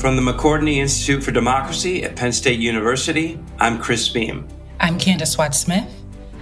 From 0.00 0.16
the 0.16 0.22
McCourtney 0.22 0.76
Institute 0.76 1.22
for 1.22 1.30
Democracy 1.30 2.04
at 2.04 2.16
Penn 2.16 2.32
State 2.32 2.58
University, 2.58 3.38
I'm 3.58 3.78
Chris 3.78 4.08
Beem. 4.08 4.48
I'm 4.80 4.96
Candis 4.96 5.36
Watts 5.36 5.58
Smith. 5.58 5.86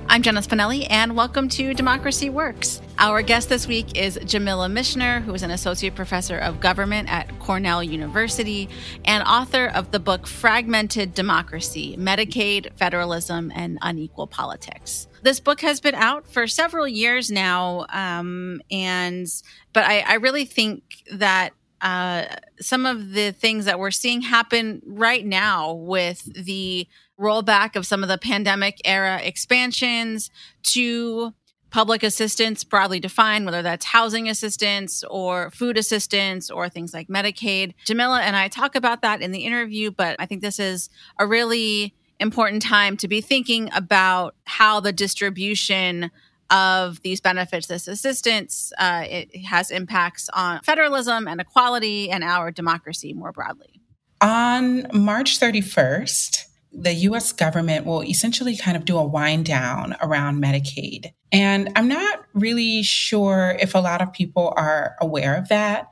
I'm 0.08 0.22
Jenna 0.22 0.42
Spinelli, 0.42 0.86
and 0.88 1.16
welcome 1.16 1.48
to 1.48 1.74
Democracy 1.74 2.30
Works. 2.30 2.80
Our 2.98 3.20
guest 3.20 3.48
this 3.48 3.66
week 3.66 3.98
is 3.98 4.16
Jamila 4.24 4.68
Michener, 4.68 5.20
who 5.22 5.34
is 5.34 5.42
an 5.42 5.50
associate 5.50 5.96
professor 5.96 6.38
of 6.38 6.60
government 6.60 7.12
at 7.12 7.36
Cornell 7.40 7.82
University 7.82 8.68
and 9.04 9.24
author 9.24 9.66
of 9.66 9.90
the 9.90 9.98
book 9.98 10.28
Fragmented 10.28 11.12
Democracy 11.12 11.96
Medicaid, 11.98 12.72
Federalism, 12.78 13.50
and 13.56 13.80
Unequal 13.82 14.28
Politics. 14.28 15.08
This 15.22 15.40
book 15.40 15.62
has 15.62 15.80
been 15.80 15.96
out 15.96 16.28
for 16.28 16.46
several 16.46 16.86
years 16.86 17.28
now, 17.28 17.86
um, 17.88 18.62
and 18.70 19.26
but 19.72 19.84
I, 19.84 20.04
I 20.06 20.14
really 20.14 20.44
think 20.44 20.84
that 21.10 21.54
uh, 21.80 22.24
some 22.60 22.86
of 22.86 23.12
the 23.12 23.32
things 23.32 23.64
that 23.66 23.78
we're 23.78 23.90
seeing 23.90 24.20
happen 24.20 24.82
right 24.86 25.24
now 25.24 25.72
with 25.72 26.24
the 26.34 26.86
rollback 27.18 27.76
of 27.76 27.86
some 27.86 28.02
of 28.02 28.08
the 28.08 28.18
pandemic 28.18 28.80
era 28.84 29.20
expansions 29.22 30.30
to 30.62 31.32
public 31.70 32.02
assistance 32.02 32.64
broadly 32.64 32.98
defined 32.98 33.44
whether 33.44 33.62
that's 33.62 33.84
housing 33.84 34.28
assistance 34.28 35.04
or 35.10 35.50
food 35.50 35.76
assistance 35.76 36.50
or 36.50 36.68
things 36.68 36.94
like 36.94 37.08
medicaid. 37.08 37.74
Jamila 37.84 38.22
and 38.22 38.36
i 38.36 38.48
talk 38.48 38.74
about 38.74 39.02
that 39.02 39.20
in 39.20 39.32
the 39.32 39.40
interview 39.40 39.90
but 39.90 40.16
i 40.18 40.26
think 40.26 40.40
this 40.40 40.58
is 40.58 40.88
a 41.18 41.26
really 41.26 41.94
important 42.20 42.62
time 42.62 42.96
to 42.96 43.06
be 43.06 43.20
thinking 43.20 43.68
about 43.74 44.34
how 44.44 44.80
the 44.80 44.92
distribution 44.92 46.10
of 46.50 47.00
these 47.02 47.20
benefits, 47.20 47.66
this 47.66 47.88
assistance, 47.88 48.72
uh, 48.78 49.04
it 49.06 49.36
has 49.44 49.70
impacts 49.70 50.28
on 50.32 50.60
federalism 50.60 51.28
and 51.28 51.40
equality 51.40 52.10
and 52.10 52.24
our 52.24 52.50
democracy 52.50 53.12
more 53.12 53.32
broadly. 53.32 53.80
On 54.20 54.86
March 54.92 55.38
31st, 55.38 56.44
the 56.72 56.92
US 56.94 57.32
government 57.32 57.86
will 57.86 58.02
essentially 58.02 58.56
kind 58.56 58.76
of 58.76 58.84
do 58.84 58.96
a 58.96 59.04
wind 59.04 59.46
down 59.46 59.96
around 60.00 60.42
Medicaid. 60.42 61.12
And 61.32 61.70
I'm 61.76 61.88
not 61.88 62.24
really 62.34 62.82
sure 62.82 63.56
if 63.60 63.74
a 63.74 63.78
lot 63.78 64.02
of 64.02 64.12
people 64.12 64.52
are 64.56 64.96
aware 65.00 65.36
of 65.36 65.48
that. 65.48 65.88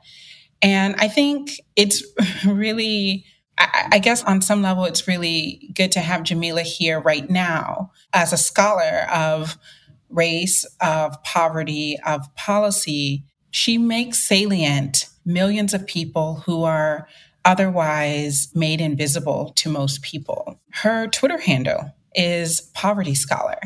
And 0.61 0.95
I 0.97 1.07
think 1.07 1.59
it's 1.75 2.03
really, 2.45 3.25
I, 3.57 3.99
guess 3.99 4.23
on 4.23 4.41
some 4.41 4.61
level, 4.61 4.85
it's 4.85 5.07
really 5.07 5.71
good 5.73 5.91
to 5.93 5.99
have 5.99 6.23
Jamila 6.23 6.61
here 6.61 6.99
right 6.99 7.29
now 7.29 7.91
as 8.13 8.33
a 8.33 8.37
scholar 8.37 9.07
of 9.11 9.57
race, 10.09 10.65
of 10.81 11.21
poverty, 11.23 11.97
of 12.05 12.33
policy, 12.35 13.23
she 13.51 13.77
makes 13.77 14.19
salient 14.19 15.07
millions 15.25 15.73
of 15.73 15.85
people 15.85 16.43
who 16.45 16.63
are 16.63 17.07
otherwise 17.45 18.49
made 18.53 18.81
invisible 18.81 19.53
to 19.55 19.69
most 19.69 20.01
people. 20.01 20.59
Her 20.71 21.07
Twitter 21.07 21.39
handle 21.39 21.93
is 22.13 22.61
Poverty 22.73 23.15
Scholar. 23.15 23.59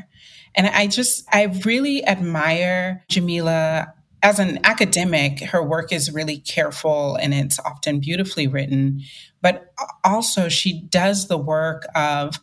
And 0.55 0.67
I 0.67 0.87
just, 0.87 1.23
I 1.31 1.45
really 1.65 2.05
admire 2.05 3.03
Jamila. 3.09 3.93
As 4.23 4.37
an 4.37 4.59
academic, 4.63 5.39
her 5.39 5.63
work 5.63 5.91
is 5.91 6.13
really 6.13 6.37
careful 6.37 7.15
and 7.15 7.33
it's 7.33 7.59
often 7.59 7.99
beautifully 7.99 8.47
written, 8.47 9.01
but 9.41 9.73
also 10.03 10.47
she 10.47 10.81
does 10.81 11.27
the 11.27 11.37
work 11.39 11.87
of 11.95 12.39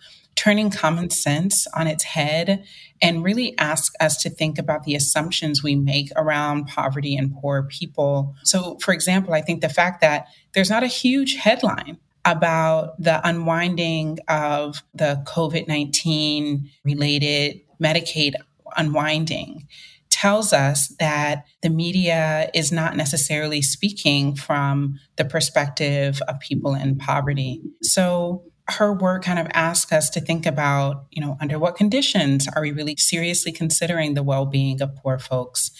turning 0.49 0.71
common 0.71 1.11
sense 1.11 1.67
on 1.75 1.87
its 1.87 2.03
head 2.05 2.65
and 3.03 3.23
really 3.23 3.55
ask 3.59 3.93
us 4.01 4.17
to 4.17 4.31
think 4.31 4.59
about 4.59 4.85
the 4.85 4.95
assumptions 4.95 5.63
we 5.63 5.77
make 5.77 6.11
around 6.17 6.67
poverty 6.67 7.15
and 7.15 7.35
poor 7.35 7.65
people. 7.65 8.35
So, 8.45 8.79
for 8.81 8.95
example, 8.95 9.35
I 9.35 9.43
think 9.43 9.61
the 9.61 9.69
fact 9.69 10.01
that 10.01 10.27
there's 10.55 10.71
not 10.71 10.83
a 10.83 10.87
huge 10.87 11.35
headline 11.35 11.99
about 12.25 12.99
the 12.99 13.21
unwinding 13.29 14.21
of 14.27 14.83
the 14.95 15.23
COVID 15.27 15.69
19 15.69 16.71
related 16.83 17.61
Medicaid 17.79 18.33
unwinding 18.75 19.69
tells 20.09 20.55
us 20.55 20.89
that 20.99 21.45
the 21.61 21.69
media 21.69 22.51
is 22.55 22.73
not 22.73 22.97
necessarily 22.97 23.61
speaking 23.61 24.35
from 24.35 24.99
the 25.17 25.27
perspective 25.27 26.23
of 26.27 26.41
people 26.41 26.75
in 26.75 26.97
poverty. 26.97 27.61
So 27.83 28.45
her 28.69 28.93
work 28.93 29.25
kind 29.25 29.39
of 29.39 29.47
asks 29.55 29.93
us 29.93 30.11
to 30.11 30.21
think 30.21 30.45
about, 30.45 31.07
you 31.11 31.25
know, 31.25 31.37
under 31.41 31.59
what 31.59 31.77
conditions 31.77 32.47
are 32.55 32.63
we 32.63 32.71
really 32.71 32.97
seriously 32.97 33.51
considering 33.51 34.15
the 34.15 34.23
well-being 34.23 34.83
of 34.83 34.95
poor 34.97 35.19
folks? 35.19 35.71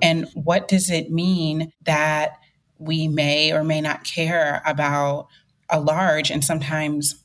And 0.00 0.26
what 0.34 0.66
does 0.66 0.90
it 0.90 1.10
mean 1.10 1.72
that 1.84 2.38
we 2.78 3.08
may 3.08 3.52
or 3.52 3.62
may 3.62 3.80
not 3.80 4.04
care 4.04 4.62
about 4.64 5.28
a 5.68 5.80
large 5.80 6.30
and 6.30 6.42
sometimes 6.42 7.22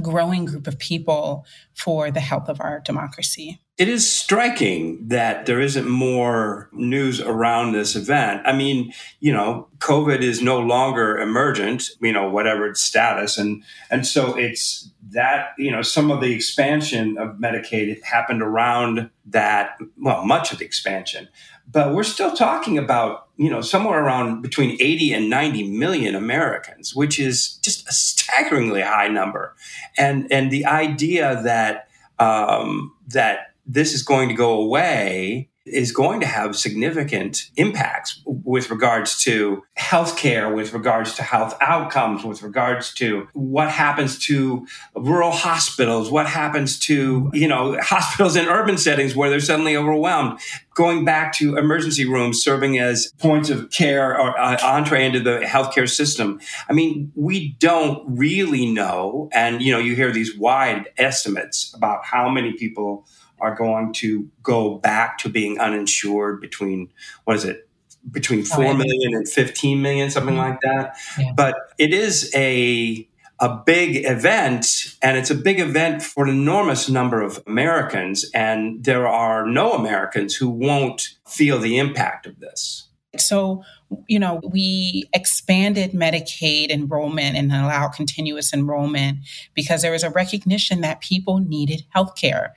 growing 0.00 0.44
group 0.44 0.66
of 0.66 0.78
people 0.78 1.44
for 1.74 2.10
the 2.10 2.20
health 2.20 2.48
of 2.48 2.60
our 2.60 2.80
democracy? 2.80 3.60
It 3.78 3.90
is 3.90 4.10
striking 4.10 5.06
that 5.08 5.44
there 5.44 5.60
isn't 5.60 5.86
more 5.86 6.70
news 6.72 7.20
around 7.20 7.72
this 7.72 7.94
event. 7.94 8.40
I 8.46 8.54
mean, 8.54 8.94
you 9.20 9.34
know, 9.34 9.68
COVID 9.78 10.20
is 10.20 10.40
no 10.40 10.58
longer 10.60 11.18
emergent, 11.18 11.90
you 12.00 12.12
know, 12.12 12.30
whatever 12.30 12.66
its 12.66 12.80
status. 12.80 13.36
And, 13.36 13.62
and 13.90 14.06
so 14.06 14.34
it's 14.34 14.90
that, 15.10 15.50
you 15.58 15.70
know, 15.70 15.82
some 15.82 16.10
of 16.10 16.22
the 16.22 16.32
expansion 16.32 17.18
of 17.18 17.36
Medicaid 17.36 18.02
happened 18.02 18.40
around 18.40 19.10
that, 19.26 19.76
well, 19.98 20.24
much 20.24 20.52
of 20.52 20.58
the 20.58 20.64
expansion. 20.64 21.28
But 21.70 21.92
we're 21.92 22.02
still 22.02 22.34
talking 22.34 22.78
about, 22.78 23.28
you 23.36 23.50
know, 23.50 23.60
somewhere 23.60 24.02
around 24.02 24.40
between 24.40 24.78
80 24.80 25.12
and 25.12 25.28
90 25.28 25.70
million 25.70 26.14
Americans, 26.14 26.94
which 26.94 27.20
is 27.20 27.56
just 27.56 27.86
a 27.86 27.92
staggeringly 27.92 28.80
high 28.80 29.08
number. 29.08 29.54
And, 29.98 30.32
and 30.32 30.50
the 30.50 30.64
idea 30.64 31.42
that, 31.42 31.88
um, 32.18 32.94
that 33.08 33.52
this 33.66 33.92
is 33.92 34.02
going 34.02 34.28
to 34.28 34.34
go 34.34 34.60
away 34.60 35.50
is 35.66 35.90
going 35.90 36.20
to 36.20 36.26
have 36.26 36.54
significant 36.54 37.50
impacts 37.56 38.22
with 38.24 38.70
regards 38.70 39.20
to 39.24 39.64
healthcare, 39.76 40.54
with 40.54 40.72
regards 40.72 41.14
to 41.14 41.22
health 41.24 41.56
outcomes, 41.60 42.24
with 42.24 42.42
regards 42.42 42.94
to 42.94 43.26
what 43.32 43.68
happens 43.68 44.16
to 44.16 44.64
rural 44.94 45.32
hospitals, 45.32 46.08
what 46.10 46.26
happens 46.26 46.78
to, 46.78 47.30
you 47.34 47.48
know, 47.48 47.76
hospitals 47.82 48.36
in 48.36 48.46
urban 48.46 48.78
settings 48.78 49.16
where 49.16 49.28
they're 49.28 49.40
suddenly 49.40 49.76
overwhelmed. 49.76 50.38
Going 50.74 51.04
back 51.04 51.32
to 51.34 51.56
emergency 51.56 52.04
rooms 52.04 52.42
serving 52.42 52.78
as 52.78 53.12
points 53.18 53.50
of 53.50 53.70
care 53.70 54.12
or 54.18 54.38
uh, 54.38 54.58
entree 54.62 55.04
into 55.04 55.20
the 55.20 55.40
healthcare 55.40 55.88
system. 55.88 56.38
I 56.68 56.74
mean, 56.74 57.12
we 57.16 57.56
don't 57.58 58.04
really 58.06 58.66
know. 58.66 59.30
And, 59.32 59.62
you 59.62 59.72
know, 59.72 59.78
you 59.78 59.96
hear 59.96 60.12
these 60.12 60.36
wide 60.36 60.90
estimates 60.98 61.72
about 61.74 62.04
how 62.04 62.28
many 62.28 62.52
people 62.52 63.06
are 63.40 63.54
going 63.54 63.92
to 63.92 64.28
go 64.42 64.76
back 64.76 65.18
to 65.18 65.28
being 65.28 65.58
uninsured 65.58 66.40
between 66.40 66.88
what 67.24 67.36
is 67.36 67.44
it 67.44 67.68
between 68.10 68.44
4 68.44 68.74
million 68.74 69.14
and 69.14 69.28
15 69.28 69.82
million 69.82 70.10
something 70.10 70.34
mm-hmm. 70.34 70.50
like 70.50 70.60
that 70.60 70.96
yeah. 71.18 71.32
but 71.36 71.56
it 71.78 71.92
is 71.92 72.30
a 72.34 73.08
a 73.38 73.54
big 73.66 74.06
event 74.06 74.96
and 75.02 75.18
it's 75.18 75.30
a 75.30 75.34
big 75.34 75.60
event 75.60 76.02
for 76.02 76.24
an 76.24 76.30
enormous 76.30 76.88
number 76.88 77.20
of 77.20 77.42
Americans 77.46 78.30
and 78.32 78.84
there 78.84 79.06
are 79.06 79.46
no 79.46 79.72
Americans 79.72 80.36
who 80.36 80.48
won't 80.48 81.10
feel 81.26 81.58
the 81.58 81.78
impact 81.78 82.26
of 82.26 82.38
this 82.38 82.88
so 83.18 83.62
you 84.08 84.18
know, 84.18 84.40
we 84.52 85.04
expanded 85.12 85.92
Medicaid 85.92 86.70
enrollment 86.70 87.36
and 87.36 87.52
allowed 87.52 87.90
continuous 87.90 88.52
enrollment 88.52 89.18
because 89.54 89.82
there 89.82 89.92
was 89.92 90.02
a 90.02 90.10
recognition 90.10 90.80
that 90.80 91.00
people 91.00 91.38
needed 91.38 91.82
health 91.90 92.16
care 92.16 92.54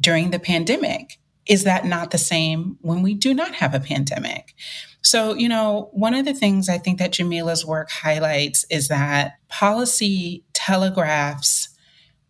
during 0.00 0.30
the 0.30 0.38
pandemic. 0.38 1.18
Is 1.46 1.64
that 1.64 1.84
not 1.84 2.10
the 2.10 2.18
same 2.18 2.78
when 2.80 3.02
we 3.02 3.14
do 3.14 3.34
not 3.34 3.54
have 3.56 3.74
a 3.74 3.80
pandemic? 3.80 4.54
So, 5.02 5.34
you 5.34 5.48
know, 5.48 5.88
one 5.92 6.14
of 6.14 6.24
the 6.24 6.34
things 6.34 6.68
I 6.68 6.78
think 6.78 6.98
that 6.98 7.12
Jamila's 7.12 7.64
work 7.64 7.90
highlights 7.90 8.64
is 8.70 8.88
that 8.88 9.34
policy 9.48 10.44
telegraphs 10.52 11.70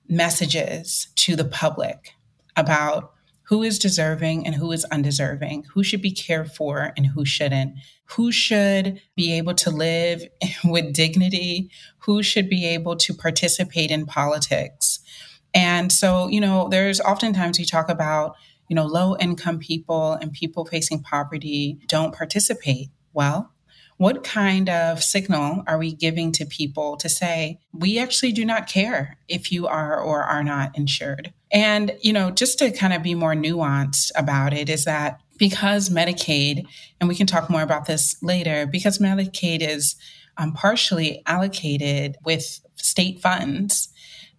messages 0.09 1.09
to 1.17 1.37
the 1.37 1.45
public 1.45 2.13
about 2.57 3.13
who 3.51 3.65
is 3.65 3.81
deserving 3.81 4.47
and 4.47 4.55
who 4.55 4.71
is 4.71 4.85
undeserving, 4.87 5.65
who 5.75 5.83
should 5.83 6.01
be 6.01 6.13
cared 6.13 6.53
for 6.53 6.93
and 6.97 7.07
who 7.07 7.25
shouldn't, 7.25 7.75
who 8.05 8.31
should 8.31 9.01
be 9.17 9.33
able 9.37 9.55
to 9.55 9.71
live 9.71 10.23
with 10.65 10.93
dignity, 10.93 11.69
who 11.99 12.23
should 12.23 12.49
be 12.49 12.65
able 12.65 12.95
to 12.95 13.13
participate 13.13 13.91
in 13.91 14.07
politics. 14.07 15.01
And 15.55 15.91
so, 15.91 16.29
you 16.29 16.41
know, 16.41 16.69
there's 16.69 17.01
oftentimes 17.01 17.59
we 17.59 17.65
talk 17.65 17.89
about, 17.89 18.37
you 18.69 18.77
know, 18.77 18.87
low 18.87 19.17
income 19.17 19.59
people 19.59 20.13
and 20.13 20.33
people 20.33 20.65
facing 20.65 21.03
poverty 21.03 21.79
don't 21.87 22.15
participate. 22.15 22.89
Well, 23.13 23.53
what 23.97 24.25
kind 24.25 24.71
of 24.71 25.03
signal 25.03 25.63
are 25.67 25.77
we 25.77 25.93
giving 25.93 26.33
to 26.33 26.47
people 26.47 26.97
to 26.97 27.09
say, 27.09 27.59
we 27.75 27.99
actually 27.99 28.33
do 28.33 28.47
not 28.47 28.67
care 28.67 29.19
if 29.29 29.53
you 29.53 29.67
are 29.67 30.01
or 30.01 30.23
are 30.23 30.43
not 30.43 30.75
insured? 30.79 31.35
And, 31.53 31.95
you 32.01 32.15
know, 32.15 32.31
just 32.31 32.59
to 32.61 32.71
kind 32.71 32.95
of 32.95 33.03
be 33.03 33.15
more 33.15 33.35
nuanced 33.35 34.11
about 34.17 34.55
it 34.55 34.71
is 34.71 34.87
that 34.87 35.21
because 35.37 35.91
Medicaid, 35.91 36.65
and 36.99 37.09
we 37.11 37.15
can 37.15 37.27
talk 37.27 37.51
more 37.51 37.61
about 37.61 37.85
this 37.85 38.17
later, 38.23 38.67
because 38.67 38.99
Medicaid 38.99 39.61
is 39.61 39.97
um, 40.39 40.55
partially 40.55 41.23
allocated 41.27 42.17
with 42.25 42.61
state 42.77 43.21
funds, 43.21 43.90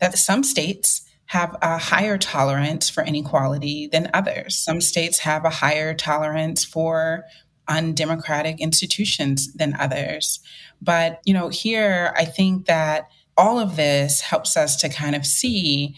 that 0.01 0.17
some 0.17 0.43
states 0.43 1.03
have 1.27 1.55
a 1.61 1.77
higher 1.77 2.17
tolerance 2.17 2.89
for 2.89 3.05
inequality 3.05 3.87
than 3.87 4.11
others. 4.13 4.57
Some 4.57 4.81
states 4.81 5.19
have 5.19 5.45
a 5.45 5.49
higher 5.49 5.93
tolerance 5.93 6.65
for 6.65 7.23
undemocratic 7.69 8.59
institutions 8.59 9.53
than 9.53 9.75
others. 9.79 10.41
But, 10.81 11.21
you 11.23 11.33
know, 11.33 11.47
here 11.47 12.13
I 12.17 12.25
think 12.25 12.65
that 12.65 13.07
all 13.37 13.59
of 13.59 13.77
this 13.77 14.19
helps 14.19 14.57
us 14.57 14.75
to 14.81 14.89
kind 14.89 15.15
of 15.15 15.25
see 15.25 15.95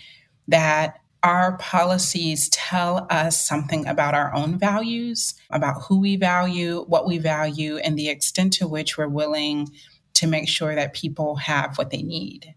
that 0.47 0.99
our 1.23 1.57
policies 1.57 2.49
tell 2.49 3.07
us 3.09 3.43
something 3.43 3.87
about 3.87 4.13
our 4.13 4.35
own 4.35 4.59
values, 4.59 5.33
about 5.49 5.81
who 5.83 5.99
we 5.99 6.17
value, 6.17 6.83
what 6.87 7.07
we 7.07 7.17
value, 7.17 7.77
and 7.77 7.97
the 7.97 8.09
extent 8.09 8.53
to 8.53 8.67
which 8.67 8.97
we're 8.97 9.07
willing 9.07 9.69
to 10.13 10.27
make 10.27 10.47
sure 10.47 10.75
that 10.75 10.93
people 10.93 11.37
have 11.37 11.77
what 11.77 11.89
they 11.89 12.03
need. 12.03 12.53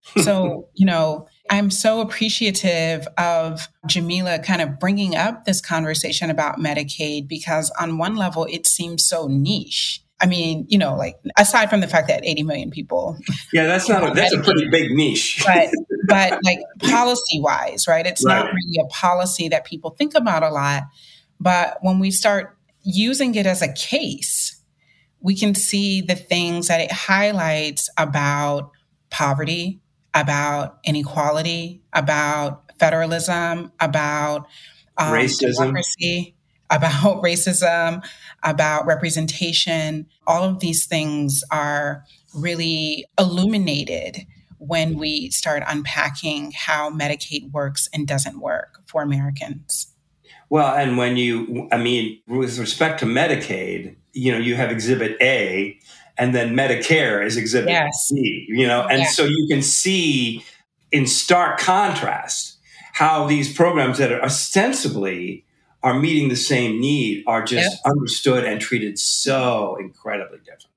so, 0.22 0.68
you 0.74 0.86
know, 0.86 1.26
I'm 1.50 1.70
so 1.70 2.00
appreciative 2.00 3.06
of 3.16 3.68
Jamila 3.86 4.38
kind 4.38 4.62
of 4.62 4.78
bringing 4.78 5.16
up 5.16 5.44
this 5.44 5.60
conversation 5.60 6.30
about 6.30 6.58
Medicaid 6.58 7.28
because, 7.28 7.70
on 7.80 7.98
one 7.98 8.16
level, 8.16 8.46
it 8.50 8.66
seems 8.66 9.06
so 9.06 9.26
niche. 9.26 10.02
I 10.20 10.26
mean, 10.26 10.66
you 10.68 10.78
know, 10.78 10.96
like 10.96 11.16
aside 11.36 11.70
from 11.70 11.80
the 11.80 11.86
fact 11.86 12.08
that 12.08 12.24
80 12.24 12.42
million 12.42 12.70
people. 12.70 13.18
Yeah, 13.52 13.66
that's 13.66 13.88
not 13.88 14.10
a, 14.10 14.12
that's 14.14 14.34
a 14.34 14.42
pretty 14.42 14.68
big 14.68 14.90
niche. 14.90 15.42
but 15.46 15.70
but 16.06 16.38
like 16.44 16.58
policy 16.80 17.40
wise, 17.40 17.86
right? 17.88 18.06
It's 18.06 18.24
right. 18.24 18.44
not 18.44 18.52
really 18.52 18.78
a 18.82 18.86
policy 18.88 19.48
that 19.48 19.64
people 19.64 19.90
think 19.90 20.14
about 20.14 20.42
a 20.42 20.50
lot. 20.50 20.82
But 21.40 21.78
when 21.82 21.98
we 21.98 22.10
start 22.10 22.56
using 22.82 23.34
it 23.36 23.46
as 23.46 23.62
a 23.62 23.72
case, 23.72 24.60
we 25.20 25.36
can 25.36 25.54
see 25.54 26.00
the 26.00 26.14
things 26.14 26.68
that 26.68 26.80
it 26.80 26.92
highlights 26.92 27.88
about 27.96 28.70
poverty, 29.10 29.80
about 30.20 30.78
inequality, 30.84 31.80
about 31.92 32.64
federalism, 32.78 33.72
about 33.80 34.46
um, 34.96 35.12
racism. 35.12 35.56
democracy, 35.56 36.34
about 36.70 37.22
racism, 37.22 38.04
about 38.42 38.86
representation. 38.86 40.06
All 40.26 40.42
of 40.42 40.60
these 40.60 40.86
things 40.86 41.44
are 41.50 42.04
really 42.34 43.04
illuminated 43.18 44.26
when 44.58 44.98
we 44.98 45.30
start 45.30 45.62
unpacking 45.68 46.52
how 46.52 46.90
Medicaid 46.90 47.52
works 47.52 47.88
and 47.94 48.06
doesn't 48.06 48.40
work 48.40 48.80
for 48.86 49.02
Americans. 49.02 49.94
Well, 50.50 50.74
and 50.74 50.96
when 50.96 51.16
you, 51.16 51.68
I 51.70 51.76
mean, 51.76 52.20
with 52.26 52.58
respect 52.58 53.00
to 53.00 53.06
Medicaid, 53.06 53.96
you 54.12 54.32
know, 54.32 54.38
you 54.38 54.56
have 54.56 54.70
Exhibit 54.70 55.16
A, 55.20 55.78
and 56.18 56.34
then 56.34 56.54
Medicare 56.54 57.24
is 57.24 57.36
Exhibit 57.36 57.70
yes. 57.70 58.08
C, 58.08 58.46
you 58.48 58.66
know, 58.66 58.82
and 58.82 59.06
so 59.06 59.24
you 59.24 59.46
can 59.48 59.62
see 59.62 60.44
in 60.90 61.06
stark 61.06 61.58
contrast 61.58 62.58
how 62.92 63.26
these 63.26 63.52
programs 63.52 63.98
that 63.98 64.10
are 64.10 64.22
ostensibly 64.22 65.44
are 65.82 65.98
meeting 65.98 66.28
the 66.28 66.36
same 66.36 66.80
need 66.80 67.22
are 67.26 67.42
just 67.42 67.70
yep. 67.70 67.92
understood 67.92 68.44
and 68.44 68.60
treated 68.60 68.98
so 68.98 69.76
incredibly 69.78 70.38
different. 70.38 70.67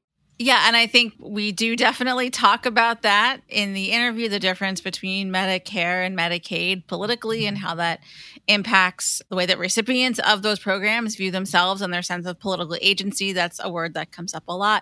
Yeah, 0.41 0.63
and 0.65 0.75
I 0.75 0.87
think 0.87 1.13
we 1.19 1.51
do 1.51 1.75
definitely 1.75 2.31
talk 2.31 2.65
about 2.65 3.03
that 3.03 3.41
in 3.47 3.73
the 3.73 3.91
interview 3.91 4.27
the 4.27 4.39
difference 4.39 4.81
between 4.81 5.31
Medicare 5.31 6.03
and 6.03 6.17
Medicaid 6.17 6.87
politically 6.87 7.45
and 7.45 7.55
mm-hmm. 7.55 7.67
how 7.67 7.75
that 7.75 7.99
impacts 8.47 9.21
the 9.29 9.35
way 9.35 9.45
that 9.45 9.59
recipients 9.59 10.17
of 10.17 10.41
those 10.41 10.57
programs 10.57 11.15
view 11.15 11.29
themselves 11.29 11.83
and 11.83 11.93
their 11.93 12.01
sense 12.01 12.25
of 12.25 12.39
political 12.39 12.75
agency. 12.81 13.33
That's 13.33 13.59
a 13.63 13.69
word 13.69 13.93
that 13.93 14.11
comes 14.11 14.33
up 14.33 14.45
a 14.47 14.57
lot. 14.57 14.81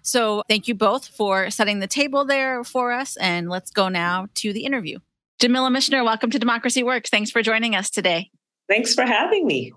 So, 0.00 0.42
thank 0.48 0.68
you 0.68 0.74
both 0.74 1.06
for 1.06 1.50
setting 1.50 1.80
the 1.80 1.86
table 1.86 2.24
there 2.24 2.64
for 2.64 2.90
us. 2.90 3.18
And 3.18 3.50
let's 3.50 3.70
go 3.70 3.90
now 3.90 4.28
to 4.36 4.54
the 4.54 4.64
interview. 4.64 5.00
Jamila 5.38 5.68
Michener, 5.68 6.02
welcome 6.02 6.30
to 6.30 6.38
Democracy 6.38 6.82
Works. 6.82 7.10
Thanks 7.10 7.30
for 7.30 7.42
joining 7.42 7.76
us 7.76 7.90
today. 7.90 8.30
Thanks 8.70 8.94
for 8.94 9.04
having 9.04 9.46
me. 9.46 9.74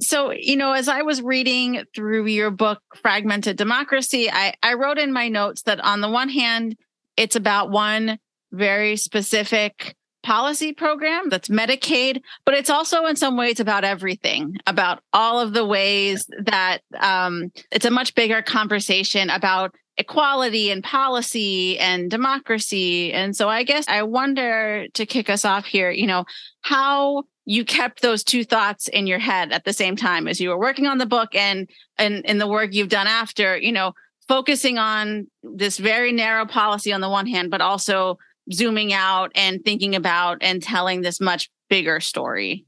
So, 0.00 0.32
you 0.32 0.56
know, 0.56 0.72
as 0.72 0.88
I 0.88 1.02
was 1.02 1.22
reading 1.22 1.84
through 1.94 2.26
your 2.26 2.50
book, 2.50 2.80
Fragmented 2.96 3.56
Democracy, 3.56 4.30
I, 4.30 4.54
I 4.62 4.74
wrote 4.74 4.98
in 4.98 5.12
my 5.12 5.28
notes 5.28 5.62
that 5.62 5.80
on 5.80 6.00
the 6.00 6.08
one 6.10 6.28
hand, 6.28 6.76
it's 7.16 7.36
about 7.36 7.70
one 7.70 8.18
very 8.52 8.96
specific 8.96 9.96
policy 10.22 10.72
program 10.72 11.28
that's 11.28 11.48
Medicaid, 11.48 12.20
but 12.44 12.54
it's 12.54 12.68
also 12.68 13.06
in 13.06 13.14
some 13.14 13.36
ways 13.36 13.60
about 13.60 13.84
everything, 13.84 14.56
about 14.66 15.00
all 15.12 15.38
of 15.38 15.52
the 15.52 15.64
ways 15.64 16.26
that 16.44 16.80
um, 16.98 17.52
it's 17.70 17.84
a 17.84 17.90
much 17.90 18.14
bigger 18.16 18.42
conversation 18.42 19.30
about 19.30 19.72
equality 19.98 20.70
and 20.70 20.84
policy 20.84 21.78
and 21.78 22.10
democracy. 22.10 23.12
And 23.12 23.34
so 23.34 23.48
I 23.48 23.62
guess 23.62 23.86
I 23.88 24.02
wonder 24.02 24.86
to 24.94 25.06
kick 25.06 25.30
us 25.30 25.44
off 25.44 25.64
here, 25.64 25.90
you 25.90 26.06
know, 26.06 26.24
how 26.60 27.24
you 27.46 27.64
kept 27.64 28.02
those 28.02 28.24
two 28.24 28.44
thoughts 28.44 28.88
in 28.88 29.06
your 29.06 29.20
head 29.20 29.52
at 29.52 29.64
the 29.64 29.72
same 29.72 29.96
time 29.96 30.28
as 30.28 30.40
you 30.40 30.50
were 30.50 30.58
working 30.58 30.86
on 30.86 30.98
the 30.98 31.06
book 31.06 31.34
and 31.34 31.70
and 31.96 32.24
in 32.26 32.38
the 32.38 32.46
work 32.46 32.74
you've 32.74 32.88
done 32.88 33.06
after 33.06 33.56
you 33.56 33.72
know 33.72 33.92
focusing 34.28 34.76
on 34.76 35.28
this 35.42 35.78
very 35.78 36.12
narrow 36.12 36.44
policy 36.44 36.92
on 36.92 37.00
the 37.00 37.08
one 37.08 37.26
hand 37.26 37.50
but 37.50 37.60
also 37.60 38.18
zooming 38.52 38.92
out 38.92 39.30
and 39.34 39.64
thinking 39.64 39.94
about 39.94 40.38
and 40.40 40.62
telling 40.62 41.00
this 41.00 41.20
much 41.20 41.48
bigger 41.70 42.00
story 42.00 42.64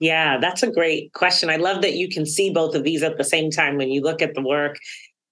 yeah 0.00 0.38
that's 0.38 0.62
a 0.62 0.70
great 0.70 1.12
question 1.12 1.50
i 1.50 1.56
love 1.56 1.82
that 1.82 1.94
you 1.94 2.08
can 2.08 2.24
see 2.24 2.50
both 2.50 2.74
of 2.74 2.84
these 2.84 3.02
at 3.02 3.18
the 3.18 3.24
same 3.24 3.50
time 3.50 3.76
when 3.76 3.90
you 3.90 4.00
look 4.00 4.22
at 4.22 4.34
the 4.34 4.42
work 4.42 4.76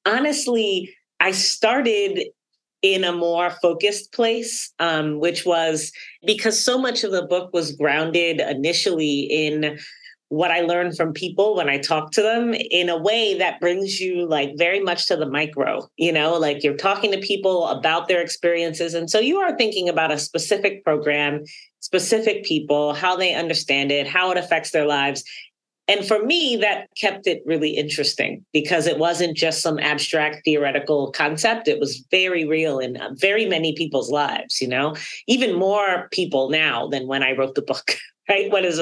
honestly 0.07 0.95
i 1.21 1.31
started 1.31 2.25
in 2.83 3.05
a 3.05 3.13
more 3.13 3.51
focused 3.63 4.13
place, 4.13 4.73
um, 4.81 5.21
which 5.21 5.47
was 5.47 5.93
because 6.27 6.63
so 6.63 6.77
much 6.77 7.05
of 7.05 7.13
the 7.13 7.23
book 7.23 7.53
was 7.53 7.73
grounded 7.73 8.41
initially 8.41 9.21
in 9.21 9.79
what 10.33 10.51
I 10.51 10.61
learned 10.61 10.97
from 10.97 11.13
people 11.13 11.55
when 11.55 11.69
I 11.69 11.77
talk 11.77 12.11
to 12.13 12.23
them 12.23 12.55
in 12.55 12.89
a 12.89 12.97
way 12.97 13.37
that 13.37 13.61
brings 13.61 14.01
you 14.01 14.27
like 14.27 14.53
very 14.57 14.81
much 14.81 15.07
to 15.09 15.17
the 15.17 15.29
micro, 15.29 15.87
you 15.99 16.11
know, 16.11 16.39
like 16.39 16.65
you're 16.65 16.75
talking 16.75 17.13
to 17.13 17.19
people 17.19 17.69
about 17.69 18.09
their 18.09 18.23
experiences. 18.23 18.95
And 18.95 19.11
so 19.11 19.21
you 19.21 19.37
are 19.37 19.55
thinking 19.57 19.91
about 19.91 20.11
a 20.11 20.19
specific 20.19 20.83
program, 20.85 21.45
specific 21.81 22.45
people, 22.45 22.95
how 22.95 23.15
they 23.15 23.35
understand 23.35 23.93
it, 23.93 24.07
how 24.07 24.31
it 24.31 24.39
affects 24.39 24.71
their 24.71 24.87
lives. 24.87 25.23
And 25.89 26.07
for 26.07 26.25
me, 26.25 26.57
that 26.57 26.89
kept 26.97 27.27
it 27.27 27.43
really 27.45 27.71
interesting 27.71 28.45
because 28.53 28.87
it 28.87 28.99
wasn't 28.99 29.37
just 29.37 29.63
some 29.63 29.79
abstract 29.79 30.43
theoretical 30.45 31.11
concept. 31.11 31.67
It 31.67 31.81
was 31.81 32.07
very 32.11 32.45
real 32.45 32.79
in 32.79 32.97
uh, 32.97 33.11
very 33.15 33.47
many 33.47 33.75
people's 33.75 34.11
lives, 34.11 34.61
you 34.61 34.69
know, 34.69 34.95
even 35.27 35.59
more 35.59 36.09
people 36.13 36.51
now 36.51 36.87
than 36.87 37.09
when 37.09 37.23
I 37.23 37.33
wrote 37.33 37.57
the 37.57 37.63
book, 37.63 37.97
right? 38.29 38.51
What 38.51 38.65
is 38.65 38.81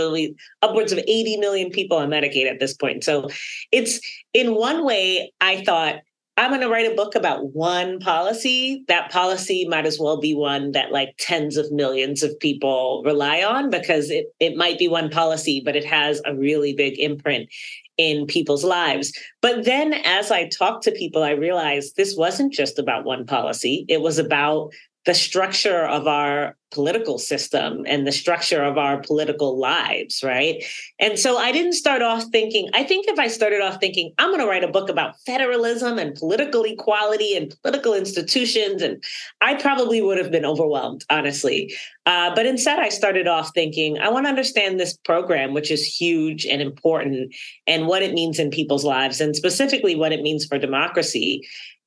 upwards 0.61 0.93
of 0.93 0.99
80 0.99 1.39
million 1.39 1.71
people 1.71 1.97
on 1.97 2.11
Medicaid 2.11 2.51
at 2.51 2.61
this 2.61 2.75
point. 2.75 3.03
So 3.03 3.29
it's 3.73 4.01
in 4.35 4.55
one 4.55 4.85
way, 4.85 5.33
I 5.41 5.65
thought 5.65 6.01
I'm 6.41 6.49
going 6.49 6.63
to 6.63 6.71
write 6.71 6.91
a 6.91 6.95
book 6.95 7.15
about 7.15 7.53
one 7.53 7.99
policy. 7.99 8.83
That 8.89 9.13
policy 9.13 9.69
might 9.69 9.85
as 9.85 9.99
well 9.99 10.19
be 10.19 10.35
one 10.35 10.73
that 10.73 10.91
like 10.91 11.15
tens 11.19 11.59
of 11.59 11.71
millions 11.71 12.23
of 12.23 12.41
people 12.41 13.03
rely 13.05 13.43
on 13.43 13.69
because 13.69 14.09
it, 14.09 14.25
it 14.41 14.57
might 14.57 14.79
be 14.79 14.89
one 14.89 15.11
policy, 15.11 15.61
but 15.63 15.77
it 15.77 15.85
has 15.85 16.23
a 16.25 16.35
really 16.35 16.73
big 16.73 16.99
imprint 16.99 17.51
in 17.99 18.25
people's 18.25 18.65
lives. 18.65 19.13
But 19.43 19.67
then 19.67 19.93
as 19.93 20.31
I 20.31 20.49
talked 20.49 20.83
to 20.85 20.93
people, 20.93 21.23
I 21.23 21.33
realized 21.33 21.97
this 21.97 22.17
wasn't 22.17 22.55
just 22.55 22.79
about 22.79 23.05
one 23.05 23.27
policy. 23.27 23.85
It 23.87 24.01
was 24.01 24.19
about 24.19 24.73
the 25.07 25.15
structure 25.15 25.87
of 25.87 26.07
our 26.07 26.57
political 26.71 27.19
system 27.19 27.85
and 27.87 28.07
the 28.07 28.13
structure 28.13 28.63
of 28.63 28.79
our 28.79 29.01
political 29.01 29.59
lives, 29.59 30.23
right? 30.23 30.63
And 31.01 31.19
so 31.19 31.37
I 31.37 31.51
didn't 31.51 31.73
start 31.73 32.01
off 32.01 32.25
thinking, 32.31 32.69
I 32.75 32.85
think 32.85 33.09
if 33.09 33.19
I 33.19 33.27
started 33.27 33.61
off 33.61 33.81
thinking, 33.81 34.13
I'm 34.19 34.31
going 34.31 34.41
to 34.41 34.47
write 34.47 34.63
a 34.63 34.69
book 34.69 34.89
about 34.89 35.19
federalism 35.27 35.99
and 35.99 36.15
political 36.15 36.63
equality 36.65 37.37
and 37.37 37.53
political 37.63 37.95
institutions, 37.95 38.83
and 38.83 39.03
I 39.41 39.55
probably 39.55 40.01
would 40.01 40.19
have 40.19 40.31
been 40.31 40.45
overwhelmed, 40.45 41.05
honestly. 41.11 41.75
Uh, 42.07 42.35
but 42.35 42.47
instead, 42.47 42.79
I 42.79 42.89
started 42.89 43.27
off 43.27 43.51
thinking, 43.53 43.99
I 43.99 44.09
want 44.09 44.27
to 44.27 44.31
understand 44.31 44.79
this 44.79 44.97
program, 44.97 45.55
which 45.55 45.71
is 45.71 45.85
huge 45.85 46.47
and 46.47 46.63
important, 46.63 47.35
and 47.67 47.89
what 47.89 48.03
it 48.03 48.15
means 48.15 48.39
in 48.39 48.51
people's 48.51 48.85
lives, 48.85 49.21
and 49.21 49.35
specifically 49.35 49.97
what 49.97 50.13
it 50.13 50.23
means 50.23 50.47
for 50.47 50.59
democracy. 50.59 51.47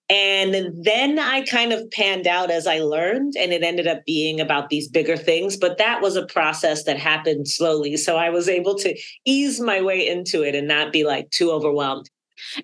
And 0.10 0.84
then 0.84 1.18
I 1.18 1.44
kind 1.44 1.72
of 1.72 1.90
panned 1.92 2.28
out 2.28 2.52
as 2.52 2.68
I 2.68 2.80
learned, 2.80 3.36
and 3.38 3.54
it 3.54 3.64
ended 3.64 3.88
up 3.88 4.04
being 4.06 4.42
about 4.42 4.70
these 4.70 4.90
bigger 4.90 5.16
things. 5.16 5.56
But 5.56 5.78
that 5.78 6.02
was 6.02 6.16
a 6.16 6.26
process 6.26 6.84
that 6.84 7.00
happened 7.00 7.48
slowly. 7.48 7.96
So 7.98 8.18
I 8.18 8.30
was 8.30 8.50
able 8.50 8.76
to 8.80 8.98
ease 9.26 9.60
my 9.60 9.82
way 9.82 10.08
into 10.08 10.44
it 10.44 10.56
and 10.56 10.68
not 10.68 10.92
be 10.92 11.06
like 11.06 11.30
too 11.32 11.52
overwhelmed. 11.52 12.10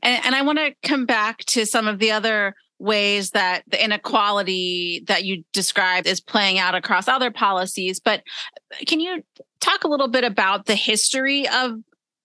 And, 0.03 0.23
and 0.25 0.35
I 0.35 0.41
want 0.41 0.59
to 0.59 0.75
come 0.83 1.05
back 1.05 1.39
to 1.45 1.65
some 1.65 1.87
of 1.87 1.99
the 1.99 2.11
other 2.11 2.55
ways 2.79 3.31
that 3.31 3.63
the 3.67 3.83
inequality 3.83 5.03
that 5.07 5.25
you 5.25 5.43
described 5.53 6.07
is 6.07 6.21
playing 6.21 6.59
out 6.59 6.75
across 6.75 7.07
other 7.07 7.31
policies. 7.31 7.99
But 7.99 8.21
uh, 8.73 8.85
can 8.85 8.99
you 8.99 9.23
talk 9.59 9.83
a 9.83 9.89
little 9.89 10.07
bit 10.07 10.23
about 10.23 10.65
the 10.65 10.75
history 10.75 11.47
of 11.47 11.73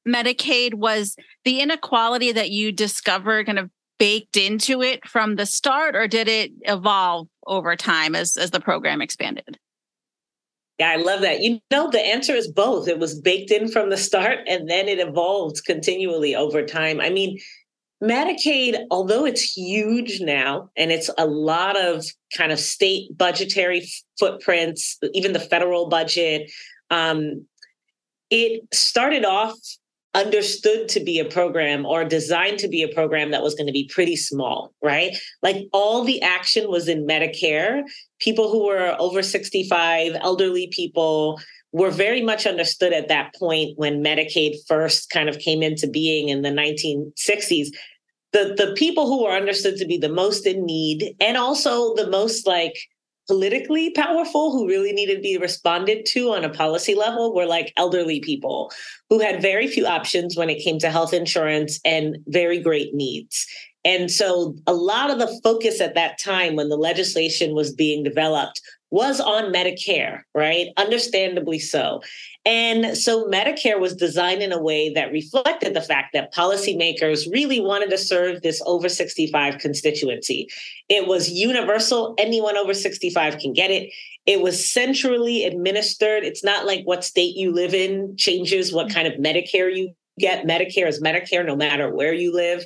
Medicaid? 0.07 0.75
Was 0.75 1.17
the 1.45 1.61
inequality 1.61 2.33
that 2.33 2.51
you 2.51 2.73
discovered 2.73 3.47
kind 3.47 3.59
of 3.59 3.71
baked 3.99 4.37
into 4.37 4.83
it 4.83 5.07
from 5.09 5.37
the 5.37 5.47
start, 5.47 5.97
or 5.97 6.09
did 6.09 6.29
it 6.29 6.53
evolve 6.63 7.29
over 7.47 7.77
time 7.77 8.15
as, 8.15 8.37
as 8.37 8.51
the 8.51 8.61
program 8.61 9.01
expanded? 9.01 9.59
Yeah, 10.79 10.91
I 10.91 10.97
love 10.97 11.21
that. 11.21 11.41
You 11.41 11.61
know, 11.71 11.89
the 11.91 12.01
answer 12.01 12.33
is 12.33 12.49
both. 12.49 12.89
It 12.89 12.99
was 12.99 13.21
baked 13.21 13.53
in 13.53 13.71
from 13.71 13.91
the 13.91 13.97
start 13.97 14.41
and 14.49 14.69
then 14.69 14.89
it 14.89 14.99
evolved 14.99 15.65
continually 15.65 16.35
over 16.35 16.65
time. 16.67 17.01
I 17.01 17.11
mean, 17.11 17.39
Medicaid, 18.03 18.85
although 18.91 19.25
it's 19.25 19.57
huge 19.57 20.21
now 20.21 20.71
and 20.77 20.91
it's 20.91 21.09
a 21.17 21.27
lot 21.27 21.81
of 21.81 22.05
kind 22.37 22.51
of 22.51 22.59
state 22.59 23.17
budgetary 23.17 23.87
footprints, 24.19 24.99
even 25.13 25.33
the 25.33 25.39
federal 25.39 25.89
budget, 25.89 26.51
um, 26.91 27.47
it 28.31 28.63
started 28.75 29.25
off 29.25 29.55
understood 30.15 30.89
to 30.89 31.01
be 31.01 31.19
a 31.19 31.25
program 31.25 31.85
or 31.85 32.05
designed 32.05 32.59
to 32.61 32.69
be 32.69 32.83
a 32.83 32.89
program 32.89 33.33
that 33.33 33.43
was 33.43 33.55
going 33.55 33.67
to 33.67 33.73
be 33.73 33.91
pretty 33.93 34.17
small, 34.17 34.73
right? 34.83 35.17
Like 35.43 35.67
all 35.73 36.05
the 36.05 36.23
action 36.23 36.71
was 36.71 36.89
in 36.89 37.07
Medicare. 37.07 37.83
People 38.21 38.51
who 38.51 38.67
were 38.67 38.97
over 38.99 39.23
65, 39.23 40.17
elderly 40.21 40.69
people, 40.69 41.41
were 41.73 41.91
very 41.91 42.23
much 42.23 42.47
understood 42.47 42.93
at 42.93 43.09
that 43.09 43.35
point 43.35 43.77
when 43.77 44.03
Medicaid 44.03 44.55
first 44.69 45.11
kind 45.11 45.29
of 45.29 45.41
came 45.41 45.61
into 45.61 45.89
being 45.89 46.29
in 46.29 46.43
the 46.43 46.51
1960s. 46.51 47.67
The, 48.33 48.55
the 48.57 48.75
people 48.77 49.09
who 49.09 49.25
were 49.25 49.33
understood 49.33 49.77
to 49.79 49.85
be 49.85 49.99
the 49.99 50.09
most 50.09 50.47
in 50.47 50.65
need 50.65 51.17
and 51.21 51.37
also 51.37 51.95
the 51.97 52.09
most 52.09 52.47
like 52.47 52.75
politically 53.27 53.91
powerful 53.91 54.53
who 54.53 54.69
really 54.69 54.93
needed 54.93 55.17
to 55.17 55.21
be 55.23 55.39
responded 55.39 56.07
to 56.07 56.33
on 56.33 56.45
a 56.45 56.51
policy 56.51 56.95
level 56.95 57.35
were 57.35 57.47
like 57.47 57.73
elderly 57.77 58.21
people 58.21 58.71
who 59.09 59.19
had 59.19 59.43
very 59.43 59.67
few 59.67 59.87
options 59.87 60.37
when 60.37 60.51
it 60.51 60.63
came 60.63 60.79
to 60.79 60.91
health 60.91 61.15
insurance 61.15 61.81
and 61.85 62.19
very 62.27 62.59
great 62.59 62.95
needs. 62.95 63.47
And 63.85 64.11
so 64.11 64.57
a 64.67 64.75
lot 64.75 65.11
of 65.11 65.19
the 65.19 65.41
focus 65.43 65.81
at 65.81 65.95
that 65.95 66.19
time 66.19 66.57
when 66.57 66.69
the 66.69 66.77
legislation 66.77 67.55
was 67.55 67.73
being 67.73 68.03
developed 68.03 68.61
was 68.95 69.19
on 69.19 69.53
Medicare, 69.53 70.23
right? 70.37 70.69
Understandably 70.77 71.59
so. 71.59 72.01
And 72.47 72.97
so 72.97 73.25
Medicare 73.25 73.81
was 73.81 73.97
designed 73.97 74.41
in 74.41 74.53
a 74.53 74.63
way 74.63 74.93
that 74.93 75.11
reflected 75.11 75.75
the 75.75 75.81
fact 75.81 76.13
that 76.13 76.33
policymakers 76.33 77.29
really 77.33 77.59
wanted 77.59 77.91
to 77.91 77.99
serve 77.99 78.43
this 78.43 78.63
over 78.67 78.89
65 78.89 79.59
constituency. 79.59 80.49
It 80.89 81.09
was 81.09 81.29
universal, 81.29 82.15
anyone 82.19 82.57
over 82.57 82.73
65 82.73 83.39
can 83.39 83.53
get 83.53 83.73
it. 83.73 83.91
It 84.27 84.41
was 84.41 84.73
centrally 84.73 85.45
administered. 85.45 86.23
It's 86.23 86.45
not 86.45 86.65
like 86.65 86.85
what 86.85 87.03
state 87.03 87.35
you 87.35 87.53
live 87.53 87.75
in 87.75 88.17
changes 88.17 88.73
what 88.73 88.87
mm-hmm. 88.87 88.95
kind 88.95 89.09
of 89.09 89.15
Medicare 89.15 89.75
you 89.75 89.93
get. 90.21 90.47
Medicare 90.47 90.87
is 90.87 91.03
Medicare 91.03 91.45
no 91.45 91.57
matter 91.57 91.93
where 91.93 92.15
you 92.15 92.33
live. 92.33 92.65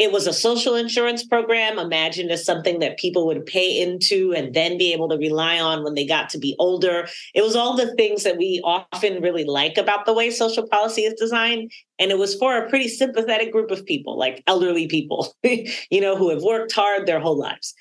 It 0.00 0.12
was 0.12 0.26
a 0.26 0.32
social 0.32 0.76
insurance 0.76 1.22
program 1.22 1.78
imagined 1.78 2.30
as 2.30 2.42
something 2.42 2.78
that 2.78 2.98
people 2.98 3.26
would 3.26 3.44
pay 3.44 3.82
into 3.82 4.32
and 4.32 4.54
then 4.54 4.78
be 4.78 4.94
able 4.94 5.10
to 5.10 5.18
rely 5.18 5.60
on 5.60 5.84
when 5.84 5.92
they 5.92 6.06
got 6.06 6.30
to 6.30 6.38
be 6.38 6.56
older. 6.58 7.06
It 7.34 7.42
was 7.42 7.54
all 7.54 7.76
the 7.76 7.94
things 7.96 8.22
that 8.22 8.38
we 8.38 8.62
often 8.64 9.20
really 9.20 9.44
like 9.44 9.76
about 9.76 10.06
the 10.06 10.14
way 10.14 10.30
social 10.30 10.66
policy 10.66 11.02
is 11.02 11.20
designed. 11.20 11.70
And 11.98 12.10
it 12.10 12.16
was 12.16 12.34
for 12.34 12.56
a 12.56 12.66
pretty 12.70 12.88
sympathetic 12.88 13.52
group 13.52 13.70
of 13.70 13.84
people, 13.84 14.18
like 14.18 14.42
elderly 14.46 14.86
people, 14.86 15.36
you 15.42 16.00
know, 16.00 16.16
who 16.16 16.30
have 16.30 16.42
worked 16.42 16.72
hard 16.72 17.06
their 17.06 17.20
whole 17.20 17.38
lives. 17.38 17.74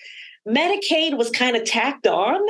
Medicaid 0.49 1.17
was 1.17 1.29
kind 1.29 1.55
of 1.55 1.63
tacked 1.63 2.07
on 2.07 2.41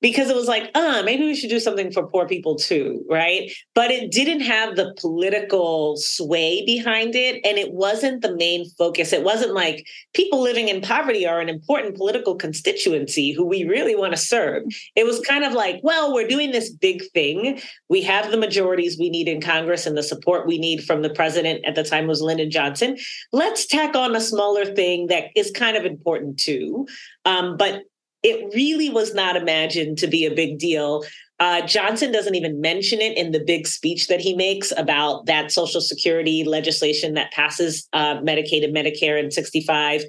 because 0.00 0.28
it 0.28 0.36
was 0.36 0.48
like, 0.48 0.70
uh, 0.74 1.02
maybe 1.04 1.24
we 1.24 1.34
should 1.34 1.50
do 1.50 1.60
something 1.60 1.92
for 1.92 2.06
poor 2.06 2.26
people 2.26 2.56
too, 2.56 3.04
right? 3.08 3.50
But 3.74 3.90
it 3.90 4.10
didn't 4.10 4.40
have 4.40 4.76
the 4.76 4.94
political 4.98 5.96
sway 5.96 6.64
behind 6.66 7.14
it. 7.14 7.40
And 7.44 7.58
it 7.58 7.72
wasn't 7.72 8.22
the 8.22 8.34
main 8.36 8.68
focus. 8.70 9.12
It 9.12 9.22
wasn't 9.22 9.54
like 9.54 9.86
people 10.14 10.40
living 10.42 10.68
in 10.68 10.80
poverty 10.80 11.26
are 11.26 11.40
an 11.40 11.48
important 11.48 11.96
political 11.96 12.34
constituency 12.34 13.32
who 13.32 13.44
we 13.44 13.64
really 13.64 13.94
want 13.94 14.12
to 14.12 14.20
serve. 14.20 14.64
It 14.96 15.04
was 15.04 15.20
kind 15.20 15.44
of 15.44 15.52
like, 15.52 15.80
well, 15.82 16.12
we're 16.12 16.28
doing 16.28 16.50
this 16.50 16.70
big 16.70 17.02
thing. 17.12 17.60
We 17.88 18.02
have 18.02 18.30
the 18.30 18.36
majorities 18.36 18.98
we 18.98 19.10
need 19.10 19.28
in 19.28 19.40
Congress 19.40 19.86
and 19.86 19.96
the 19.96 20.02
support 20.02 20.46
we 20.46 20.58
need 20.58 20.84
from 20.84 21.02
the 21.02 21.10
president 21.10 21.64
at 21.64 21.74
the 21.74 21.84
time 21.84 22.06
was 22.06 22.20
Lyndon 22.20 22.50
Johnson. 22.50 22.96
Let's 23.32 23.66
tack 23.66 23.94
on 23.94 24.16
a 24.16 24.20
smaller 24.20 24.64
thing 24.64 25.06
that 25.08 25.30
is 25.36 25.50
kind 25.50 25.76
of 25.76 25.84
important 25.84 26.38
too. 26.38 26.86
Um, 27.24 27.43
but 27.56 27.82
it 28.22 28.52
really 28.54 28.88
was 28.88 29.14
not 29.14 29.36
imagined 29.36 29.98
to 29.98 30.06
be 30.06 30.24
a 30.24 30.34
big 30.34 30.58
deal. 30.58 31.04
Uh, 31.40 31.60
Johnson 31.66 32.10
doesn't 32.10 32.34
even 32.34 32.60
mention 32.60 33.00
it 33.00 33.16
in 33.18 33.32
the 33.32 33.44
big 33.44 33.66
speech 33.66 34.06
that 34.06 34.20
he 34.20 34.34
makes 34.34 34.72
about 34.76 35.26
that 35.26 35.52
Social 35.52 35.80
Security 35.80 36.44
legislation 36.44 37.14
that 37.14 37.32
passes 37.32 37.88
uh, 37.92 38.16
Medicaid 38.20 38.64
and 38.64 38.74
Medicare 38.74 39.22
in 39.22 39.30
65. 39.30 40.04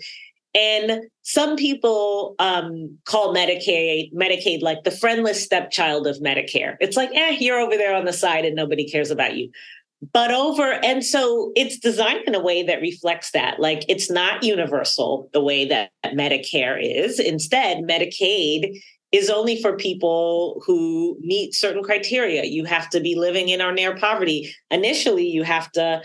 And 0.53 1.01
some 1.23 1.57
people 1.57 2.35
um, 2.39 2.97
call 3.03 3.35
Medicaid 3.35 4.13
Medicaid 4.13 4.61
like 4.61 4.83
the 4.85 4.91
friendless 4.91 5.43
stepchild 5.43 6.07
of 6.07 6.17
Medicare. 6.19 6.77
It's 6.79 6.95
like, 6.95 7.09
eh, 7.13 7.37
you're 7.39 7.59
over 7.59 7.75
there 7.75 7.95
on 7.95 8.05
the 8.05 8.13
side 8.13 8.45
and 8.45 8.55
nobody 8.55 8.89
cares 8.89 9.11
about 9.11 9.35
you 9.35 9.51
but 10.13 10.31
over 10.31 10.73
and 10.83 11.03
so 11.03 11.51
it's 11.55 11.77
designed 11.77 12.23
in 12.27 12.35
a 12.35 12.41
way 12.41 12.63
that 12.63 12.81
reflects 12.81 13.31
that. 13.31 13.59
Like 13.59 13.85
it's 13.87 14.09
not 14.09 14.43
universal 14.43 15.29
the 15.33 15.41
way 15.41 15.65
that 15.65 15.91
medicare 16.07 16.77
is. 16.81 17.19
Instead 17.19 17.79
medicaid 17.79 18.81
is 19.11 19.29
only 19.29 19.61
for 19.61 19.77
people 19.77 20.61
who 20.65 21.17
meet 21.21 21.53
certain 21.53 21.83
criteria. 21.83 22.43
You 22.43 22.65
have 22.65 22.89
to 22.89 22.99
be 22.99 23.15
living 23.15 23.49
in 23.49 23.61
or 23.61 23.71
near 23.71 23.95
poverty. 23.95 24.53
Initially 24.71 25.27
you 25.27 25.43
have 25.43 25.71
to 25.73 26.01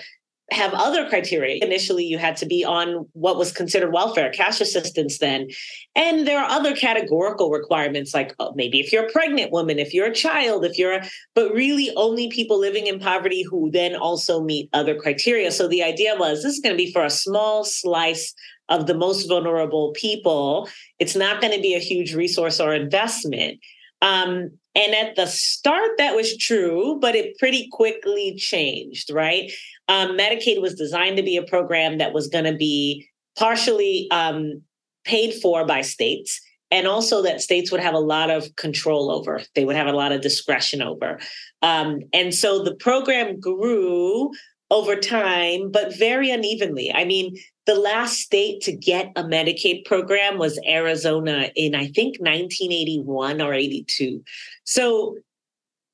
have 0.50 0.74
other 0.74 1.08
criteria. 1.08 1.62
Initially, 1.62 2.04
you 2.04 2.18
had 2.18 2.36
to 2.38 2.46
be 2.46 2.64
on 2.64 3.06
what 3.12 3.36
was 3.36 3.52
considered 3.52 3.92
welfare, 3.92 4.30
cash 4.30 4.60
assistance 4.60 5.18
then. 5.18 5.48
And 5.94 6.26
there 6.26 6.40
are 6.40 6.50
other 6.50 6.74
categorical 6.74 7.50
requirements, 7.50 8.14
like 8.14 8.34
oh, 8.38 8.52
maybe 8.54 8.80
if 8.80 8.92
you're 8.92 9.06
a 9.06 9.12
pregnant 9.12 9.52
woman, 9.52 9.78
if 9.78 9.94
you're 9.94 10.06
a 10.06 10.14
child, 10.14 10.64
if 10.64 10.78
you're, 10.78 10.94
a, 10.94 11.08
but 11.34 11.52
really 11.52 11.90
only 11.96 12.28
people 12.28 12.58
living 12.58 12.86
in 12.86 12.98
poverty 12.98 13.42
who 13.42 13.70
then 13.70 13.94
also 13.94 14.42
meet 14.42 14.68
other 14.72 14.94
criteria. 14.94 15.50
So 15.52 15.68
the 15.68 15.82
idea 15.82 16.16
was 16.16 16.42
this 16.42 16.54
is 16.54 16.60
going 16.60 16.74
to 16.74 16.84
be 16.84 16.92
for 16.92 17.04
a 17.04 17.10
small 17.10 17.64
slice 17.64 18.34
of 18.68 18.86
the 18.86 18.94
most 18.94 19.28
vulnerable 19.28 19.92
people. 19.92 20.68
It's 20.98 21.16
not 21.16 21.40
going 21.40 21.54
to 21.54 21.62
be 21.62 21.74
a 21.74 21.80
huge 21.80 22.14
resource 22.14 22.60
or 22.60 22.72
investment. 22.72 23.60
Um, 24.02 24.50
and 24.74 24.94
at 24.94 25.16
the 25.16 25.26
start, 25.26 25.90
that 25.98 26.14
was 26.14 26.36
true, 26.36 26.98
but 27.00 27.14
it 27.14 27.36
pretty 27.38 27.68
quickly 27.72 28.36
changed, 28.36 29.10
right? 29.12 29.50
Um, 29.88 30.16
Medicaid 30.16 30.60
was 30.60 30.74
designed 30.74 31.16
to 31.16 31.22
be 31.22 31.36
a 31.36 31.42
program 31.42 31.98
that 31.98 32.12
was 32.12 32.28
going 32.28 32.44
to 32.44 32.54
be 32.54 33.08
partially 33.38 34.08
um, 34.10 34.62
paid 35.04 35.34
for 35.40 35.66
by 35.66 35.82
states 35.82 36.40
and 36.70 36.86
also 36.86 37.22
that 37.22 37.40
states 37.40 37.72
would 37.72 37.80
have 37.80 37.94
a 37.94 37.98
lot 37.98 38.30
of 38.30 38.54
control 38.56 39.10
over. 39.10 39.42
They 39.54 39.64
would 39.64 39.76
have 39.76 39.88
a 39.88 39.92
lot 39.92 40.12
of 40.12 40.20
discretion 40.20 40.82
over. 40.82 41.18
Um, 41.62 42.00
and 42.12 42.32
so 42.32 42.62
the 42.62 42.74
program 42.74 43.40
grew 43.40 44.30
over 44.70 44.94
time 44.94 45.70
but 45.72 45.98
very 45.98 46.30
unevenly. 46.30 46.92
I 46.94 47.04
mean 47.04 47.36
the 47.70 47.74
last 47.74 48.18
state 48.18 48.60
to 48.62 48.72
get 48.72 49.12
a 49.14 49.22
medicaid 49.22 49.84
program 49.84 50.38
was 50.38 50.58
arizona 50.66 51.50
in 51.54 51.74
i 51.74 51.86
think 51.86 52.18
1981 52.18 53.40
or 53.40 53.54
82 53.54 54.22
so 54.64 55.16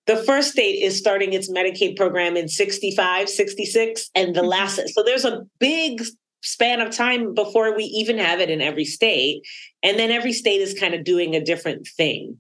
the 0.07 0.17
first 0.17 0.53
state 0.53 0.83
is 0.83 0.99
starting 0.99 1.33
its 1.33 1.51
Medicaid 1.51 1.97
program 1.97 2.37
in 2.37 2.49
65, 2.49 3.29
66, 3.29 4.11
and 4.15 4.35
the 4.35 4.41
mm-hmm. 4.41 4.49
last. 4.49 4.81
So 4.95 5.03
there's 5.03 5.25
a 5.25 5.43
big 5.59 6.03
span 6.43 6.81
of 6.81 6.95
time 6.95 7.35
before 7.35 7.77
we 7.77 7.85
even 7.85 8.19
have 8.19 8.41
it 8.41 8.51
in 8.51 8.61
every 8.61 8.85
state. 8.85 9.43
And 9.83 9.99
then 9.99 10.11
every 10.11 10.33
state 10.33 10.61
is 10.61 10.79
kind 10.79 10.95
of 10.95 11.05
doing 11.05 11.35
a 11.35 11.45
different 11.45 11.87
thing. 11.87 12.39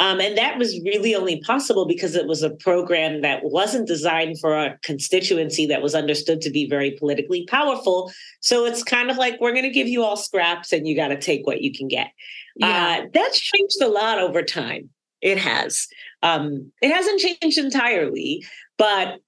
Um, 0.00 0.20
and 0.20 0.36
that 0.36 0.58
was 0.58 0.80
really 0.84 1.14
only 1.14 1.40
possible 1.42 1.86
because 1.86 2.16
it 2.16 2.26
was 2.26 2.42
a 2.42 2.50
program 2.50 3.20
that 3.22 3.44
wasn't 3.44 3.86
designed 3.86 4.40
for 4.40 4.56
a 4.56 4.76
constituency 4.82 5.66
that 5.66 5.82
was 5.82 5.94
understood 5.94 6.40
to 6.40 6.50
be 6.50 6.68
very 6.68 6.92
politically 6.92 7.46
powerful. 7.46 8.12
So 8.40 8.64
it's 8.64 8.82
kind 8.82 9.10
of 9.10 9.16
like 9.16 9.40
we're 9.40 9.52
going 9.52 9.62
to 9.62 9.70
give 9.70 9.86
you 9.86 10.02
all 10.02 10.16
scraps 10.16 10.72
and 10.72 10.88
you 10.88 10.96
got 10.96 11.08
to 11.08 11.20
take 11.20 11.46
what 11.46 11.62
you 11.62 11.72
can 11.72 11.86
get. 11.86 12.08
Yeah. 12.56 13.02
Uh, 13.04 13.06
that's 13.14 13.38
changed 13.38 13.80
a 13.80 13.86
lot 13.86 14.18
over 14.18 14.42
time. 14.42 14.90
It 15.22 15.38
has. 15.38 15.86
Um, 16.22 16.70
it 16.82 16.92
hasn't 16.92 17.20
changed 17.20 17.58
entirely, 17.58 18.44
but 18.76 19.20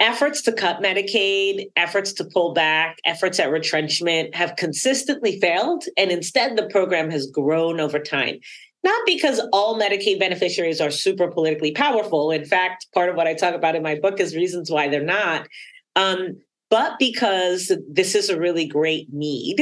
efforts 0.00 0.42
to 0.42 0.52
cut 0.52 0.82
Medicaid, 0.82 1.70
efforts 1.76 2.12
to 2.14 2.24
pull 2.24 2.52
back, 2.52 2.98
efforts 3.04 3.40
at 3.40 3.50
retrenchment 3.50 4.34
have 4.34 4.56
consistently 4.56 5.40
failed. 5.40 5.84
And 5.96 6.10
instead, 6.10 6.56
the 6.56 6.68
program 6.68 7.10
has 7.10 7.30
grown 7.30 7.80
over 7.80 7.98
time. 7.98 8.38
Not 8.84 9.00
because 9.06 9.40
all 9.52 9.80
Medicaid 9.80 10.20
beneficiaries 10.20 10.80
are 10.80 10.90
super 10.90 11.28
politically 11.28 11.72
powerful. 11.72 12.30
In 12.30 12.44
fact, 12.44 12.86
part 12.94 13.08
of 13.08 13.16
what 13.16 13.26
I 13.26 13.34
talk 13.34 13.54
about 13.54 13.74
in 13.74 13.82
my 13.82 13.96
book 13.96 14.20
is 14.20 14.36
reasons 14.36 14.70
why 14.70 14.88
they're 14.88 15.02
not. 15.02 15.48
Um, 15.96 16.36
but 16.70 16.92
because 16.98 17.72
this 17.88 18.14
is 18.14 18.28
a 18.28 18.38
really 18.38 18.66
great 18.66 19.12
need. 19.12 19.60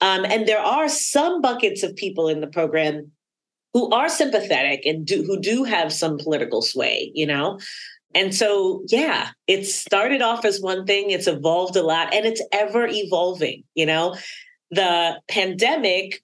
Um, 0.00 0.24
and 0.24 0.46
there 0.46 0.60
are 0.60 0.88
some 0.88 1.40
buckets 1.40 1.82
of 1.82 1.94
people 1.96 2.28
in 2.28 2.40
the 2.40 2.46
program 2.46 3.12
who 3.76 3.90
are 3.90 4.08
sympathetic 4.08 4.86
and 4.86 5.04
do, 5.04 5.22
who 5.22 5.38
do 5.38 5.64
have 5.64 5.92
some 5.92 6.16
political 6.16 6.62
sway, 6.62 7.10
you 7.14 7.26
know? 7.26 7.60
And 8.14 8.34
so, 8.34 8.82
yeah, 8.88 9.28
it 9.46 9.66
started 9.66 10.22
off 10.22 10.46
as 10.46 10.60
one 10.60 10.86
thing, 10.86 11.10
it's 11.10 11.26
evolved 11.26 11.76
a 11.76 11.82
lot 11.82 12.14
and 12.14 12.24
it's 12.24 12.40
ever 12.52 12.86
evolving, 12.88 13.64
you 13.74 13.84
know? 13.84 14.16
the 14.70 15.20
pandemic 15.28 16.20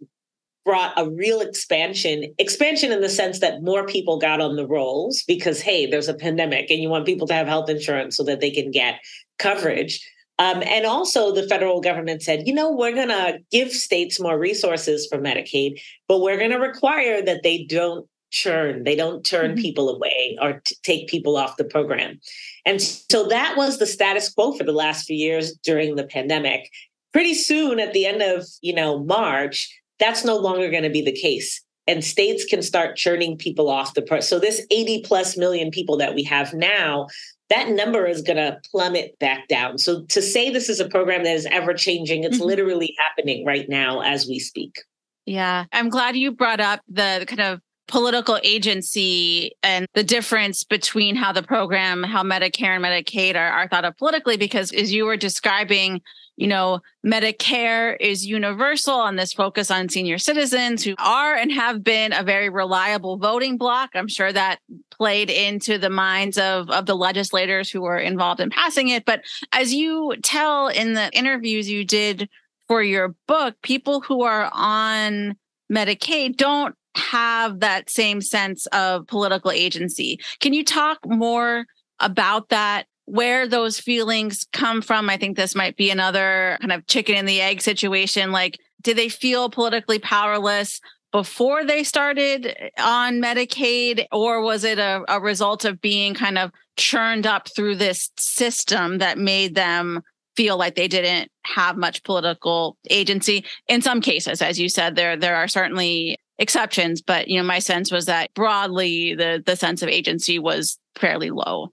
brought 0.65 0.93
a 0.97 1.11
real 1.11 1.41
expansion 1.41 2.33
expansion 2.39 2.93
in 2.93 3.01
the 3.01 3.09
sense 3.09 3.41
that 3.41 3.63
more 3.63 3.85
people 3.85 4.19
got 4.19 4.41
on 4.41 4.55
the 4.55 4.67
rolls 4.67 5.25
because 5.27 5.61
hey 5.61 5.87
there's 5.87 6.09
a 6.09 6.15
pandemic 6.15 6.71
and 6.71 6.81
you 6.81 6.89
want 6.89 7.05
people 7.05 7.27
to 7.27 7.35
have 7.35 7.49
health 7.49 7.69
insurance 7.69 8.17
so 8.17 8.23
that 8.23 8.41
they 8.41 8.51
can 8.51 8.71
get 8.71 9.01
coverage 9.41 10.09
um, 10.39 10.63
and 10.63 10.87
also 10.87 11.33
the 11.33 11.47
federal 11.49 11.81
government 11.81 12.23
said 12.23 12.47
you 12.47 12.55
know 12.55 12.71
we're 12.71 12.95
going 12.95 13.09
to 13.09 13.39
give 13.51 13.71
states 13.71 14.21
more 14.21 14.39
resources 14.39 15.07
for 15.07 15.19
medicaid 15.19 15.81
but 16.09 16.21
we're 16.21 16.39
going 16.39 16.51
to 16.51 16.59
require 16.59 17.23
that 17.23 17.43
they 17.43 17.65
don't 17.65 18.07
churn 18.31 18.83
they 18.85 18.97
don't 18.97 19.25
turn 19.25 19.53
mm-hmm. 19.53 19.61
people 19.61 19.91
away 19.91 20.39
or 20.41 20.63
t- 20.65 20.77
take 20.83 21.09
people 21.09 21.37
off 21.37 21.59
the 21.59 21.65
program 21.65 22.19
and 22.65 22.81
so 22.81 23.27
that 23.29 23.57
was 23.57 23.79
the 23.79 23.87
status 23.87 24.33
quo 24.33 24.53
for 24.53 24.65
the 24.65 24.73
last 24.73 25.05
few 25.05 25.17
years 25.17 25.53
during 25.65 25.97
the 25.97 26.05
pandemic 26.05 26.71
pretty 27.13 27.35
soon 27.35 27.79
at 27.79 27.93
the 27.93 28.07
end 28.07 28.23
of 28.23 28.47
you 28.63 28.75
know 28.75 29.05
march 29.05 29.69
that's 30.03 30.25
no 30.25 30.37
longer 30.37 30.69
going 30.69 30.83
to 30.83 30.91
be 30.91 31.03
the 31.03 31.13
case. 31.13 31.63
And 31.87 32.05
states 32.05 32.45
can 32.45 32.63
start 32.63 32.97
churning 32.97 33.37
people 33.37 33.69
off 33.69 33.95
the 33.95 34.03
pro. 34.03 34.21
So 34.21 34.39
this 34.39 34.65
80 34.71 35.03
plus 35.03 35.37
million 35.37 35.71
people 35.71 35.97
that 35.97 36.15
we 36.15 36.25
have 36.25 36.53
now, 36.53 37.07
that 37.53 37.69
number 37.69 38.07
is 38.07 38.23
going 38.23 38.39
to 38.39 38.59
plummet 38.71 39.19
back 39.19 39.47
down. 39.47 39.77
So 39.77 40.05
to 40.05 40.23
say 40.23 40.49
this 40.49 40.71
is 40.71 40.81
a 40.81 40.89
program 40.89 41.25
that 41.25 41.35
is 41.35 41.47
ever 41.47 41.75
changing, 41.75 42.25
it's 42.25 42.39
mm-hmm. 42.39 42.47
literally 42.47 42.95
happening 42.99 43.45
right 43.45 43.69
now 43.69 44.01
as 44.01 44.27
we 44.27 44.39
speak. 44.39 44.83
Yeah, 45.27 45.67
I'm 45.71 45.91
glad 45.91 46.17
you 46.17 46.33
brought 46.33 46.61
up 46.61 46.81
the 46.89 47.25
kind 47.29 47.41
of 47.41 47.61
political 47.93 48.39
agency 48.43 49.53
and 49.63 49.87
the 49.93 50.03
difference 50.03 50.65
between 50.65 51.15
how 51.15 51.31
the 51.31 51.43
program, 51.43 52.03
how 52.03 52.23
Medicare 52.23 52.75
and 52.75 52.83
Medicaid 52.83 53.37
are, 53.37 53.51
are 53.51 53.69
thought 53.69 53.85
of 53.85 53.95
politically, 53.99 54.39
because 54.39 54.73
as 54.73 54.91
you 54.91 55.05
were 55.05 55.19
describing, 55.19 56.01
you 56.37 56.47
know, 56.47 56.81
Medicare 57.05 57.95
is 58.01 58.25
universal 58.25 58.95
on 58.95 59.17
this 59.17 59.35
focus 59.35 59.71
on 59.71 59.91
senior 59.91 60.17
citizens 60.17 60.83
who 60.83 60.95
are 60.99 61.35
and 61.35 61.53
have 61.53 61.85
been 61.85 62.15
a 62.15 62.23
very 62.23 62.49
reliable 62.49 63.19
voting 63.19 63.59
bloc. 63.59 63.91
I'm 63.95 64.09
sure 64.09 64.33
that 64.33 64.61
played 64.91 65.29
into 65.29 65.77
the 65.77 65.91
minds 65.91 66.39
of, 66.39 66.71
of 66.71 66.87
the 66.87 66.97
legislators 66.97 67.69
who 67.69 67.83
were 67.83 67.99
involved 67.99 68.41
in 68.41 68.49
passing 68.49 68.89
it. 68.89 69.05
But 69.05 69.21
as 69.53 69.75
you 69.75 70.15
tell 70.23 70.69
in 70.69 70.95
the 70.95 71.11
interviews 71.13 71.69
you 71.69 71.85
did 71.85 72.31
for 72.69 72.83
your 72.83 73.15
book, 73.29 73.55
people 73.63 74.01
who 74.01 74.23
are 74.23 74.49
on 74.51 75.37
Medicaid 75.71 76.39
don't 76.39 76.75
have 76.97 77.61
that 77.61 77.91
same 77.91 78.21
sense 78.21 78.67
of 78.67 79.07
political 79.07 79.51
agency. 79.51 80.19
Can 80.41 80.53
you 80.53 80.65
talk 80.65 80.99
more 81.07 81.67
about 82.01 82.49
that? 82.51 82.87
Where 83.07 83.49
those 83.49 83.81
feelings 83.81 84.47
come 84.53 84.81
from? 84.81 85.11
I 85.11 85.17
think 85.17 85.37
this 85.37 85.55
might 85.55 85.77
be 85.77 85.91
another 85.91 86.57
kind 86.61 86.73
of 86.73 86.87
chicken 86.87 87.17
and 87.17 87.29
the 87.29 87.41
egg 87.41 87.61
situation. 87.61 88.31
Like, 88.31 88.59
do 88.83 88.95
they 88.95 89.09
feel 89.09 89.51
politically 89.51 89.99
powerless 89.99 90.81
before 91.13 91.65
they 91.65 91.85
started 91.85 92.57
on 92.79 93.21
Medicaid, 93.21 94.07
or 94.11 94.41
was 94.41 94.65
it 94.65 94.79
a, 94.79 95.03
a 95.09 95.21
result 95.21 95.65
of 95.65 95.81
being 95.81 96.15
kind 96.15 96.39
of 96.39 96.51
churned 96.77 97.27
up 97.27 97.49
through 97.55 97.77
this 97.77 98.11
system 98.19 98.99
that 98.99 99.19
made 99.19 99.55
them 99.55 100.01
feel 100.37 100.57
like 100.57 100.75
they 100.75 100.89
didn't 100.89 101.31
have 101.45 101.77
much 101.77 102.03
political 102.05 102.79
agency 102.89 103.45
in 103.69 103.83
some 103.83 104.01
cases 104.01 104.41
as 104.41 104.59
you 104.59 104.67
said 104.67 104.97
there 104.97 105.15
there 105.15 105.37
are 105.37 105.47
certainly 105.47 106.17
exceptions, 106.39 107.03
but 107.03 107.29
you 107.29 107.39
know, 107.39 107.47
my 107.47 107.59
sense 107.59 107.91
was 107.91 108.07
that 108.07 108.33
broadly 108.35 109.15
the 109.15 109.43
the 109.45 109.57
sense 109.57 109.83
of 109.83 109.89
agency 109.89 110.39
was 110.39 110.79
fairly 110.97 111.31
low. 111.31 111.73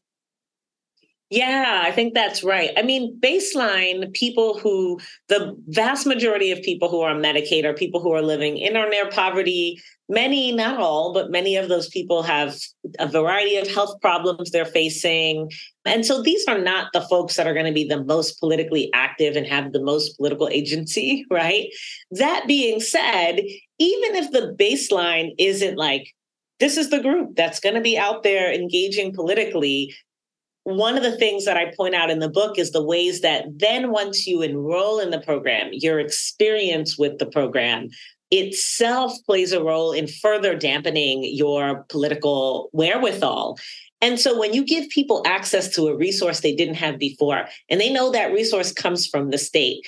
Yeah, 1.31 1.83
I 1.85 1.91
think 1.91 2.15
that's 2.15 2.43
right. 2.43 2.71
I 2.75 2.81
mean, 2.81 3.15
baseline 3.19 4.11
people 4.13 4.57
who, 4.57 4.99
the 5.27 5.55
vast 5.67 6.07
majority 6.07 6.51
of 6.51 6.59
people 6.63 6.89
who 6.89 7.01
are 7.01 7.11
on 7.11 7.21
Medicaid 7.21 7.65
are 7.65 7.73
people 7.73 8.01
who 8.01 8.11
are 8.13 8.23
living 8.23 8.57
in 8.57 8.75
or 8.75 8.89
near 8.89 9.07
poverty. 9.11 9.79
Many, 10.11 10.51
not 10.51 10.79
all, 10.79 11.13
but 11.13 11.29
many 11.29 11.55
of 11.55 11.69
those 11.69 11.87
people 11.87 12.23
have 12.23 12.57
a 12.97 13.07
variety 13.07 13.57
of 13.57 13.67
health 13.67 14.01
problems 14.01 14.49
they're 14.49 14.65
facing. 14.65 15.51
And 15.85 16.03
so 16.03 16.23
these 16.23 16.43
are 16.47 16.57
not 16.57 16.87
the 16.93 17.01
folks 17.01 17.35
that 17.35 17.45
are 17.45 17.53
going 17.53 17.67
to 17.67 17.71
be 17.71 17.87
the 17.87 18.03
most 18.03 18.39
politically 18.39 18.89
active 18.95 19.35
and 19.35 19.45
have 19.45 19.71
the 19.71 19.83
most 19.83 20.17
political 20.17 20.47
agency, 20.49 21.27
right? 21.31 21.67
That 22.09 22.45
being 22.47 22.79
said, 22.79 23.41
even 23.79 24.15
if 24.15 24.31
the 24.31 24.55
baseline 24.59 25.33
isn't 25.37 25.77
like, 25.77 26.13
this 26.59 26.77
is 26.77 26.89
the 26.89 26.99
group 26.99 27.35
that's 27.35 27.59
going 27.59 27.75
to 27.75 27.81
be 27.81 27.97
out 27.97 28.23
there 28.23 28.53
engaging 28.53 29.13
politically, 29.13 29.95
one 30.63 30.97
of 30.97 31.03
the 31.03 31.17
things 31.17 31.45
that 31.45 31.57
I 31.57 31.73
point 31.75 31.95
out 31.95 32.09
in 32.09 32.19
the 32.19 32.29
book 32.29 32.59
is 32.59 32.71
the 32.71 32.83
ways 32.83 33.21
that 33.21 33.45
then 33.55 33.91
once 33.91 34.27
you 34.27 34.41
enroll 34.41 34.99
in 34.99 35.09
the 35.09 35.21
program, 35.21 35.69
your 35.71 35.99
experience 35.99 36.97
with 36.97 37.17
the 37.17 37.25
program 37.25 37.89
itself 38.31 39.13
plays 39.25 39.51
a 39.51 39.63
role 39.63 39.91
in 39.91 40.07
further 40.07 40.55
dampening 40.55 41.23
your 41.23 41.85
political 41.89 42.69
wherewithal. 42.73 43.57
And 44.01 44.19
so 44.19 44.37
when 44.37 44.53
you 44.53 44.63
give 44.63 44.89
people 44.89 45.23
access 45.25 45.73
to 45.75 45.87
a 45.87 45.95
resource 45.95 46.41
they 46.41 46.55
didn't 46.55 46.75
have 46.75 46.99
before, 46.99 47.45
and 47.69 47.81
they 47.81 47.91
know 47.91 48.11
that 48.11 48.31
resource 48.31 48.71
comes 48.71 49.07
from 49.07 49.31
the 49.31 49.37
state, 49.37 49.85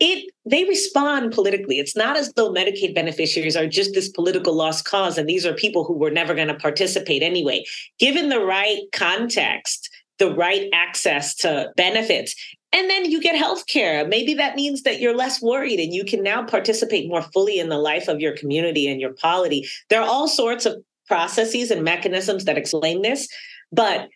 it 0.00 0.30
they 0.46 0.64
respond 0.64 1.32
politically. 1.32 1.78
It's 1.78 1.94
not 1.94 2.16
as 2.16 2.32
though 2.32 2.50
Medicaid 2.52 2.94
beneficiaries 2.94 3.56
are 3.56 3.66
just 3.66 3.94
this 3.94 4.08
political 4.08 4.54
lost 4.54 4.84
cause 4.84 5.18
and 5.18 5.28
these 5.28 5.46
are 5.46 5.54
people 5.54 5.84
who 5.84 5.92
were 5.92 6.10
never 6.10 6.34
going 6.34 6.48
to 6.48 6.54
participate 6.54 7.22
anyway. 7.22 7.64
Given 7.98 8.30
the 8.30 8.40
right 8.40 8.80
context, 8.92 9.90
the 10.18 10.34
right 10.34 10.68
access 10.72 11.34
to 11.36 11.70
benefits. 11.76 12.34
And 12.72 12.88
then 12.88 13.10
you 13.10 13.20
get 13.20 13.36
health 13.36 13.66
care. 13.66 14.06
Maybe 14.06 14.34
that 14.34 14.54
means 14.54 14.82
that 14.82 15.00
you're 15.00 15.16
less 15.16 15.42
worried 15.42 15.80
and 15.80 15.92
you 15.92 16.04
can 16.04 16.22
now 16.22 16.44
participate 16.44 17.08
more 17.08 17.22
fully 17.22 17.58
in 17.58 17.68
the 17.68 17.78
life 17.78 18.06
of 18.08 18.20
your 18.20 18.36
community 18.36 18.86
and 18.86 19.00
your 19.00 19.12
polity. 19.14 19.68
There 19.88 20.00
are 20.00 20.08
all 20.08 20.28
sorts 20.28 20.66
of 20.66 20.82
processes 21.08 21.70
and 21.72 21.82
mechanisms 21.82 22.44
that 22.44 22.56
explain 22.56 23.02
this. 23.02 23.28
But 23.72 24.08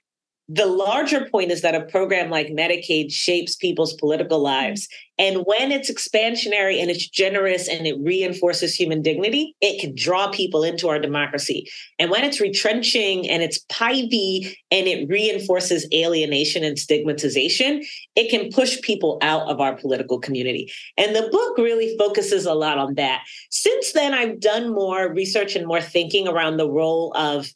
the 0.48 0.66
larger 0.66 1.26
point 1.30 1.50
is 1.50 1.62
that 1.62 1.74
a 1.74 1.86
program 1.86 2.28
like 2.28 2.48
Medicaid 2.48 3.10
shapes 3.10 3.56
people's 3.56 3.94
political 3.94 4.40
lives. 4.40 4.86
And 5.16 5.38
when 5.46 5.72
it's 5.72 5.90
expansionary 5.90 6.80
and 6.82 6.90
it's 6.90 7.08
generous 7.08 7.66
and 7.66 7.86
it 7.86 7.96
reinforces 8.00 8.74
human 8.74 9.00
dignity, 9.00 9.56
it 9.62 9.80
can 9.80 9.94
draw 9.94 10.28
people 10.28 10.62
into 10.62 10.88
our 10.88 10.98
democracy. 10.98 11.70
And 11.98 12.10
when 12.10 12.24
it's 12.24 12.40
retrenching 12.40 13.28
and 13.30 13.42
it's 13.42 13.64
pivy 13.70 14.54
and 14.70 14.86
it 14.86 15.08
reinforces 15.08 15.88
alienation 15.94 16.62
and 16.62 16.78
stigmatization, 16.78 17.82
it 18.14 18.28
can 18.28 18.50
push 18.50 18.78
people 18.82 19.18
out 19.22 19.48
of 19.48 19.60
our 19.60 19.74
political 19.76 20.18
community. 20.18 20.70
And 20.98 21.16
the 21.16 21.28
book 21.32 21.56
really 21.56 21.96
focuses 21.96 22.44
a 22.44 22.54
lot 22.54 22.76
on 22.76 22.94
that. 22.96 23.22
Since 23.50 23.92
then, 23.92 24.12
I've 24.12 24.40
done 24.40 24.74
more 24.74 25.10
research 25.10 25.56
and 25.56 25.66
more 25.66 25.80
thinking 25.80 26.28
around 26.28 26.58
the 26.58 26.68
role 26.68 27.12
of 27.16 27.48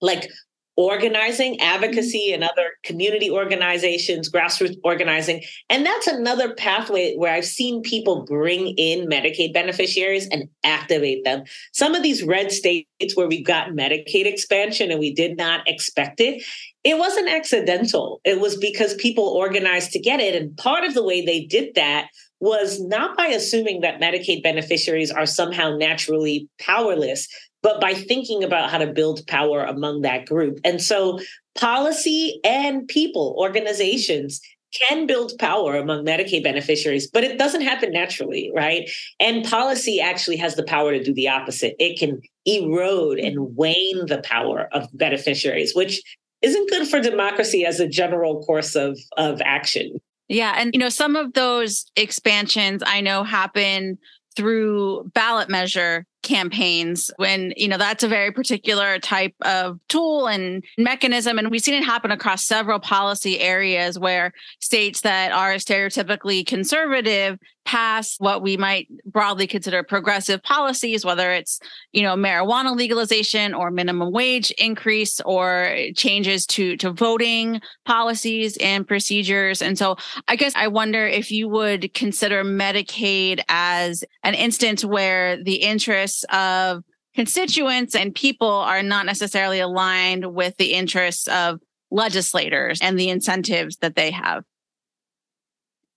like 0.00 0.30
organizing, 0.76 1.60
advocacy, 1.60 2.28
mm-hmm. 2.28 2.42
and 2.42 2.44
other 2.44 2.70
community 2.84 3.30
organizations, 3.30 4.30
grassroots 4.30 4.76
organizing. 4.84 5.42
And 5.68 5.84
that's 5.84 6.06
another 6.06 6.54
pathway 6.54 7.14
where 7.16 7.32
I've 7.32 7.46
seen 7.46 7.82
people 7.82 8.24
bring 8.24 8.68
in 8.76 9.08
Medicaid 9.08 9.52
beneficiaries 9.52 10.28
and 10.28 10.48
activate 10.64 11.24
them. 11.24 11.44
Some 11.72 11.94
of 11.94 12.02
these 12.02 12.22
red 12.22 12.52
states 12.52 12.86
where 13.14 13.28
we've 13.28 13.46
got 13.46 13.70
Medicaid 13.70 14.26
expansion 14.26 14.90
and 14.90 15.00
we 15.00 15.12
did 15.12 15.36
not 15.36 15.66
expect 15.66 16.20
it, 16.20 16.42
it 16.84 16.98
wasn't 16.98 17.28
accidental. 17.28 18.20
It 18.24 18.40
was 18.40 18.56
because 18.56 18.94
people 18.94 19.24
organized 19.24 19.90
to 19.92 19.98
get 19.98 20.20
it. 20.20 20.40
And 20.40 20.56
part 20.56 20.84
of 20.84 20.94
the 20.94 21.02
way 21.02 21.24
they 21.24 21.44
did 21.44 21.74
that 21.74 22.08
was 22.38 22.80
not 22.80 23.16
by 23.16 23.26
assuming 23.26 23.80
that 23.80 24.00
Medicaid 24.00 24.42
beneficiaries 24.42 25.10
are 25.10 25.26
somehow 25.26 25.76
naturally 25.76 26.48
powerless, 26.60 27.26
but 27.66 27.80
by 27.80 27.94
thinking 27.94 28.44
about 28.44 28.70
how 28.70 28.78
to 28.78 28.86
build 28.86 29.26
power 29.26 29.64
among 29.64 30.02
that 30.02 30.24
group. 30.24 30.60
And 30.62 30.80
so 30.80 31.18
policy 31.58 32.38
and 32.44 32.86
people, 32.86 33.34
organizations 33.36 34.40
can 34.72 35.04
build 35.04 35.32
power 35.40 35.74
among 35.74 36.04
Medicaid 36.04 36.44
beneficiaries, 36.44 37.10
but 37.10 37.24
it 37.24 37.40
doesn't 37.40 37.62
happen 37.62 37.90
naturally, 37.90 38.52
right? 38.54 38.88
And 39.18 39.44
policy 39.44 40.00
actually 40.00 40.36
has 40.36 40.54
the 40.54 40.62
power 40.62 40.92
to 40.92 41.02
do 41.02 41.12
the 41.12 41.28
opposite. 41.28 41.74
It 41.80 41.98
can 41.98 42.20
erode 42.44 43.18
and 43.18 43.56
wane 43.56 44.06
the 44.06 44.22
power 44.22 44.68
of 44.70 44.86
beneficiaries, 44.92 45.74
which 45.74 46.00
isn't 46.42 46.70
good 46.70 46.86
for 46.86 47.00
democracy 47.00 47.66
as 47.66 47.80
a 47.80 47.88
general 47.88 48.44
course 48.44 48.76
of, 48.76 48.96
of 49.16 49.42
action. 49.44 50.00
Yeah. 50.28 50.54
And, 50.56 50.72
you 50.72 50.78
know, 50.78 50.88
some 50.88 51.16
of 51.16 51.32
those 51.32 51.90
expansions 51.96 52.84
I 52.86 53.00
know 53.00 53.24
happen 53.24 53.98
through 54.36 55.10
ballot 55.14 55.48
measure 55.48 56.06
campaigns 56.26 57.10
when 57.16 57.52
you 57.56 57.68
know 57.68 57.78
that's 57.78 58.02
a 58.02 58.08
very 58.08 58.32
particular 58.32 58.98
type 58.98 59.34
of 59.42 59.78
tool 59.88 60.26
and 60.26 60.64
mechanism. 60.76 61.38
And 61.38 61.50
we've 61.50 61.62
seen 61.62 61.74
it 61.74 61.84
happen 61.84 62.10
across 62.10 62.44
several 62.44 62.80
policy 62.80 63.40
areas 63.40 63.98
where 63.98 64.32
states 64.60 65.02
that 65.02 65.32
are 65.32 65.54
stereotypically 65.54 66.46
conservative 66.46 67.38
pass 67.66 68.16
what 68.18 68.40
we 68.40 68.56
might 68.56 68.88
broadly 69.04 69.46
consider 69.46 69.82
progressive 69.82 70.42
policies, 70.42 71.04
whether 71.04 71.32
it's, 71.32 71.60
you 71.92 72.02
know, 72.02 72.14
marijuana 72.14 72.74
legalization 72.74 73.52
or 73.52 73.70
minimum 73.70 74.12
wage 74.12 74.52
increase 74.52 75.20
or 75.22 75.76
changes 75.96 76.46
to, 76.46 76.76
to 76.76 76.92
voting 76.92 77.60
policies 77.84 78.56
and 78.58 78.86
procedures. 78.86 79.60
And 79.60 79.76
so 79.76 79.96
I 80.28 80.36
guess 80.36 80.54
I 80.54 80.68
wonder 80.68 81.06
if 81.06 81.30
you 81.30 81.48
would 81.48 81.92
consider 81.92 82.44
Medicaid 82.44 83.40
as 83.48 84.04
an 84.22 84.34
instance 84.34 84.84
where 84.84 85.42
the 85.42 85.56
interests 85.56 86.24
of 86.32 86.84
constituents 87.16 87.96
and 87.96 88.14
people 88.14 88.48
are 88.48 88.82
not 88.82 89.06
necessarily 89.06 89.58
aligned 89.58 90.34
with 90.34 90.56
the 90.58 90.72
interests 90.72 91.26
of 91.28 91.60
legislators 91.90 92.80
and 92.80 92.98
the 92.98 93.08
incentives 93.08 93.78
that 93.78 93.96
they 93.96 94.12
have. 94.12 94.44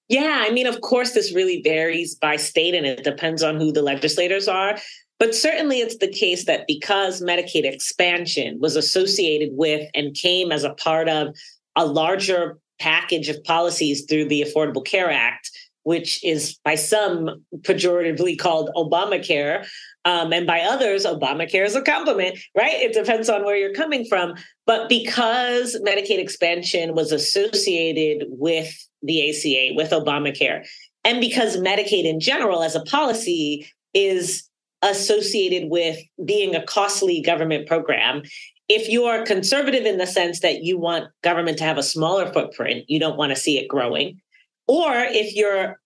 Yeah, 0.09 0.43
I 0.45 0.49
mean, 0.49 0.65
of 0.65 0.81
course, 0.81 1.13
this 1.13 1.33
really 1.33 1.61
varies 1.61 2.15
by 2.15 2.35
state 2.35 2.73
and 2.73 2.85
it 2.85 3.03
depends 3.03 3.43
on 3.43 3.57
who 3.57 3.71
the 3.71 3.83
legislators 3.83 4.47
are. 4.47 4.77
But 5.19 5.35
certainly 5.35 5.79
it's 5.79 5.97
the 5.97 6.07
case 6.07 6.45
that 6.45 6.65
because 6.65 7.21
Medicaid 7.21 7.65
expansion 7.65 8.59
was 8.59 8.75
associated 8.75 9.49
with 9.53 9.87
and 9.93 10.15
came 10.15 10.51
as 10.51 10.63
a 10.63 10.73
part 10.73 11.09
of 11.09 11.35
a 11.75 11.85
larger 11.85 12.57
package 12.79 13.29
of 13.29 13.43
policies 13.43 14.05
through 14.05 14.25
the 14.25 14.41
Affordable 14.41 14.83
Care 14.83 15.11
Act, 15.11 15.51
which 15.83 16.23
is 16.23 16.57
by 16.63 16.75
some 16.75 17.43
pejoratively 17.59 18.39
called 18.39 18.71
Obamacare, 18.75 19.67
um, 20.05 20.31
and 20.31 20.47
by 20.47 20.61
others, 20.61 21.05
Obamacare 21.05 21.65
is 21.65 21.75
a 21.75 21.81
compliment, 21.81 22.39
right? 22.57 22.81
It 22.81 22.93
depends 22.93 23.29
on 23.29 23.43
where 23.43 23.57
you're 23.57 23.73
coming 23.73 24.05
from. 24.05 24.33
But 24.65 24.87
because 24.87 25.77
Medicaid 25.85 26.19
expansion 26.19 26.95
was 26.95 27.11
associated 27.11 28.25
with 28.29 28.73
the 29.01 29.29
ACA, 29.29 29.75
with 29.75 29.91
Obamacare, 29.91 30.65
and 31.03 31.21
because 31.21 31.57
Medicaid 31.57 32.05
in 32.05 32.19
general 32.19 32.63
as 32.63 32.75
a 32.75 32.83
policy 32.83 33.67
is 33.93 34.47
associated 34.81 35.69
with 35.69 35.97
being 36.23 36.55
a 36.55 36.63
costly 36.63 37.21
government 37.21 37.67
program, 37.67 38.21
if 38.67 38.87
you 38.87 39.05
are 39.05 39.25
conservative 39.25 39.85
in 39.85 39.97
the 39.97 40.07
sense 40.07 40.41
that 40.41 40.63
you 40.63 40.77
want 40.77 41.09
government 41.23 41.57
to 41.57 41.63
have 41.63 41.77
a 41.77 41.83
smaller 41.83 42.31
footprint, 42.31 42.85
you 42.87 42.99
don't 42.99 43.17
want 43.17 43.31
to 43.31 43.35
see 43.35 43.57
it 43.57 43.67
growing, 43.67 44.21
or 44.67 44.93
if 44.93 45.35
you're 45.35 45.79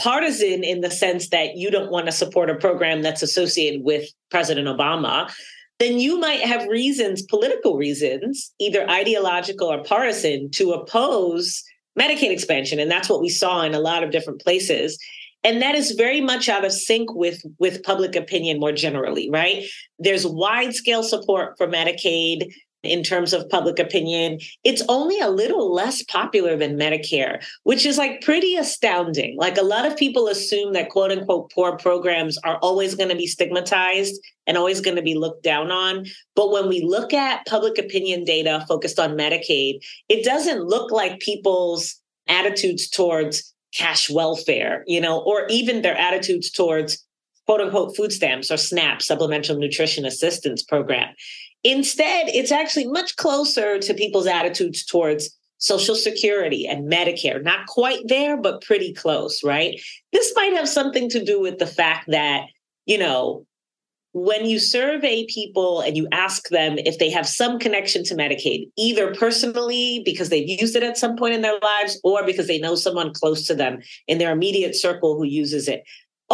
partisan 0.00 0.64
in 0.64 0.80
the 0.80 0.90
sense 0.90 1.28
that 1.28 1.56
you 1.56 1.70
don't 1.70 1.90
want 1.90 2.06
to 2.06 2.12
support 2.12 2.50
a 2.50 2.56
program 2.56 3.02
that's 3.02 3.22
associated 3.22 3.84
with 3.84 4.08
President 4.30 4.66
Obama, 4.66 5.32
then 5.78 5.98
you 5.98 6.18
might 6.18 6.40
have 6.40 6.66
reasons, 6.66 7.22
political 7.22 7.76
reasons, 7.76 8.52
either 8.58 8.88
ideological 8.90 9.72
or 9.72 9.82
partisan, 9.84 10.50
to 10.50 10.72
oppose 10.72 11.62
Medicaid 11.98 12.30
expansion. 12.30 12.78
And 12.78 12.90
that's 12.90 13.08
what 13.08 13.20
we 13.20 13.28
saw 13.28 13.62
in 13.62 13.74
a 13.74 13.80
lot 13.80 14.02
of 14.02 14.10
different 14.10 14.42
places. 14.42 14.98
And 15.42 15.60
that 15.60 15.74
is 15.74 15.92
very 15.92 16.20
much 16.20 16.48
out 16.48 16.64
of 16.64 16.72
sync 16.72 17.14
with, 17.14 17.42
with 17.58 17.82
public 17.82 18.16
opinion 18.16 18.58
more 18.58 18.72
generally, 18.72 19.28
right? 19.30 19.64
There's 19.98 20.26
wide 20.26 20.74
scale 20.74 21.02
support 21.02 21.56
for 21.58 21.66
Medicaid 21.68 22.52
in 22.84 23.02
terms 23.02 23.32
of 23.32 23.48
public 23.48 23.78
opinion. 23.78 24.38
It's 24.64 24.82
only 24.88 25.18
a 25.20 25.30
little 25.30 25.72
less 25.72 26.02
popular 26.02 26.56
than 26.56 26.78
Medicare, 26.78 27.44
which 27.64 27.86
is 27.86 27.98
like 27.98 28.20
pretty 28.20 28.56
astounding. 28.56 29.36
Like 29.36 29.56
a 29.56 29.62
lot 29.62 29.86
of 29.86 29.96
people 29.96 30.28
assume 30.28 30.72
that 30.72 30.90
quote 30.90 31.10
unquote 31.10 31.50
poor 31.52 31.76
programs 31.76 32.38
are 32.38 32.58
always 32.58 32.94
going 32.94 33.10
to 33.10 33.16
be 33.16 33.26
stigmatized 33.26 34.20
and 34.46 34.56
always 34.56 34.80
going 34.80 34.96
to 34.96 35.02
be 35.02 35.14
looked 35.14 35.42
down 35.42 35.70
on. 35.70 36.06
But 36.36 36.50
when 36.50 36.68
we 36.68 36.82
look 36.82 37.12
at 37.12 37.46
public 37.46 37.78
opinion 37.78 38.24
data 38.24 38.64
focused 38.68 38.98
on 38.98 39.16
Medicaid, 39.16 39.80
it 40.08 40.24
doesn't 40.24 40.64
look 40.64 40.90
like 40.90 41.20
people's 41.20 42.00
attitudes 42.28 42.88
towards 42.88 43.54
cash 43.74 44.08
welfare, 44.08 44.84
you 44.86 45.00
know, 45.00 45.20
or 45.20 45.46
even 45.48 45.82
their 45.82 45.96
attitudes 45.96 46.50
towards 46.50 47.04
quote 47.46 47.60
unquote 47.60 47.96
food 47.96 48.12
stamps 48.12 48.50
or 48.50 48.56
SNAP, 48.56 49.02
supplemental 49.02 49.56
nutrition 49.56 50.04
assistance 50.04 50.62
program. 50.62 51.14
Instead, 51.64 52.28
it's 52.28 52.52
actually 52.52 52.86
much 52.86 53.16
closer 53.16 53.78
to 53.78 53.94
people's 53.94 54.26
attitudes 54.26 54.84
towards 54.84 55.36
Social 55.58 55.94
Security 55.94 56.66
and 56.66 56.92
Medicare. 56.92 57.42
Not 57.42 57.66
quite 57.66 58.06
there, 58.06 58.36
but 58.36 58.62
pretty 58.62 58.92
close, 58.92 59.42
right? 59.42 59.80
This 60.12 60.32
might 60.36 60.52
have 60.52 60.68
something 60.68 61.08
to 61.10 61.24
do 61.24 61.40
with 61.40 61.58
the 61.58 61.66
fact 61.66 62.10
that, 62.10 62.46
you 62.84 62.98
know, 62.98 63.46
when 64.12 64.46
you 64.46 64.60
survey 64.60 65.26
people 65.28 65.80
and 65.80 65.96
you 65.96 66.06
ask 66.12 66.48
them 66.50 66.78
if 66.78 66.98
they 66.98 67.10
have 67.10 67.26
some 67.26 67.58
connection 67.58 68.04
to 68.04 68.14
Medicaid, 68.14 68.70
either 68.76 69.12
personally 69.14 70.02
because 70.04 70.28
they've 70.28 70.48
used 70.48 70.76
it 70.76 70.84
at 70.84 70.96
some 70.96 71.16
point 71.16 71.34
in 71.34 71.42
their 71.42 71.58
lives 71.60 71.98
or 72.04 72.24
because 72.24 72.46
they 72.46 72.60
know 72.60 72.76
someone 72.76 73.12
close 73.12 73.44
to 73.46 73.54
them 73.56 73.80
in 74.06 74.18
their 74.18 74.30
immediate 74.30 74.76
circle 74.76 75.16
who 75.16 75.24
uses 75.24 75.66
it, 75.66 75.82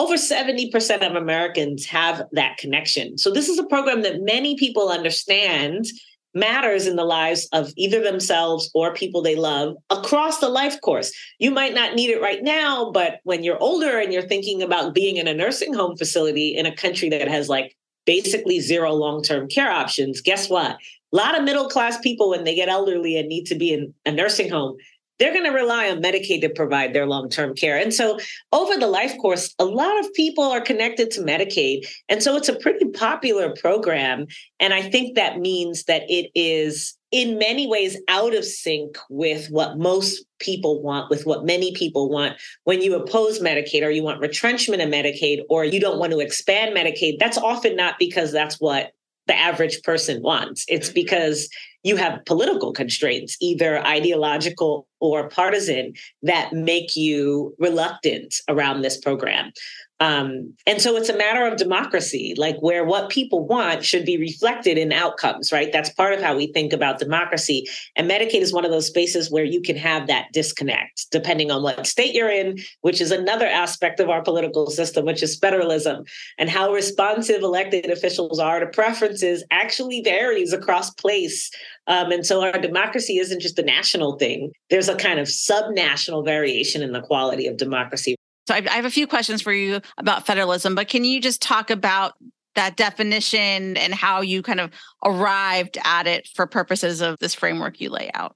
over 0.01 0.15
70% 0.15 1.07
of 1.07 1.15
Americans 1.15 1.85
have 1.85 2.23
that 2.33 2.57
connection. 2.57 3.19
So, 3.19 3.31
this 3.31 3.51
is 3.51 3.59
a 3.59 3.67
program 3.67 4.01
that 4.01 4.23
many 4.23 4.57
people 4.57 4.89
understand 4.89 5.85
matters 6.33 6.87
in 6.87 6.97
the 6.97 7.05
lives 7.05 7.47
of 7.53 7.71
either 7.77 8.03
themselves 8.03 8.71
or 8.73 8.95
people 8.95 9.21
they 9.21 9.37
love 9.37 9.77
across 9.91 10.39
the 10.39 10.49
life 10.49 10.81
course. 10.81 11.13
You 11.39 11.51
might 11.51 11.75
not 11.75 11.95
need 11.95 12.09
it 12.09 12.23
right 12.23 12.43
now, 12.43 12.91
but 12.93 13.21
when 13.25 13.45
you're 13.45 13.63
older 13.63 13.99
and 13.99 14.11
you're 14.11 14.27
thinking 14.27 14.63
about 14.63 14.95
being 14.95 15.19
in 15.19 15.29
a 15.29 15.35
nursing 15.35 15.75
home 15.75 15.99
facility 15.99 16.57
in 16.57 16.65
a 16.65 16.75
country 16.75 17.11
that 17.11 17.29
has 17.29 17.51
like 17.51 17.77
basically 18.07 18.61
zero 18.61 18.95
long 18.95 19.23
term 19.23 19.49
care 19.49 19.71
options, 19.71 20.23
guess 20.23 20.49
what? 20.49 20.79
A 21.13 21.17
lot 21.17 21.37
of 21.37 21.45
middle 21.45 21.69
class 21.69 21.99
people, 21.99 22.31
when 22.31 22.45
they 22.45 22.55
get 22.55 22.71
elderly 22.71 23.19
and 23.19 23.29
need 23.29 23.45
to 23.47 23.55
be 23.55 23.75
in 23.75 23.93
a 24.07 24.13
nursing 24.13 24.49
home, 24.49 24.79
they're 25.21 25.33
going 25.33 25.45
to 25.45 25.51
rely 25.51 25.91
on 25.91 26.03
Medicaid 26.03 26.41
to 26.41 26.49
provide 26.49 26.95
their 26.95 27.07
long 27.07 27.29
term 27.29 27.55
care. 27.55 27.77
And 27.77 27.95
so, 27.95 28.19
over 28.53 28.77
the 28.77 28.89
life 28.89 29.17
course, 29.19 29.55
a 29.59 29.65
lot 29.65 30.01
of 30.01 30.13
people 30.15 30.45
are 30.45 30.61
connected 30.61 31.11
to 31.13 31.21
Medicaid. 31.21 31.87
And 32.09 32.23
so, 32.23 32.37
it's 32.37 32.49
a 32.49 32.59
pretty 32.59 32.87
popular 32.87 33.55
program. 33.55 34.27
And 34.59 34.75
I 34.75 34.83
think 34.83 35.15
that 35.15 35.39
means 35.39 35.85
that 35.85 36.03
it 36.09 36.31
is 36.35 36.97
in 37.13 37.39
many 37.39 37.67
ways 37.67 37.99
out 38.09 38.35
of 38.35 38.45
sync 38.45 38.97
with 39.09 39.49
what 39.49 39.79
most 39.79 40.25
people 40.39 40.81
want, 40.81 41.11
with 41.11 41.27
what 41.27 41.45
many 41.45 41.73
people 41.75 42.09
want. 42.09 42.37
When 42.65 42.81
you 42.81 42.95
oppose 42.95 43.41
Medicaid 43.41 43.83
or 43.83 43.91
you 43.91 44.03
want 44.03 44.21
retrenchment 44.21 44.81
of 44.81 44.89
Medicaid 44.89 45.41
or 45.49 45.65
you 45.65 45.81
don't 45.81 45.99
want 45.99 46.13
to 46.13 46.21
expand 46.21 46.75
Medicaid, 46.75 47.19
that's 47.19 47.39
often 47.39 47.77
not 47.77 47.97
because 47.99 48.33
that's 48.33 48.61
what 48.61 48.93
the 49.27 49.39
average 49.39 49.83
person 49.83 50.23
wants. 50.23 50.65
It's 50.69 50.89
mm-hmm. 50.89 50.95
because 50.95 51.49
you 51.83 51.97
have 51.97 52.25
political 52.27 52.73
constraints, 52.73 53.37
either 53.41 53.85
ideological 53.87 54.87
or 55.01 55.29
partisan, 55.29 55.95
that 56.23 56.53
make 56.53 56.95
you 56.95 57.55
reluctant 57.59 58.35
around 58.49 58.83
this 58.83 58.99
program. 58.99 59.53
Um, 60.01 60.55
and 60.67 60.81
so 60.81 60.97
it's 60.97 61.11
a 61.11 61.17
matter 61.17 61.47
of 61.47 61.59
democracy, 61.59 62.35
like 62.39 62.57
where 62.61 62.87
what 62.87 63.11
people 63.11 63.47
want 63.47 63.85
should 63.85 64.07
be 64.07 64.17
reflected 64.17 64.79
in 64.79 64.93
outcomes, 64.93 65.53
right? 65.53 65.71
That's 65.71 65.91
part 65.91 66.15
of 66.15 66.23
how 66.23 66.35
we 66.35 66.47
think 66.47 66.73
about 66.73 66.99
democracy. 66.99 67.69
And 67.97 68.11
Medicaid 68.11 68.41
is 68.41 68.53
one 68.53 68.65
of 68.65 68.71
those 68.71 68.87
spaces 68.87 69.31
where 69.31 69.45
you 69.45 69.61
can 69.61 69.77
have 69.77 70.07
that 70.07 70.29
disconnect 70.33 71.07
depending 71.11 71.51
on 71.51 71.63
what 71.63 71.87
state 71.87 72.15
you're 72.15 72.31
in, 72.31 72.59
which 72.81 73.01
is 73.01 73.11
another 73.11 73.47
aspect 73.47 74.01
of 74.01 74.09
our 74.09 74.23
political 74.23 74.71
system, 74.71 75.05
which 75.05 75.23
is 75.23 75.39
federalism. 75.39 76.05
And 76.39 76.49
how 76.49 76.73
responsive 76.73 77.43
elected 77.43 77.91
officials 77.91 78.39
are 78.39 78.61
to 78.61 78.67
preferences 78.67 79.45
actually 79.51 80.01
varies 80.01 80.55
across 80.55 80.91
place. 80.91 81.51
Um, 81.89 82.11
and 82.11 82.25
so 82.25 82.43
our 82.43 82.59
democracy 82.59 83.19
isn't 83.19 83.41
just 83.41 83.59
a 83.59 83.63
national 83.63 84.17
thing, 84.17 84.53
there's 84.71 84.89
a 84.89 84.95
kind 84.95 85.19
of 85.19 85.29
sub-national 85.29 86.23
variation 86.23 86.83
in 86.83 86.93
the 86.93 87.03
quality 87.03 87.47
of 87.47 87.57
democracy 87.57 88.17
so 88.51 88.57
I 88.57 88.63
have 88.63 88.85
a 88.85 88.91
few 88.91 89.07
questions 89.07 89.41
for 89.43 89.53
you 89.53 89.81
about 89.97 90.27
federalism, 90.27 90.75
but 90.75 90.89
can 90.89 91.05
you 91.05 91.21
just 91.21 91.41
talk 91.41 91.71
about 91.71 92.15
that 92.57 92.77
definition 92.77 93.77
and 93.77 93.95
how 93.95 94.23
you 94.23 94.43
kind 94.43 94.59
of 94.59 94.73
arrived 95.05 95.79
at 95.85 96.09
it 96.09 96.29
for 96.35 96.49
purposes 96.49 97.01
of 97.01 97.17
this 97.21 97.33
framework 97.33 97.81
you 97.81 97.91
lay 97.91 98.11
out? 98.13 98.35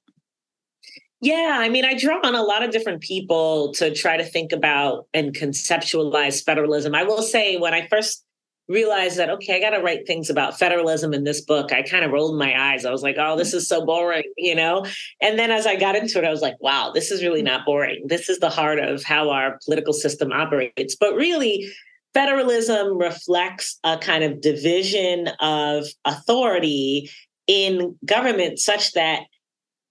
Yeah, 1.20 1.56
I 1.58 1.68
mean, 1.68 1.84
I 1.84 1.98
draw 1.98 2.20
on 2.22 2.36
a 2.36 2.42
lot 2.44 2.62
of 2.62 2.70
different 2.70 3.00
people 3.00 3.72
to 3.72 3.92
try 3.92 4.16
to 4.16 4.24
think 4.24 4.52
about 4.52 5.08
and 5.12 5.34
conceptualize 5.34 6.44
federalism. 6.44 6.94
I 6.94 7.02
will 7.02 7.22
say, 7.22 7.56
when 7.56 7.74
I 7.74 7.88
first 7.88 8.23
realized 8.68 9.18
that 9.18 9.30
okay 9.30 9.56
i 9.56 9.60
got 9.60 9.76
to 9.76 9.82
write 9.82 10.06
things 10.06 10.30
about 10.30 10.58
federalism 10.58 11.12
in 11.12 11.24
this 11.24 11.40
book. 11.40 11.72
I 11.72 11.82
kind 11.82 12.04
of 12.04 12.12
rolled 12.12 12.38
my 12.38 12.72
eyes. 12.72 12.84
I 12.84 12.90
was 12.90 13.02
like 13.02 13.16
oh 13.18 13.36
this 13.36 13.52
is 13.54 13.68
so 13.68 13.84
boring 13.84 14.24
you 14.36 14.54
know? 14.54 14.86
And 15.20 15.38
then 15.38 15.50
as 15.50 15.66
i 15.66 15.76
got 15.76 15.96
into 15.96 16.18
it 16.18 16.24
i 16.24 16.30
was 16.30 16.42
like 16.42 16.60
wow 16.60 16.90
this 16.94 17.10
is 17.10 17.22
really 17.22 17.42
not 17.42 17.66
boring. 17.66 18.04
This 18.06 18.28
is 18.28 18.38
the 18.38 18.50
heart 18.50 18.78
of 18.78 19.02
how 19.04 19.30
our 19.30 19.58
political 19.64 19.92
system 19.92 20.32
operates. 20.32 20.96
But 20.96 21.14
really 21.14 21.72
federalism 22.14 22.96
reflects 22.96 23.78
a 23.84 23.98
kind 23.98 24.24
of 24.24 24.40
division 24.40 25.28
of 25.40 25.84
authority 26.04 27.10
in 27.46 27.96
government 28.06 28.58
such 28.58 28.92
that 28.92 29.22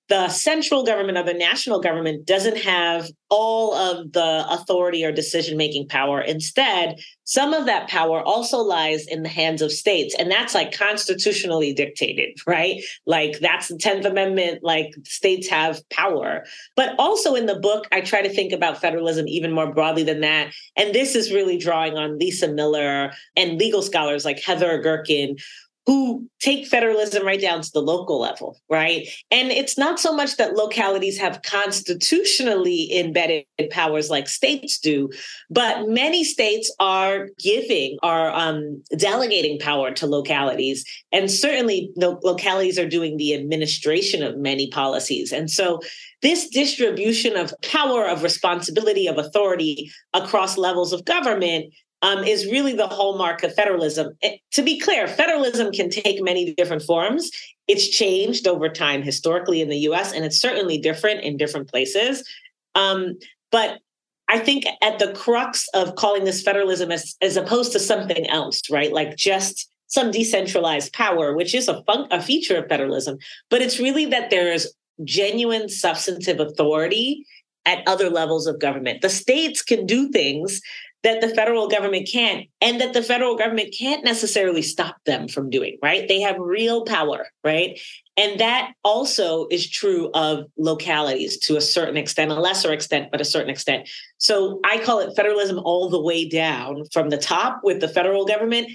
the 0.09 0.29
central 0.29 0.83
government 0.83 1.17
or 1.17 1.23
the 1.23 1.33
national 1.33 1.79
government 1.79 2.25
doesn't 2.25 2.57
have 2.57 3.09
all 3.29 3.73
of 3.73 4.11
the 4.11 4.45
authority 4.49 5.05
or 5.05 5.11
decision 5.11 5.57
making 5.57 5.87
power. 5.87 6.21
Instead, 6.21 6.99
some 7.25 7.53
of 7.53 7.65
that 7.65 7.89
power 7.89 8.21
also 8.21 8.57
lies 8.59 9.07
in 9.07 9.23
the 9.23 9.29
hands 9.29 9.61
of 9.61 9.71
states. 9.71 10.15
And 10.17 10.29
that's 10.29 10.53
like 10.53 10.77
constitutionally 10.77 11.73
dictated, 11.73 12.37
right? 12.45 12.83
Like 13.05 13.39
that's 13.39 13.69
the 13.69 13.75
10th 13.75 14.05
Amendment, 14.05 14.63
like 14.63 14.93
states 15.03 15.47
have 15.47 15.87
power. 15.89 16.43
But 16.75 16.95
also 16.99 17.35
in 17.35 17.45
the 17.45 17.59
book, 17.59 17.87
I 17.91 18.01
try 18.01 18.21
to 18.21 18.33
think 18.33 18.51
about 18.51 18.81
federalism 18.81 19.27
even 19.27 19.51
more 19.51 19.73
broadly 19.73 20.03
than 20.03 20.21
that. 20.21 20.53
And 20.75 20.93
this 20.93 21.15
is 21.15 21.31
really 21.31 21.57
drawing 21.57 21.97
on 21.97 22.19
Lisa 22.19 22.47
Miller 22.47 23.11
and 23.35 23.57
legal 23.57 23.81
scholars 23.81 24.25
like 24.25 24.41
Heather 24.41 24.81
Gerken, 24.81 25.41
who 25.85 26.27
take 26.39 26.65
federalism 26.65 27.25
right 27.25 27.41
down 27.41 27.61
to 27.61 27.69
the 27.73 27.81
local 27.81 28.19
level, 28.19 28.57
right? 28.69 29.07
And 29.31 29.51
it's 29.51 29.77
not 29.77 29.99
so 29.99 30.15
much 30.15 30.37
that 30.37 30.55
localities 30.55 31.17
have 31.17 31.41
constitutionally 31.41 32.97
embedded 32.97 33.45
powers 33.69 34.09
like 34.09 34.29
states 34.29 34.79
do, 34.79 35.09
but 35.49 35.89
many 35.89 36.23
states 36.23 36.73
are 36.79 37.27
giving, 37.37 37.97
are 38.01 38.31
um, 38.31 38.81
delegating 38.97 39.59
power 39.59 39.91
to 39.91 40.07
localities. 40.07 40.85
And 41.11 41.29
certainly, 41.29 41.91
the 41.95 42.17
localities 42.23 42.79
are 42.79 42.87
doing 42.87 43.17
the 43.17 43.33
administration 43.33 44.23
of 44.23 44.37
many 44.37 44.69
policies. 44.69 45.33
And 45.33 45.51
so, 45.51 45.81
this 46.21 46.47
distribution 46.47 47.35
of 47.35 47.53
power, 47.61 48.07
of 48.07 48.23
responsibility, 48.23 49.07
of 49.07 49.17
authority 49.17 49.91
across 50.13 50.57
levels 50.57 50.93
of 50.93 51.03
government 51.03 51.73
um, 52.03 52.23
is 52.25 52.45
really 52.51 52.73
the 52.73 52.87
hallmark 52.87 53.43
of 53.43 53.55
federalism. 53.55 54.15
It, 54.21 54.41
to 54.51 54.61
be 54.61 54.77
clear, 54.77 55.07
federalism 55.07 55.71
can 55.71 55.89
take 55.89 56.21
many 56.21 56.53
different 56.53 56.83
forms. 56.83 57.31
It's 57.67 57.87
changed 57.87 58.45
over 58.45 58.67
time 58.67 59.01
historically 59.01 59.61
in 59.61 59.69
the 59.69 59.79
US, 59.89 60.11
and 60.11 60.25
it's 60.25 60.39
certainly 60.39 60.77
different 60.77 61.21
in 61.21 61.37
different 61.37 61.69
places. 61.69 62.27
Um, 62.75 63.17
but 63.51 63.79
I 64.27 64.37
think 64.37 64.65
at 64.81 64.99
the 64.99 65.13
crux 65.13 65.67
of 65.73 65.95
calling 65.95 66.25
this 66.25 66.43
federalism 66.43 66.91
as, 66.91 67.15
as 67.21 67.37
opposed 67.37 67.71
to 67.71 67.79
something 67.79 68.27
else, 68.27 68.69
right? 68.69 68.91
Like 68.91 69.15
just 69.15 69.71
some 69.87 70.11
decentralized 70.11 70.91
power, 70.91 71.33
which 71.33 71.55
is 71.55 71.69
a, 71.69 71.83
fun- 71.83 72.07
a 72.11 72.21
feature 72.21 72.57
of 72.57 72.67
federalism, 72.67 73.17
but 73.49 73.61
it's 73.61 73.79
really 73.79 74.05
that 74.07 74.29
there 74.29 74.51
is 74.51 74.73
genuine 75.05 75.69
substantive 75.69 76.41
authority 76.41 77.25
at 77.65 77.87
other 77.87 78.09
levels 78.09 78.45
of 78.45 78.59
government. 78.59 79.01
The 79.01 79.09
states 79.09 79.61
can 79.61 79.85
do 79.85 80.09
things 80.09 80.59
that 81.03 81.21
the 81.21 81.29
federal 81.29 81.67
government 81.67 82.07
can't 82.09 82.47
and 82.61 82.79
that 82.79 82.93
the 82.93 83.03
federal 83.03 83.35
government 83.35 83.75
can't 83.77 84.03
necessarily 84.03 84.61
stop 84.61 84.95
them 85.05 85.27
from 85.27 85.49
doing 85.49 85.77
right? 85.81 86.07
They 86.07 86.21
have 86.21 86.37
real 86.39 86.85
power 86.85 87.27
right? 87.43 87.79
And 88.15 88.39
that 88.39 88.73
also 88.83 89.47
is 89.49 89.69
true 89.69 90.11
of 90.13 90.45
localities 90.57 91.37
to 91.39 91.57
a 91.57 91.61
certain 91.61 91.97
extent 91.97 92.31
a 92.31 92.35
lesser 92.35 92.71
extent 92.71 93.09
but 93.11 93.21
a 93.21 93.25
certain 93.25 93.49
extent. 93.49 93.89
So 94.17 94.59
i 94.65 94.77
call 94.79 94.99
it 94.99 95.15
federalism 95.15 95.59
all 95.59 95.89
the 95.89 96.01
way 96.01 96.27
down 96.27 96.85
from 96.91 97.09
the 97.09 97.17
top 97.17 97.61
with 97.63 97.81
the 97.81 97.87
federal 97.87 98.25
government 98.25 98.69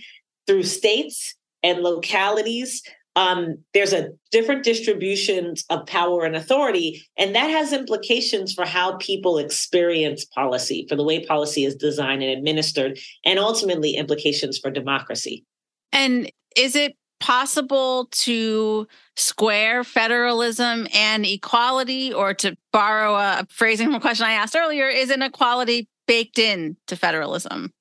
through 0.47 0.63
states 0.63 1.35
and 1.63 1.81
localities 1.81 2.83
um, 3.19 3.59
there's 3.75 3.93
a 3.93 4.11
different 4.31 4.63
distributions 4.63 5.65
of 5.71 5.85
power 5.87 6.25
and 6.25 6.37
authority, 6.37 7.03
and 7.17 7.35
that 7.35 7.51
has 7.51 7.73
implications 7.73 8.55
for 8.55 8.65
how 8.65 8.97
people 8.99 9.39
experience 9.39 10.25
policy, 10.25 10.87
for 10.89 10.95
the 10.95 11.03
way 11.03 11.25
policy 11.25 11.65
is 11.65 11.75
designed 11.75 12.23
and 12.23 12.31
administered, 12.31 12.97
and 13.25 13.41
ultimately 13.41 13.97
implications 13.97 14.57
for 14.57 14.71
democracy. 14.71 15.45
And 15.93 16.31
is 16.57 16.77
it 16.77 16.97
possible 17.19 18.07
to 18.13 18.87
square 19.17 19.83
federalism 19.83 20.87
and 20.95 21.27
equality, 21.27 22.15
or 22.15 22.35
to 22.35 22.57
borrow 22.73 23.17
a 23.17 23.45
phrasing 23.51 23.89
from 23.89 23.97
a 23.97 24.01
question 24.01 24.27
I 24.27 24.35
asked 24.35 24.55
earlier, 24.55 24.87
is 24.87 25.11
inequality 25.11 25.89
baked 26.07 26.39
in 26.39 26.77
to 26.87 26.95
federalism? 26.95 27.73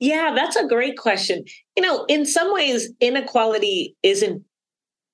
Yeah, 0.00 0.32
that's 0.34 0.56
a 0.56 0.66
great 0.66 0.96
question. 0.96 1.44
You 1.76 1.82
know, 1.82 2.04
in 2.08 2.24
some 2.24 2.52
ways, 2.52 2.90
inequality 3.00 3.96
isn't 4.02 4.44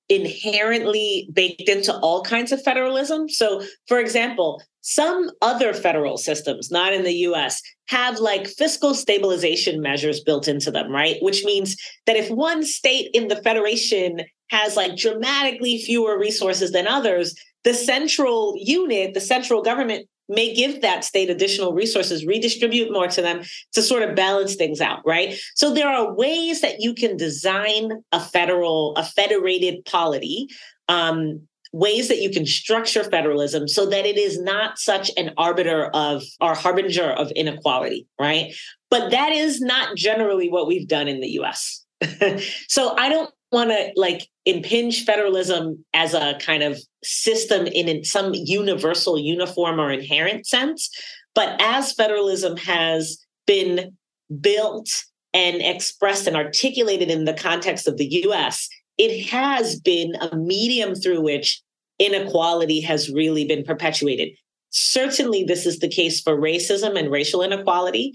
inherently 0.09 1.27
baked 1.33 1.67
into 1.67 1.95
all 1.97 2.23
kinds 2.23 2.51
of 2.51 2.61
federalism. 2.61 3.27
So, 3.27 3.63
for 3.87 3.99
example, 3.99 4.61
some 4.81 5.31
other 5.41 5.73
federal 5.73 6.17
systems, 6.17 6.69
not 6.69 6.93
in 6.93 7.03
the 7.03 7.15
US, 7.29 7.59
have 7.87 8.19
like 8.19 8.47
fiscal 8.47 8.93
stabilization 8.93 9.81
measures 9.81 10.19
built 10.19 10.47
into 10.47 10.69
them, 10.69 10.91
right? 10.91 11.17
Which 11.21 11.43
means 11.43 11.75
that 12.05 12.15
if 12.15 12.29
one 12.29 12.63
state 12.63 13.09
in 13.15 13.27
the 13.27 13.37
federation 13.37 14.21
has 14.51 14.75
like 14.75 14.95
dramatically 14.95 15.81
fewer 15.81 16.19
resources 16.19 16.71
than 16.71 16.87
others, 16.87 17.33
the 17.63 17.73
central 17.73 18.55
unit, 18.59 19.15
the 19.15 19.21
central 19.21 19.63
government 19.63 20.07
may 20.27 20.53
give 20.53 20.81
that 20.81 21.03
state 21.03 21.29
additional 21.29 21.73
resources, 21.73 22.25
redistribute 22.25 22.91
more 22.91 23.07
to 23.07 23.21
them 23.21 23.41
to 23.73 23.81
sort 23.81 24.03
of 24.03 24.15
balance 24.15 24.55
things 24.55 24.81
out, 24.81 25.01
right? 25.05 25.37
So 25.55 25.73
there 25.73 25.89
are 25.89 26.13
ways 26.13 26.61
that 26.61 26.79
you 26.79 26.93
can 26.93 27.17
design 27.17 27.91
a 28.11 28.19
federal, 28.19 28.95
a 28.95 29.03
federated 29.03 29.85
polity, 29.85 30.47
um, 30.87 31.41
ways 31.75 32.07
that 32.07 32.21
you 32.21 32.29
can 32.29 32.45
structure 32.45 33.03
federalism 33.03 33.67
so 33.67 33.85
that 33.85 34.05
it 34.05 34.17
is 34.17 34.41
not 34.41 34.79
such 34.79 35.11
an 35.17 35.31
arbiter 35.37 35.87
of 35.93 36.23
or 36.39 36.55
harbinger 36.55 37.11
of 37.11 37.31
inequality, 37.31 38.07
right? 38.19 38.55
But 38.89 39.11
that 39.11 39.33
is 39.33 39.59
not 39.59 39.97
generally 39.97 40.49
what 40.49 40.67
we've 40.67 40.87
done 40.87 41.09
in 41.09 41.19
the 41.19 41.37
US. 41.41 41.83
so 42.69 42.95
I 42.97 43.09
don't 43.09 43.29
want 43.51 43.71
to 43.71 43.91
like 43.97 44.27
impinge 44.45 45.05
federalism 45.05 45.83
as 45.93 46.13
a 46.13 46.37
kind 46.39 46.63
of 46.63 46.79
system 47.03 47.67
in 47.67 48.03
some 48.03 48.33
universal, 48.33 49.17
uniform, 49.17 49.79
or 49.79 49.91
inherent 49.91 50.45
sense. 50.45 50.89
But 51.33 51.59
as 51.61 51.93
federalism 51.93 52.57
has 52.57 53.17
been 53.47 53.95
built 54.39 54.89
and 55.33 55.61
expressed 55.61 56.27
and 56.27 56.35
articulated 56.37 57.09
in 57.09 57.25
the 57.25 57.33
context 57.33 57.87
of 57.87 57.97
the 57.97 58.23
US, 58.25 58.69
it 58.97 59.25
has 59.27 59.79
been 59.79 60.15
a 60.15 60.35
medium 60.35 60.95
through 60.95 61.21
which 61.21 61.61
inequality 61.99 62.81
has 62.81 63.09
really 63.09 63.45
been 63.45 63.63
perpetuated. 63.63 64.29
Certainly, 64.69 65.45
this 65.45 65.65
is 65.65 65.79
the 65.79 65.87
case 65.87 66.21
for 66.21 66.37
racism 66.37 66.97
and 66.97 67.11
racial 67.11 67.41
inequality 67.41 68.13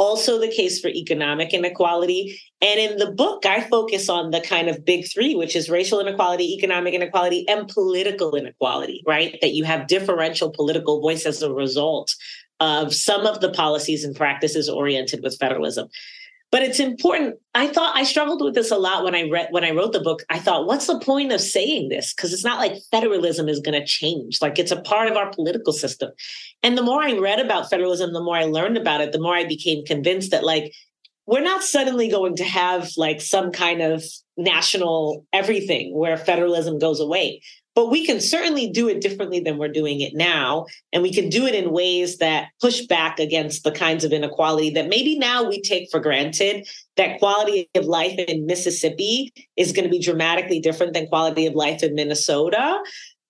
also 0.00 0.38
the 0.38 0.48
case 0.48 0.80
for 0.80 0.88
economic 0.88 1.52
inequality. 1.52 2.40
And 2.62 2.80
in 2.80 2.96
the 2.96 3.10
book, 3.10 3.44
I 3.44 3.60
focus 3.60 4.08
on 4.08 4.30
the 4.30 4.40
kind 4.40 4.70
of 4.70 4.82
big 4.82 5.04
three, 5.12 5.34
which 5.34 5.54
is 5.54 5.68
racial 5.68 6.00
inequality, 6.00 6.54
economic 6.54 6.94
inequality, 6.94 7.46
and 7.46 7.68
political 7.68 8.34
inequality, 8.34 9.02
right? 9.06 9.36
That 9.42 9.52
you 9.52 9.64
have 9.64 9.88
differential 9.88 10.50
political 10.50 11.02
voice 11.02 11.26
as 11.26 11.42
a 11.42 11.52
result 11.52 12.14
of 12.60 12.94
some 12.94 13.26
of 13.26 13.42
the 13.42 13.50
policies 13.50 14.02
and 14.02 14.16
practices 14.16 14.70
oriented 14.70 15.22
with 15.22 15.36
federalism. 15.38 15.88
But 16.52 16.62
it's 16.62 16.80
important. 16.80 17.36
I 17.54 17.68
thought 17.68 17.96
I 17.96 18.02
struggled 18.02 18.42
with 18.42 18.54
this 18.54 18.72
a 18.72 18.76
lot 18.76 19.04
when 19.04 19.14
I 19.14 19.28
read 19.28 19.48
when 19.50 19.64
I 19.64 19.70
wrote 19.70 19.92
the 19.92 20.00
book. 20.00 20.22
I 20.30 20.38
thought, 20.40 20.66
what's 20.66 20.88
the 20.88 20.98
point 20.98 21.32
of 21.32 21.40
saying 21.40 21.90
this? 21.90 22.12
Because 22.12 22.32
it's 22.32 22.44
not 22.44 22.58
like 22.58 22.82
federalism 22.90 23.48
is 23.48 23.60
going 23.60 23.80
to 23.80 23.86
change. 23.86 24.42
Like 24.42 24.58
it's 24.58 24.72
a 24.72 24.80
part 24.80 25.08
of 25.08 25.16
our 25.16 25.30
political 25.30 25.72
system. 25.72 26.10
And 26.62 26.76
the 26.76 26.82
more 26.82 27.02
I 27.02 27.12
read 27.12 27.38
about 27.38 27.70
federalism, 27.70 28.12
the 28.12 28.22
more 28.22 28.36
I 28.36 28.44
learned 28.44 28.76
about 28.76 29.00
it, 29.00 29.12
the 29.12 29.20
more 29.20 29.36
I 29.36 29.44
became 29.44 29.84
convinced 29.84 30.32
that 30.32 30.44
like 30.44 30.72
we're 31.26 31.40
not 31.40 31.62
suddenly 31.62 32.08
going 32.08 32.34
to 32.36 32.44
have 32.44 32.90
like 32.96 33.20
some 33.20 33.52
kind 33.52 33.80
of 33.80 34.02
national 34.36 35.24
everything 35.32 35.94
where 35.94 36.16
federalism 36.16 36.78
goes 36.78 36.98
away 36.98 37.42
but 37.80 37.88
we 37.88 38.04
can 38.04 38.20
certainly 38.20 38.68
do 38.68 38.90
it 38.90 39.00
differently 39.00 39.40
than 39.40 39.56
we're 39.56 39.66
doing 39.66 40.02
it 40.02 40.12
now. 40.14 40.66
And 40.92 41.02
we 41.02 41.10
can 41.10 41.30
do 41.30 41.46
it 41.46 41.54
in 41.54 41.72
ways 41.72 42.18
that 42.18 42.48
push 42.60 42.82
back 42.82 43.18
against 43.18 43.64
the 43.64 43.72
kinds 43.72 44.04
of 44.04 44.12
inequality 44.12 44.68
that 44.72 44.90
maybe 44.90 45.18
now 45.18 45.48
we 45.48 45.62
take 45.62 45.90
for 45.90 45.98
granted. 45.98 46.68
That 46.98 47.18
quality 47.18 47.70
of 47.74 47.86
life 47.86 48.18
in 48.18 48.44
Mississippi 48.44 49.32
is 49.56 49.72
going 49.72 49.84
to 49.86 49.90
be 49.90 49.98
dramatically 49.98 50.60
different 50.60 50.92
than 50.92 51.06
quality 51.06 51.46
of 51.46 51.54
life 51.54 51.82
in 51.82 51.94
Minnesota. 51.94 52.80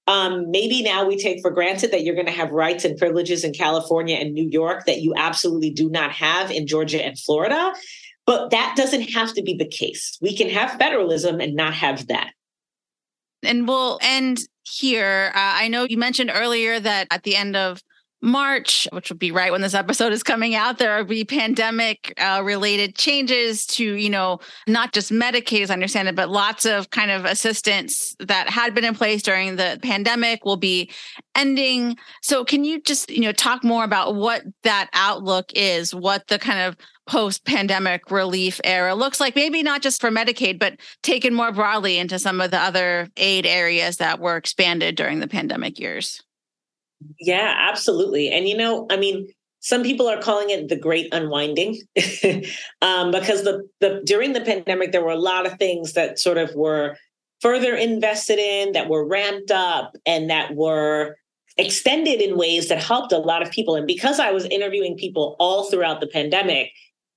Um, 0.09 0.51
maybe 0.51 0.83
now 0.83 1.07
we 1.07 1.17
take 1.17 1.41
for 1.43 1.53
granted 1.53 1.93
that 1.93 2.03
you're 2.03 2.17
going 2.17 2.27
to 2.27 2.33
have 2.33 2.51
rights 2.51 2.85
and 2.85 2.99
privileges 2.99 3.45
in 3.45 3.53
California 3.53 4.17
and 4.17 4.35
New 4.35 4.49
York 4.51 4.85
that 4.87 5.01
you 5.01 5.15
absolutely 5.17 5.71
do 5.71 5.89
not 5.89 6.11
have 6.11 6.51
in 6.51 6.67
Georgia 6.67 7.01
and 7.01 7.17
Florida. 7.17 7.73
But 8.27 8.51
that 8.51 8.75
doesn't 8.77 9.13
have 9.13 9.33
to 9.35 9.43
be 9.43 9.55
the 9.55 9.69
case. 9.69 10.19
We 10.21 10.37
can 10.37 10.49
have 10.49 10.73
federalism 10.73 11.41
and 11.41 11.55
not 11.55 11.75
have 11.75 12.09
that. 12.09 12.33
And 13.43 13.67
we'll 13.67 13.99
end 14.03 14.41
here. 14.63 15.33
Uh, 15.35 15.39
I 15.39 15.69
know 15.69 15.85
you 15.85 15.99
mentioned 15.99 16.31
earlier 16.33 16.79
that 16.81 17.09
at 17.11 17.23
the 17.23 17.37
end 17.37 17.57
of 17.57 17.83
March, 18.23 18.87
which 18.93 19.09
would 19.09 19.19
be 19.19 19.33
right 19.33 19.51
when 19.51 19.63
this 19.63 19.75
episode 19.75 20.13
is 20.13 20.23
coming 20.23 20.55
out, 20.55 20.79
there 20.79 20.99
will 20.99 21.05
be 21.05 21.25
pandemic 21.25 22.13
uh, 22.19 22.43
related 22.45 22.95
changes 22.95 23.65
to, 23.65 23.95
you 23.95 24.11
know, 24.11 24.41
not 24.67 24.93
just 24.93 25.11
Medicaid, 25.11 25.63
as 25.63 25.71
I 25.71 25.75
understand 25.75 26.09
it, 26.09 26.15
but 26.15 26.29
lots 26.29 26.67
of 26.67 26.91
kind 26.91 27.11
of 27.11 27.25
assistance 27.25 28.15
that 28.19 28.51
had 28.51 28.75
been 28.75 28.85
in 28.85 28.95
place 28.95 29.23
during 29.23 29.57
the 29.57 29.79
pandemic 29.83 30.45
will 30.45 30.59
be 30.59 30.91
ending. 31.35 31.97
So, 32.21 32.45
can 32.45 32.65
you 32.65 32.81
just, 32.83 33.11
you 33.11 33.23
know, 33.23 33.33
talk 33.33 33.65
more 33.65 33.85
about 33.85 34.15
what 34.15 34.43
that 34.65 34.91
outlook 34.93 35.51
is, 35.55 35.95
what 35.95 36.27
the 36.27 36.39
kind 36.39 36.61
of 36.61 36.77
post 37.11 37.45
pandemic 37.45 38.09
relief 38.13 38.61
era 38.63 38.95
looks 38.95 39.19
like, 39.19 39.35
maybe 39.35 39.65
not 39.65 39.83
just 39.83 40.01
for 40.01 40.11
Medicaid, 40.11 40.61
but 40.61 40.77
taken 41.03 41.35
more 41.35 41.51
broadly 41.51 41.99
into 41.99 42.21
some 42.21 42.41
of 42.41 42.53
the 42.53 42.59
other 42.59 43.11
aid 43.17 43.45
areas 43.45 43.97
that 43.97 44.21
were 44.21 44.37
expanded 44.37 44.95
during 44.95 45.19
the 45.19 45.27
pandemic 45.27 45.81
years? 45.81 46.23
Yeah, 47.19 47.53
absolutely. 47.69 48.31
And 48.31 48.49
you 48.49 48.57
know, 48.57 48.87
I 48.91 48.97
mean, 48.97 49.27
some 49.59 49.83
people 49.83 50.09
are 50.09 50.23
calling 50.23 50.51
it 50.51 50.69
the 50.69 50.77
great 50.77 51.13
unwinding 51.13 51.81
um, 52.81 53.11
because 53.11 53.43
the, 53.43 53.69
the 53.81 54.03
during 54.05 54.33
the 54.33 54.41
pandemic 54.41 54.93
there 54.93 55.03
were 55.03 55.11
a 55.11 55.17
lot 55.17 55.47
of 55.47 55.59
things 55.59 55.95
that 55.95 56.21
sort 56.21 56.39
of 56.39 56.55
were 56.55 56.97
further 57.41 57.75
invested 57.75 58.39
in 58.39 58.73
that 58.73 58.89
were 58.89 59.05
ramped 59.05 59.51
up 59.51 59.97
and 60.07 60.31
that 60.31 60.55
were 60.55 61.17
extended 61.57 62.23
in 62.23 62.39
ways 62.39 62.69
that 62.69 62.83
helped 62.83 63.13
a 63.13 63.19
lot 63.19 63.43
of 63.43 63.51
people 63.51 63.75
and 63.75 63.87
because 63.87 64.19
i 64.19 64.31
was 64.31 64.47
interviewing 64.47 64.97
people 64.97 65.37
all 65.39 65.69
throughout 65.69 66.01
the 66.01 66.07
pandemic 66.07 66.71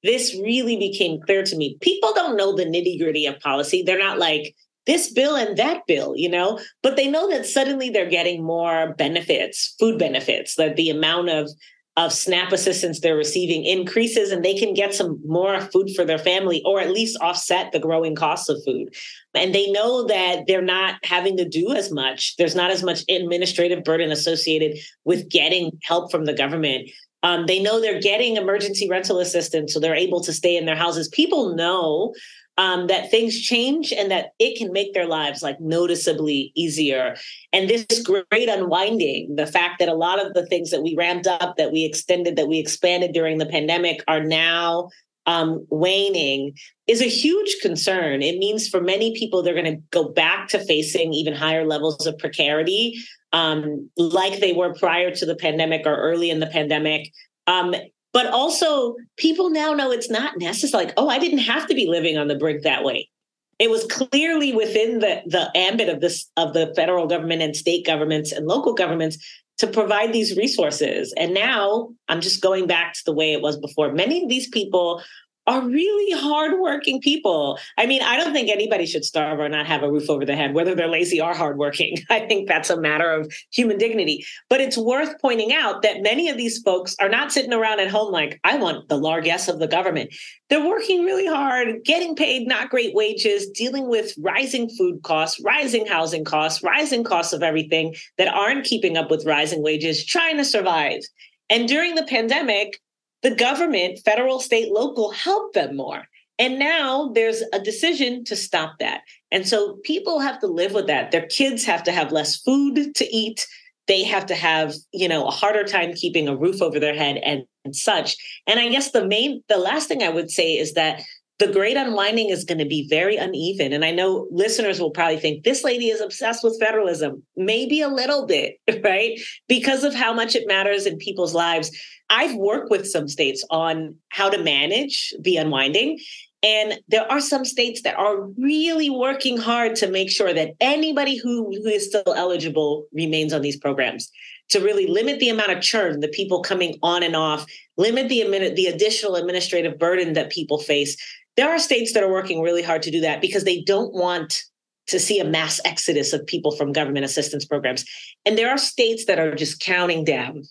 this 0.03 0.37
really 0.41 0.77
became 0.77 1.21
clear 1.21 1.43
to 1.43 1.55
me 1.55 1.77
people 1.81 2.13
don't 2.13 2.37
know 2.37 2.55
the 2.55 2.65
nitty 2.65 2.99
gritty 2.99 3.25
of 3.25 3.39
policy 3.39 3.83
they're 3.83 3.99
not 3.99 4.19
like 4.19 4.55
this 4.85 5.11
bill 5.11 5.35
and 5.35 5.57
that 5.57 5.87
bill, 5.87 6.13
you 6.15 6.29
know, 6.29 6.59
but 6.81 6.95
they 6.95 7.09
know 7.09 7.29
that 7.29 7.45
suddenly 7.45 7.89
they're 7.89 8.09
getting 8.09 8.43
more 8.43 8.93
benefits, 8.97 9.75
food 9.79 9.97
benefits, 9.97 10.55
that 10.55 10.75
the 10.75 10.89
amount 10.89 11.29
of 11.29 11.49
of 11.95 12.11
SNAP 12.11 12.51
assistance 12.51 12.99
they're 12.99 13.15
receiving 13.15 13.65
increases 13.65 14.31
and 14.31 14.43
they 14.43 14.55
can 14.55 14.73
get 14.73 14.95
some 14.95 15.21
more 15.27 15.61
food 15.61 15.91
for 15.95 16.03
their 16.03 16.17
family 16.17 16.59
or 16.65 16.79
at 16.79 16.89
least 16.89 17.19
offset 17.21 17.71
the 17.71 17.77
growing 17.77 18.15
costs 18.15 18.49
of 18.49 18.59
food. 18.65 18.95
And 19.35 19.53
they 19.53 19.69
know 19.69 20.07
that 20.07 20.45
they're 20.47 20.63
not 20.63 20.95
having 21.03 21.37
to 21.37 21.47
do 21.47 21.71
as 21.71 21.91
much. 21.91 22.35
There's 22.37 22.55
not 22.55 22.71
as 22.71 22.81
much 22.81 23.03
administrative 23.09 23.83
burden 23.83 24.11
associated 24.11 24.79
with 25.05 25.29
getting 25.29 25.77
help 25.83 26.09
from 26.09 26.25
the 26.25 26.33
government. 26.33 26.89
Um, 27.23 27.45
they 27.45 27.61
know 27.61 27.79
they're 27.79 28.01
getting 28.01 28.35
emergency 28.35 28.87
rental 28.89 29.19
assistance, 29.19 29.73
so 29.73 29.79
they're 29.79 29.95
able 29.95 30.21
to 30.21 30.33
stay 30.33 30.55
in 30.55 30.65
their 30.65 30.75
houses. 30.75 31.07
People 31.07 31.55
know 31.55 32.13
um, 32.57 32.87
that 32.87 33.09
things 33.09 33.39
change 33.39 33.91
and 33.91 34.11
that 34.11 34.33
it 34.39 34.57
can 34.57 34.71
make 34.71 34.93
their 34.93 35.07
lives 35.07 35.41
like 35.41 35.59
noticeably 35.59 36.51
easier. 36.55 37.15
And 37.51 37.69
this 37.69 37.85
great 38.03 38.49
unwinding, 38.49 39.35
the 39.35 39.47
fact 39.47 39.79
that 39.79 39.89
a 39.89 39.95
lot 39.95 40.23
of 40.23 40.33
the 40.33 40.45
things 40.45 40.69
that 40.69 40.83
we 40.83 40.95
ramped 40.95 41.27
up, 41.27 41.55
that 41.57 41.71
we 41.71 41.83
extended, 41.83 42.35
that 42.35 42.47
we 42.47 42.59
expanded 42.59 43.13
during 43.13 43.39
the 43.39 43.47
pandemic 43.47 44.03
are 44.07 44.23
now 44.23 44.89
um, 45.25 45.65
waning 45.69 46.53
is 46.85 47.01
a 47.01 47.05
huge 47.05 47.55
concern. 47.61 48.21
It 48.21 48.37
means 48.37 48.67
for 48.67 48.81
many 48.81 49.17
people, 49.17 49.41
they're 49.41 49.53
going 49.53 49.77
to 49.77 49.81
go 49.91 50.09
back 50.09 50.49
to 50.49 50.63
facing 50.63 51.13
even 51.13 51.33
higher 51.33 51.65
levels 51.65 52.05
of 52.05 52.17
precarity, 52.17 53.01
um, 53.33 53.89
like 53.97 54.39
they 54.39 54.53
were 54.53 54.73
prior 54.73 55.13
to 55.13 55.25
the 55.25 55.35
pandemic 55.35 55.85
or 55.85 55.95
early 55.95 56.29
in 56.29 56.39
the 56.39 56.47
pandemic. 56.47 57.11
Um, 57.47 57.75
but 58.13 58.27
also, 58.27 58.95
people 59.17 59.49
now 59.49 59.73
know 59.73 59.91
it's 59.91 60.09
not 60.09 60.37
necessary. 60.37 60.85
Like, 60.85 60.93
oh, 60.97 61.09
I 61.09 61.17
didn't 61.17 61.39
have 61.39 61.67
to 61.67 61.73
be 61.73 61.87
living 61.87 62.17
on 62.17 62.27
the 62.27 62.35
brink 62.35 62.61
that 62.61 62.83
way. 62.83 63.09
It 63.57 63.71
was 63.71 63.85
clearly 63.85 64.53
within 64.53 64.99
the, 64.99 65.23
the 65.25 65.49
ambit 65.55 65.89
of 65.89 65.99
this 65.99 66.29
of 66.37 66.53
the 66.53 66.71
federal 66.75 67.07
government 67.07 67.41
and 67.41 67.55
state 67.55 67.85
governments 67.85 68.31
and 68.31 68.47
local 68.47 68.73
governments 68.73 69.17
to 69.57 69.67
provide 69.67 70.13
these 70.13 70.37
resources. 70.37 71.13
And 71.17 71.33
now 71.33 71.89
I'm 72.07 72.21
just 72.21 72.41
going 72.41 72.67
back 72.67 72.93
to 72.93 73.01
the 73.05 73.13
way 73.13 73.33
it 73.33 73.41
was 73.41 73.57
before. 73.57 73.91
Many 73.91 74.23
of 74.23 74.29
these 74.29 74.47
people 74.49 75.01
are 75.45 75.61
really 75.61 76.19
hardworking 76.19 77.01
people. 77.01 77.59
I 77.77 77.85
mean, 77.85 78.01
I 78.01 78.17
don't 78.17 78.33
think 78.33 78.49
anybody 78.49 78.85
should 78.85 79.03
starve 79.03 79.39
or 79.39 79.49
not 79.49 79.65
have 79.65 79.83
a 79.83 79.91
roof 79.91 80.09
over 80.09 80.25
their 80.25 80.35
head, 80.35 80.53
whether 80.53 80.73
they're 80.73 80.87
lazy 80.87 81.19
or 81.19 81.33
hardworking. 81.33 81.97
I 82.09 82.21
think 82.21 82.47
that's 82.47 82.69
a 82.69 82.79
matter 82.79 83.11
of 83.11 83.31
human 83.51 83.77
dignity. 83.77 84.25
But 84.49 84.61
it's 84.61 84.77
worth 84.77 85.19
pointing 85.21 85.53
out 85.53 85.81
that 85.81 86.01
many 86.01 86.29
of 86.29 86.37
these 86.37 86.61
folks 86.61 86.95
are 86.99 87.09
not 87.09 87.31
sitting 87.31 87.53
around 87.53 87.79
at 87.79 87.89
home 87.89 88.11
like, 88.11 88.39
I 88.43 88.57
want 88.57 88.87
the 88.87 88.97
largesse 88.97 89.47
of 89.47 89.59
the 89.59 89.67
government. 89.67 90.13
They're 90.49 90.65
working 90.65 91.03
really 91.03 91.27
hard, 91.27 91.83
getting 91.83 92.15
paid 92.15 92.47
not 92.47 92.69
great 92.69 92.93
wages, 92.93 93.49
dealing 93.49 93.89
with 93.89 94.13
rising 94.17 94.69
food 94.69 95.01
costs, 95.03 95.41
rising 95.43 95.85
housing 95.85 96.23
costs, 96.23 96.63
rising 96.63 97.03
costs 97.03 97.33
of 97.33 97.43
everything 97.43 97.95
that 98.17 98.27
aren't 98.27 98.65
keeping 98.65 98.97
up 98.97 99.09
with 99.09 99.25
rising 99.25 99.63
wages, 99.63 100.05
trying 100.05 100.37
to 100.37 100.45
survive. 100.45 101.01
And 101.49 101.67
during 101.67 101.95
the 101.95 102.03
pandemic, 102.03 102.79
the 103.23 103.33
government, 103.33 103.99
federal, 104.05 104.39
state, 104.39 104.71
local, 104.71 105.11
help 105.11 105.53
them 105.53 105.75
more. 105.75 106.03
And 106.39 106.59
now 106.59 107.11
there's 107.13 107.41
a 107.53 107.59
decision 107.59 108.23
to 108.25 108.35
stop 108.35 108.75
that. 108.79 109.01
And 109.31 109.47
so 109.47 109.77
people 109.83 110.19
have 110.19 110.39
to 110.39 110.47
live 110.47 110.73
with 110.73 110.87
that. 110.87 111.11
Their 111.11 111.27
kids 111.27 111.63
have 111.65 111.83
to 111.83 111.91
have 111.91 112.11
less 112.11 112.35
food 112.35 112.95
to 112.95 113.15
eat. 113.15 113.47
They 113.87 114.03
have 114.03 114.25
to 114.27 114.35
have, 114.35 114.73
you 114.91 115.07
know, 115.07 115.27
a 115.27 115.31
harder 115.31 115.63
time 115.63 115.93
keeping 115.93 116.27
a 116.27 116.35
roof 116.35 116.61
over 116.61 116.79
their 116.79 116.95
head 116.95 117.17
and, 117.17 117.43
and 117.65 117.75
such. 117.75 118.17
And 118.47 118.59
I 118.59 118.69
guess 118.69 118.91
the 118.91 119.05
main, 119.05 119.43
the 119.47 119.57
last 119.57 119.87
thing 119.87 120.03
I 120.03 120.09
would 120.09 120.31
say 120.31 120.57
is 120.57 120.73
that 120.73 121.01
the 121.39 121.51
great 121.51 121.77
unwinding 121.77 122.29
is 122.29 122.45
going 122.45 122.59
to 122.59 122.65
be 122.65 122.87
very 122.87 123.17
uneven. 123.17 123.73
And 123.73 123.83
I 123.83 123.91
know 123.91 124.27
listeners 124.31 124.79
will 124.79 124.91
probably 124.91 125.17
think 125.17 125.43
this 125.43 125.63
lady 125.63 125.87
is 125.87 125.99
obsessed 125.99 126.43
with 126.43 126.59
federalism. 126.59 127.23
Maybe 127.35 127.81
a 127.81 127.87
little 127.87 128.25
bit, 128.25 128.59
right? 128.83 129.19
Because 129.47 129.83
of 129.83 129.95
how 129.95 130.13
much 130.13 130.35
it 130.35 130.47
matters 130.47 130.85
in 130.85 130.97
people's 130.97 131.33
lives. 131.33 131.71
I've 132.09 132.35
worked 132.35 132.69
with 132.69 132.87
some 132.87 133.07
states 133.07 133.43
on 133.49 133.95
how 134.09 134.29
to 134.29 134.41
manage 134.41 135.13
the 135.19 135.37
unwinding. 135.37 135.99
And 136.43 136.79
there 136.89 137.09
are 137.09 137.21
some 137.21 137.45
states 137.45 137.81
that 137.83 137.97
are 137.97 138.21
really 138.37 138.89
working 138.89 139.37
hard 139.37 139.75
to 139.77 139.89
make 139.89 140.11
sure 140.11 140.33
that 140.33 140.51
anybody 140.59 141.17
who, 141.17 141.45
who 141.45 141.67
is 141.67 141.87
still 141.87 142.13
eligible 142.15 142.85
remains 142.91 143.31
on 143.31 143.41
these 143.41 143.57
programs 143.57 144.11
to 144.49 144.59
really 144.59 144.85
limit 144.85 145.19
the 145.19 145.29
amount 145.29 145.51
of 145.51 145.61
churn, 145.61 146.01
the 146.01 146.09
people 146.09 146.41
coming 146.41 146.77
on 146.83 147.01
and 147.01 147.15
off, 147.15 147.45
limit 147.77 148.09
the, 148.09 148.23
the 148.55 148.67
additional 148.67 149.15
administrative 149.15 149.79
burden 149.79 150.13
that 150.13 150.29
people 150.29 150.59
face. 150.59 150.97
There 151.37 151.49
are 151.49 151.59
states 151.59 151.93
that 151.93 152.03
are 152.03 152.11
working 152.11 152.41
really 152.41 152.63
hard 152.63 152.83
to 152.83 152.91
do 152.91 153.01
that 153.01 153.21
because 153.21 153.43
they 153.43 153.61
don't 153.61 153.93
want 153.93 154.41
to 154.87 154.99
see 154.99 155.19
a 155.19 155.25
mass 155.25 155.59
exodus 155.65 156.13
of 156.13 156.25
people 156.27 156.55
from 156.55 156.71
government 156.71 157.05
assistance 157.05 157.45
programs. 157.45 157.85
And 158.25 158.37
there 158.37 158.49
are 158.49 158.57
states 158.57 159.05
that 159.05 159.19
are 159.19 159.33
just 159.33 159.59
counting 159.59 160.03
down 160.03 160.43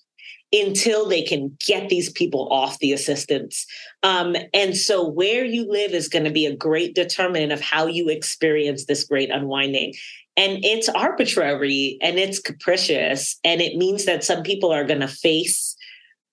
until 0.52 1.08
they 1.08 1.22
can 1.22 1.56
get 1.66 1.88
these 1.88 2.10
people 2.12 2.48
off 2.50 2.78
the 2.78 2.92
assistance. 2.92 3.66
Um, 4.02 4.36
and 4.52 4.76
so, 4.76 5.06
where 5.06 5.44
you 5.44 5.66
live 5.70 5.92
is 5.92 6.08
going 6.08 6.24
to 6.24 6.30
be 6.30 6.46
a 6.46 6.54
great 6.54 6.94
determinant 6.94 7.52
of 7.52 7.60
how 7.60 7.86
you 7.86 8.08
experience 8.08 8.84
this 8.84 9.04
great 9.04 9.30
unwinding. 9.30 9.94
And 10.36 10.64
it's 10.64 10.88
arbitrary 10.90 11.98
and 12.00 12.18
it's 12.18 12.38
capricious. 12.38 13.38
And 13.44 13.60
it 13.60 13.76
means 13.76 14.04
that 14.06 14.24
some 14.24 14.42
people 14.42 14.72
are 14.72 14.84
going 14.84 15.00
to 15.00 15.08
face 15.08 15.76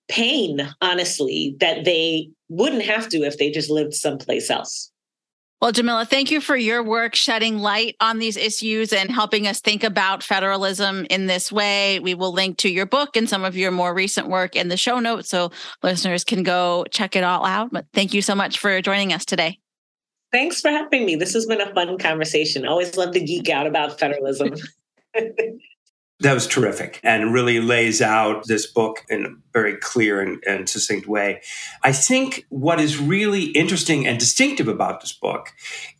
pain, 0.08 0.68
honestly, 0.80 1.56
that 1.60 1.84
they 1.84 2.30
wouldn't 2.50 2.82
have 2.82 3.08
to 3.08 3.18
if 3.18 3.38
they 3.38 3.50
just 3.50 3.70
lived 3.70 3.94
someplace 3.94 4.50
else. 4.50 4.90
Well, 5.60 5.72
Jamila, 5.72 6.06
thank 6.06 6.30
you 6.30 6.40
for 6.40 6.56
your 6.56 6.82
work 6.82 7.14
shedding 7.14 7.58
light 7.58 7.94
on 8.00 8.18
these 8.18 8.38
issues 8.38 8.94
and 8.94 9.10
helping 9.10 9.46
us 9.46 9.60
think 9.60 9.84
about 9.84 10.22
federalism 10.22 11.06
in 11.10 11.26
this 11.26 11.52
way. 11.52 12.00
We 12.00 12.14
will 12.14 12.32
link 12.32 12.56
to 12.58 12.70
your 12.70 12.86
book 12.86 13.14
and 13.14 13.28
some 13.28 13.44
of 13.44 13.58
your 13.58 13.70
more 13.70 13.92
recent 13.92 14.28
work 14.28 14.56
in 14.56 14.68
the 14.68 14.78
show 14.78 15.00
notes 15.00 15.28
so 15.28 15.50
listeners 15.82 16.24
can 16.24 16.42
go 16.42 16.86
check 16.90 17.14
it 17.14 17.24
all 17.24 17.44
out. 17.44 17.70
But 17.72 17.84
thank 17.92 18.14
you 18.14 18.22
so 18.22 18.34
much 18.34 18.58
for 18.58 18.80
joining 18.80 19.12
us 19.12 19.26
today. 19.26 19.58
Thanks 20.32 20.62
for 20.62 20.70
having 20.70 21.04
me. 21.04 21.16
This 21.16 21.34
has 21.34 21.44
been 21.44 21.60
a 21.60 21.74
fun 21.74 21.98
conversation. 21.98 22.66
Always 22.66 22.96
love 22.96 23.12
to 23.12 23.20
geek 23.20 23.50
out 23.50 23.66
about 23.66 23.98
federalism. 23.98 24.54
That 26.20 26.34
was 26.34 26.46
terrific 26.46 27.00
and 27.02 27.32
really 27.32 27.60
lays 27.60 28.02
out 28.02 28.46
this 28.46 28.66
book 28.66 29.04
in 29.08 29.24
a 29.24 29.30
very 29.54 29.76
clear 29.76 30.20
and, 30.20 30.42
and, 30.46 30.68
succinct 30.68 31.06
way. 31.06 31.40
I 31.82 31.92
think 31.92 32.44
what 32.50 32.78
is 32.78 33.00
really 33.00 33.44
interesting 33.44 34.06
and 34.06 34.18
distinctive 34.18 34.68
about 34.68 35.00
this 35.00 35.12
book 35.12 35.48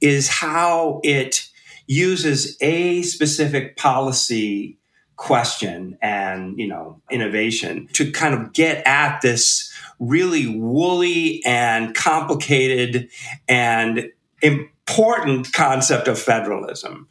is 0.03 0.29
how 0.29 1.01
it 1.03 1.49
uses 1.87 2.57
a 2.61 3.03
specific 3.03 3.77
policy 3.77 4.79
question 5.17 5.99
and 6.01 6.59
you 6.59 6.67
know 6.67 7.03
innovation 7.11 7.87
to 7.93 8.11
kind 8.11 8.33
of 8.33 8.55
get 8.55 8.83
at 8.87 9.21
this 9.21 9.71
really 9.99 10.47
woolly 10.47 11.43
and 11.45 11.95
complicated 11.95 13.11
and 13.47 14.09
important 14.41 15.53
concept 15.53 16.09
of 16.09 16.19
federalism 16.19 17.07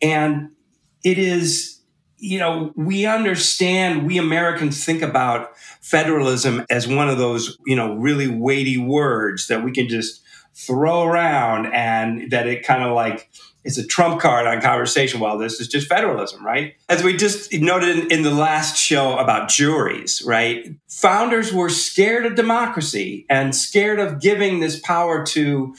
and 0.00 0.50
it 1.04 1.18
is 1.18 1.81
you 2.22 2.38
know, 2.38 2.72
we 2.76 3.04
understand, 3.04 4.06
we 4.06 4.16
Americans 4.16 4.84
think 4.84 5.02
about 5.02 5.56
federalism 5.80 6.64
as 6.70 6.86
one 6.86 7.08
of 7.08 7.18
those, 7.18 7.58
you 7.66 7.74
know, 7.74 7.96
really 7.96 8.28
weighty 8.28 8.78
words 8.78 9.48
that 9.48 9.64
we 9.64 9.72
can 9.72 9.88
just 9.88 10.22
throw 10.54 11.02
around 11.02 11.66
and 11.72 12.30
that 12.30 12.46
it 12.46 12.64
kind 12.64 12.84
of 12.84 12.94
like 12.94 13.28
is 13.64 13.76
a 13.76 13.84
trump 13.84 14.20
card 14.20 14.46
on 14.46 14.60
conversation. 14.60 15.18
Well, 15.18 15.36
this 15.36 15.60
is 15.60 15.66
just 15.66 15.88
federalism, 15.88 16.46
right? 16.46 16.76
As 16.88 17.02
we 17.02 17.16
just 17.16 17.52
noted 17.54 17.98
in, 17.98 18.12
in 18.12 18.22
the 18.22 18.30
last 18.30 18.76
show 18.76 19.18
about 19.18 19.48
juries, 19.48 20.22
right? 20.24 20.76
Founders 21.00 21.52
were 21.52 21.70
scared 21.70 22.24
of 22.24 22.36
democracy 22.36 23.26
and 23.28 23.52
scared 23.54 23.98
of 23.98 24.20
giving 24.20 24.60
this 24.60 24.78
power 24.78 25.26
to 25.26 25.74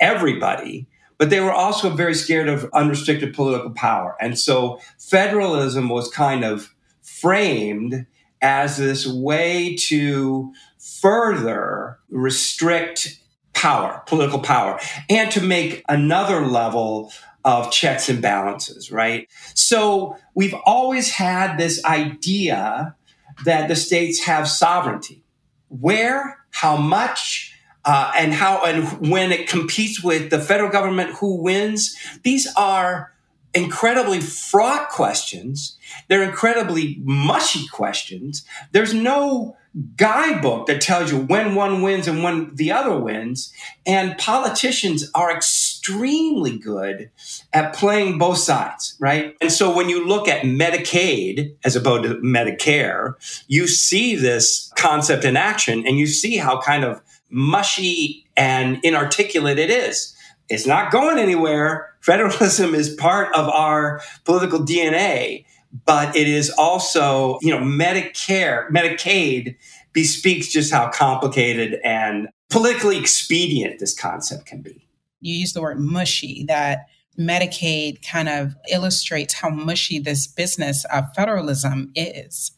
everybody 0.00 0.86
but 1.22 1.30
they 1.30 1.38
were 1.38 1.52
also 1.52 1.88
very 1.88 2.14
scared 2.14 2.48
of 2.48 2.68
unrestricted 2.72 3.32
political 3.32 3.70
power. 3.70 4.16
And 4.20 4.36
so 4.36 4.80
federalism 4.98 5.88
was 5.88 6.10
kind 6.10 6.44
of 6.44 6.74
framed 7.00 8.06
as 8.40 8.76
this 8.76 9.06
way 9.06 9.76
to 9.86 10.52
further 10.80 12.00
restrict 12.08 13.20
power, 13.52 14.02
political 14.08 14.40
power, 14.40 14.80
and 15.08 15.30
to 15.30 15.40
make 15.40 15.84
another 15.88 16.44
level 16.44 17.12
of 17.44 17.70
checks 17.70 18.08
and 18.08 18.20
balances, 18.20 18.90
right? 18.90 19.28
So 19.54 20.16
we've 20.34 20.56
always 20.66 21.12
had 21.12 21.56
this 21.56 21.84
idea 21.84 22.96
that 23.44 23.68
the 23.68 23.76
states 23.76 24.24
have 24.24 24.48
sovereignty. 24.48 25.22
Where, 25.68 26.44
how 26.50 26.76
much, 26.76 27.51
uh, 27.84 28.12
and 28.16 28.32
how 28.32 28.64
and 28.64 29.10
when 29.10 29.32
it 29.32 29.48
competes 29.48 30.02
with 30.02 30.30
the 30.30 30.38
federal 30.38 30.70
government, 30.70 31.10
who 31.16 31.42
wins? 31.42 31.96
These 32.22 32.46
are 32.56 33.12
incredibly 33.54 34.20
fraught 34.20 34.88
questions. 34.88 35.76
They're 36.08 36.22
incredibly 36.22 37.00
mushy 37.02 37.66
questions. 37.68 38.44
There's 38.72 38.94
no 38.94 39.56
guidebook 39.96 40.66
that 40.66 40.80
tells 40.80 41.10
you 41.10 41.18
when 41.18 41.54
one 41.54 41.80
wins 41.82 42.06
and 42.06 42.22
when 42.22 42.54
the 42.54 42.72
other 42.72 42.98
wins. 42.98 43.52
And 43.86 44.16
politicians 44.18 45.10
are 45.14 45.34
extremely 45.34 46.58
good 46.58 47.10
at 47.52 47.74
playing 47.74 48.18
both 48.18 48.38
sides, 48.38 48.96
right? 49.00 49.36
And 49.40 49.50
so 49.50 49.74
when 49.74 49.88
you 49.88 50.06
look 50.06 50.28
at 50.28 50.42
Medicaid 50.42 51.56
as 51.64 51.74
opposed 51.74 52.04
to 52.04 52.16
Medicare, 52.16 53.14
you 53.48 53.66
see 53.66 54.14
this 54.14 54.70
concept 54.76 55.24
in 55.24 55.36
action 55.36 55.86
and 55.86 55.98
you 55.98 56.06
see 56.06 56.36
how 56.36 56.60
kind 56.60 56.84
of 56.84 57.02
mushy 57.32 58.26
and 58.36 58.78
inarticulate 58.84 59.58
it 59.58 59.70
is. 59.70 60.14
It's 60.48 60.66
not 60.66 60.92
going 60.92 61.18
anywhere. 61.18 61.94
Federalism 62.00 62.74
is 62.74 62.94
part 62.94 63.34
of 63.34 63.48
our 63.48 64.00
political 64.24 64.60
DNA, 64.60 65.44
but 65.86 66.14
it 66.14 66.28
is 66.28 66.50
also, 66.50 67.38
you 67.40 67.50
know, 67.50 67.64
Medicare, 67.64 68.68
Medicaid 68.70 69.56
bespeaks 69.92 70.48
just 70.48 70.72
how 70.72 70.90
complicated 70.90 71.80
and 71.84 72.28
politically 72.50 72.98
expedient 72.98 73.78
this 73.78 73.98
concept 73.98 74.46
can 74.46 74.60
be. 74.60 74.86
You 75.20 75.34
use 75.34 75.52
the 75.52 75.62
word 75.62 75.78
mushy, 75.78 76.44
that 76.48 76.86
Medicaid 77.18 78.06
kind 78.06 78.28
of 78.28 78.54
illustrates 78.70 79.34
how 79.34 79.50
mushy 79.50 79.98
this 79.98 80.26
business 80.26 80.84
of 80.86 81.04
federalism 81.14 81.92
is. 81.94 82.52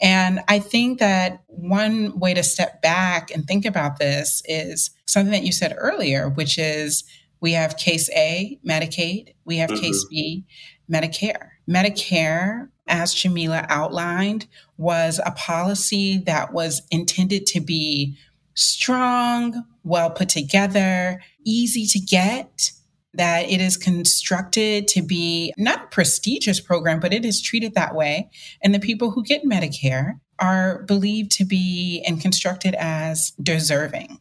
And 0.00 0.40
I 0.48 0.58
think 0.58 0.98
that 0.98 1.42
one 1.46 2.18
way 2.18 2.34
to 2.34 2.42
step 2.42 2.82
back 2.82 3.30
and 3.30 3.46
think 3.46 3.64
about 3.64 3.98
this 3.98 4.42
is 4.44 4.90
something 5.06 5.32
that 5.32 5.44
you 5.44 5.52
said 5.52 5.74
earlier, 5.76 6.28
which 6.28 6.58
is 6.58 7.04
we 7.40 7.52
have 7.52 7.76
case 7.76 8.10
A, 8.10 8.58
Medicaid, 8.66 9.34
we 9.44 9.56
have 9.58 9.70
mm-hmm. 9.70 9.80
case 9.80 10.04
B, 10.08 10.44
Medicare. 10.90 11.50
Medicare, 11.68 12.68
as 12.86 13.14
Jamila 13.14 13.66
outlined, 13.68 14.46
was 14.76 15.20
a 15.24 15.32
policy 15.32 16.18
that 16.26 16.52
was 16.52 16.82
intended 16.90 17.46
to 17.46 17.60
be 17.60 18.16
strong, 18.54 19.64
well 19.84 20.10
put 20.10 20.28
together, 20.28 21.20
easy 21.44 21.86
to 21.86 21.98
get, 21.98 22.70
that 23.16 23.50
it 23.50 23.60
is 23.60 23.76
constructed 23.76 24.88
to 24.88 25.02
be 25.02 25.52
not 25.56 25.84
a 25.84 25.86
prestigious 25.88 26.60
program, 26.60 27.00
but 27.00 27.12
it 27.12 27.24
is 27.24 27.40
treated 27.40 27.74
that 27.74 27.94
way. 27.94 28.30
And 28.62 28.74
the 28.74 28.80
people 28.80 29.10
who 29.10 29.22
get 29.22 29.44
Medicare 29.44 30.20
are 30.38 30.82
believed 30.82 31.32
to 31.32 31.44
be 31.44 32.04
and 32.06 32.20
constructed 32.20 32.74
as 32.78 33.32
deserving. 33.42 34.18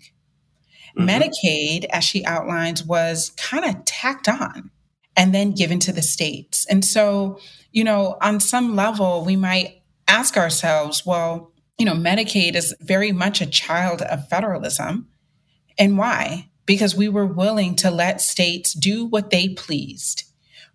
Mm-hmm. 0.98 1.10
Medicaid, 1.10 1.86
as 1.91 2.04
she 2.04 2.26
outlines, 2.26 2.84
was 2.84 3.32
kind 3.38 3.66
of 3.66 3.84
tacked 3.86 4.30
on 4.30 4.72
and 5.18 5.34
then 5.34 5.52
given 5.52 5.80
to 5.80 5.91
the 5.91 6.02
states. 6.02 6.66
And 6.70 6.84
so, 6.84 7.39
you 7.72 7.84
know, 7.84 8.18
on 8.22 8.39
some 8.39 8.76
level, 8.76 9.24
we 9.26 9.36
might 9.36 9.82
ask 10.08 10.38
ourselves, 10.38 11.06
well, 11.06 11.52
you 11.78 11.86
know, 11.86 11.93
Medicaid 11.93 12.56
is 12.56 12.74
very 12.80 13.12
much 13.12 13.41
a 13.41 13.46
child 13.46 14.02
of 14.02 14.28
federalism. 14.30 15.10
And 15.78 15.98
why? 15.98 16.50
Because 16.66 16.95
we 16.95 17.09
were 17.09 17.26
willing 17.26 17.76
to 17.78 17.91
let 17.91 18.22
states 18.22 18.74
do 18.74 19.05
what 19.05 19.30
they 19.30 19.49
pleased 19.49 20.24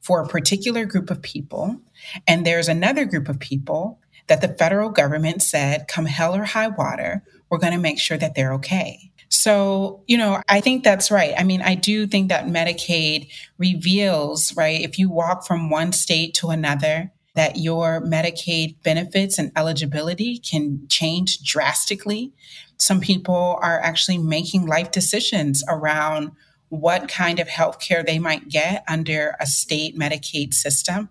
for 0.01 0.23
a 0.23 0.29
particular 0.29 0.85
group 0.85 1.11
of 1.11 1.23
people. 1.23 1.81
And 2.27 2.47
there's 2.47 2.69
another 2.69 3.05
group 3.05 3.29
of 3.29 3.39
people 3.39 4.01
that 4.29 4.41
the 4.41 4.49
federal 4.49 4.91
government 4.91 5.43
said, 5.43 5.89
come 5.89 6.07
hell 6.07 6.35
or 6.35 6.45
high 6.45 6.69
water, 6.69 7.23
we're 7.49 7.59
going 7.59 7.73
to 7.73 7.79
make 7.79 7.99
sure 7.99 8.17
that 8.17 8.35
they're 8.35 8.55
okay. 8.55 9.11
So, 9.29 10.03
you 10.07 10.19
know, 10.19 10.43
I 10.49 10.61
think 10.61 10.83
that's 10.83 11.11
right. 11.11 11.35
I 11.37 11.45
mean, 11.45 11.63
I 11.63 11.75
do 11.75 12.07
think 12.07 12.31
that 12.31 12.47
Medicaid 12.47 13.31
reveals, 13.59 14.57
right, 14.57 14.81
if 14.81 14.99
you 14.99 15.09
walk 15.09 15.47
from 15.47 15.71
one 15.71 15.93
state 15.93 16.35
to 16.35 16.51
another, 16.51 17.13
that 17.35 17.57
your 17.57 18.01
Medicaid 18.03 18.83
benefits 18.83 19.39
and 19.39 19.53
eligibility 19.57 20.39
can 20.39 20.87
change 20.89 21.43
drastically 21.43 22.33
some 22.81 23.01
people 23.01 23.59
are 23.61 23.79
actually 23.81 24.17
making 24.17 24.67
life 24.67 24.91
decisions 24.91 25.63
around 25.69 26.33
what 26.71 27.09
kind 27.09 27.39
of 27.39 27.47
health 27.47 27.79
care 27.79 28.03
they 28.03 28.19
might 28.19 28.49
get 28.49 28.83
under 28.89 29.37
a 29.39 29.47
state 29.47 29.99
Medicaid 29.99 30.55
system. 30.55 31.11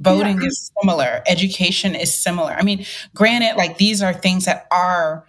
Voting 0.00 0.40
yeah. 0.40 0.48
is 0.48 0.72
similar, 0.82 1.22
education 1.26 1.94
is 1.94 2.20
similar. 2.20 2.52
I 2.52 2.62
mean, 2.62 2.84
granted, 3.14 3.56
like 3.56 3.78
these 3.78 4.02
are 4.02 4.12
things 4.12 4.46
that 4.46 4.66
are 4.72 5.26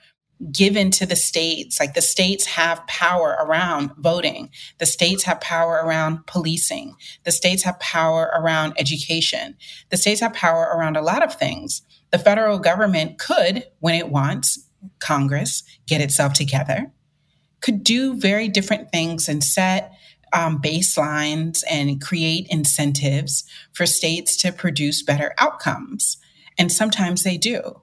given 0.52 0.92
to 0.92 1.06
the 1.06 1.16
states. 1.16 1.80
Like 1.80 1.94
the 1.94 2.02
states 2.02 2.46
have 2.46 2.86
power 2.88 3.38
around 3.40 3.92
voting, 3.98 4.50
the 4.78 4.86
states 4.86 5.24
have 5.24 5.42
power 5.42 5.82
around 5.84 6.26
policing, 6.28 6.96
the 7.24 7.32
states 7.32 7.64
have 7.64 7.80
power 7.80 8.32
around 8.36 8.74
education, 8.78 9.56
the 9.90 9.98
states 9.98 10.22
have 10.22 10.34
power 10.34 10.72
around 10.76 10.98
a 10.98 11.02
lot 11.02 11.24
of 11.24 11.34
things. 11.34 11.82
The 12.12 12.20
federal 12.20 12.60
government 12.60 13.20
could, 13.20 13.66
when 13.80 13.96
it 13.96 14.10
wants, 14.10 14.60
Congress 15.00 15.64
get 15.88 16.02
itself 16.02 16.34
together, 16.34 16.92
could 17.62 17.84
do 17.84 18.16
very 18.16 18.48
different 18.48 18.92
things 18.92 19.28
and 19.28 19.44
set 19.44 19.92
um, 20.34 20.62
baselines 20.62 21.64
and 21.70 22.02
create 22.02 22.48
incentives 22.50 23.44
for 23.74 23.86
states 23.86 24.38
to 24.38 24.52
produce 24.52 25.02
better 25.02 25.34
outcomes. 25.38 26.18
And 26.58 26.72
sometimes 26.72 27.24
they 27.24 27.38
do. 27.38 27.82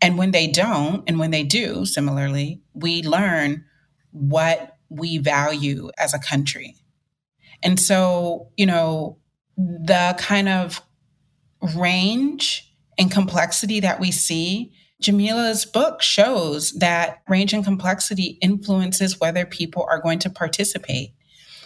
And 0.00 0.18
when 0.18 0.30
they 0.30 0.46
don't, 0.46 1.02
and 1.06 1.18
when 1.18 1.30
they 1.30 1.42
do, 1.42 1.86
similarly, 1.86 2.60
we 2.74 3.02
learn 3.02 3.64
what 4.10 4.76
we 4.88 5.18
value 5.18 5.90
as 5.98 6.14
a 6.14 6.18
country. 6.18 6.76
And 7.62 7.80
so, 7.80 8.50
you 8.56 8.66
know, 8.66 9.18
the 9.56 10.14
kind 10.18 10.48
of 10.48 10.82
range 11.74 12.72
and 12.98 13.10
complexity 13.10 13.80
that 13.80 14.00
we 14.00 14.10
see 14.10 14.72
Jamila's 15.02 15.66
book 15.66 16.02
shows 16.02 16.72
that 16.72 17.22
range 17.28 17.52
and 17.52 17.64
complexity 17.64 18.38
influences 18.40 19.20
whether 19.20 19.44
people 19.44 19.86
are 19.88 20.00
going 20.00 20.18
to 20.20 20.30
participate. 20.30 21.12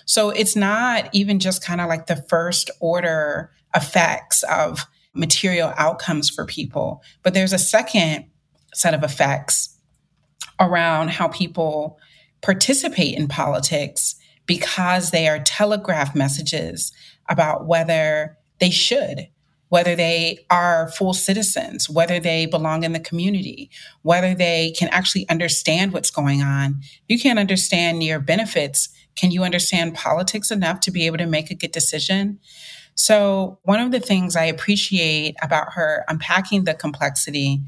So 0.04 0.30
it's 0.30 0.56
not 0.56 1.08
even 1.12 1.38
just 1.38 1.64
kind 1.64 1.80
of 1.80 1.88
like 1.88 2.06
the 2.06 2.24
first 2.28 2.70
order 2.80 3.52
effects 3.74 4.42
of 4.44 4.86
material 5.14 5.72
outcomes 5.76 6.30
for 6.30 6.44
people, 6.44 7.02
but 7.22 7.34
there's 7.34 7.52
a 7.52 7.58
second 7.58 8.26
set 8.74 8.94
of 8.94 9.02
effects 9.02 9.76
around 10.58 11.10
how 11.10 11.28
people 11.28 11.98
participate 12.42 13.16
in 13.16 13.28
politics 13.28 14.14
because 14.46 15.10
they 15.10 15.28
are 15.28 15.38
telegraph 15.38 16.14
messages 16.14 16.92
about 17.28 17.66
whether 17.66 18.36
they 18.60 18.70
should 18.70 19.28
whether 19.70 19.94
they 19.94 20.44
are 20.50 20.90
full 20.90 21.14
citizens, 21.14 21.88
whether 21.88 22.20
they 22.20 22.44
belong 22.44 22.82
in 22.82 22.92
the 22.92 23.00
community, 23.00 23.70
whether 24.02 24.34
they 24.34 24.74
can 24.76 24.88
actually 24.88 25.28
understand 25.28 25.92
what's 25.92 26.10
going 26.10 26.42
on. 26.42 26.80
You 27.08 27.18
can't 27.18 27.38
understand 27.38 28.02
your 28.02 28.18
benefits. 28.18 28.88
Can 29.14 29.30
you 29.30 29.44
understand 29.44 29.94
politics 29.94 30.50
enough 30.50 30.80
to 30.80 30.90
be 30.90 31.06
able 31.06 31.18
to 31.18 31.26
make 31.26 31.50
a 31.50 31.54
good 31.54 31.70
decision? 31.70 32.40
So, 32.94 33.58
one 33.62 33.80
of 33.80 33.92
the 33.92 34.00
things 34.00 34.36
I 34.36 34.44
appreciate 34.44 35.36
about 35.42 35.72
her 35.74 36.04
unpacking 36.08 36.64
the 36.64 36.74
complexity 36.74 37.62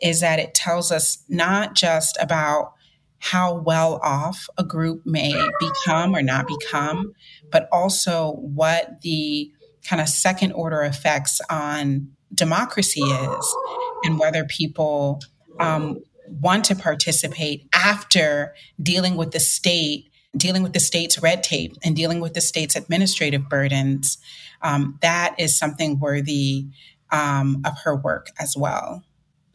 is 0.00 0.20
that 0.20 0.38
it 0.38 0.54
tells 0.54 0.92
us 0.92 1.22
not 1.28 1.74
just 1.74 2.16
about 2.20 2.72
how 3.18 3.54
well 3.54 4.00
off 4.02 4.48
a 4.56 4.64
group 4.64 5.04
may 5.04 5.32
become 5.58 6.14
or 6.14 6.22
not 6.22 6.46
become, 6.46 7.12
but 7.50 7.68
also 7.72 8.32
what 8.34 9.02
the 9.02 9.50
kind 9.84 10.00
of 10.00 10.08
second 10.08 10.52
order 10.52 10.82
effects 10.82 11.40
on 11.50 12.08
democracy 12.34 13.00
is 13.00 13.56
and 14.04 14.18
whether 14.18 14.44
people 14.44 15.20
um, 15.58 15.98
want 16.40 16.64
to 16.66 16.76
participate 16.76 17.66
after 17.72 18.54
dealing 18.80 19.16
with 19.16 19.32
the 19.32 19.40
state 19.40 20.10
dealing 20.38 20.62
with 20.62 20.72
the 20.72 20.80
state's 20.80 21.20
red 21.20 21.42
tape 21.42 21.76
and 21.84 21.94
dealing 21.94 22.20
with 22.20 22.34
the 22.34 22.40
state's 22.40 22.76
administrative 22.76 23.48
burdens, 23.48 24.18
um, 24.62 24.98
that 25.02 25.34
is 25.38 25.56
something 25.56 25.98
worthy 25.98 26.66
um, 27.10 27.62
of 27.64 27.74
her 27.84 27.96
work 27.96 28.28
as 28.38 28.56
well. 28.56 29.02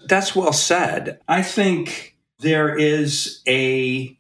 That's 0.08 0.36
well 0.36 0.54
said. 0.54 1.20
I 1.28 1.42
think 1.42 2.18
there 2.40 2.76
is 2.76 3.42
a 3.48 4.18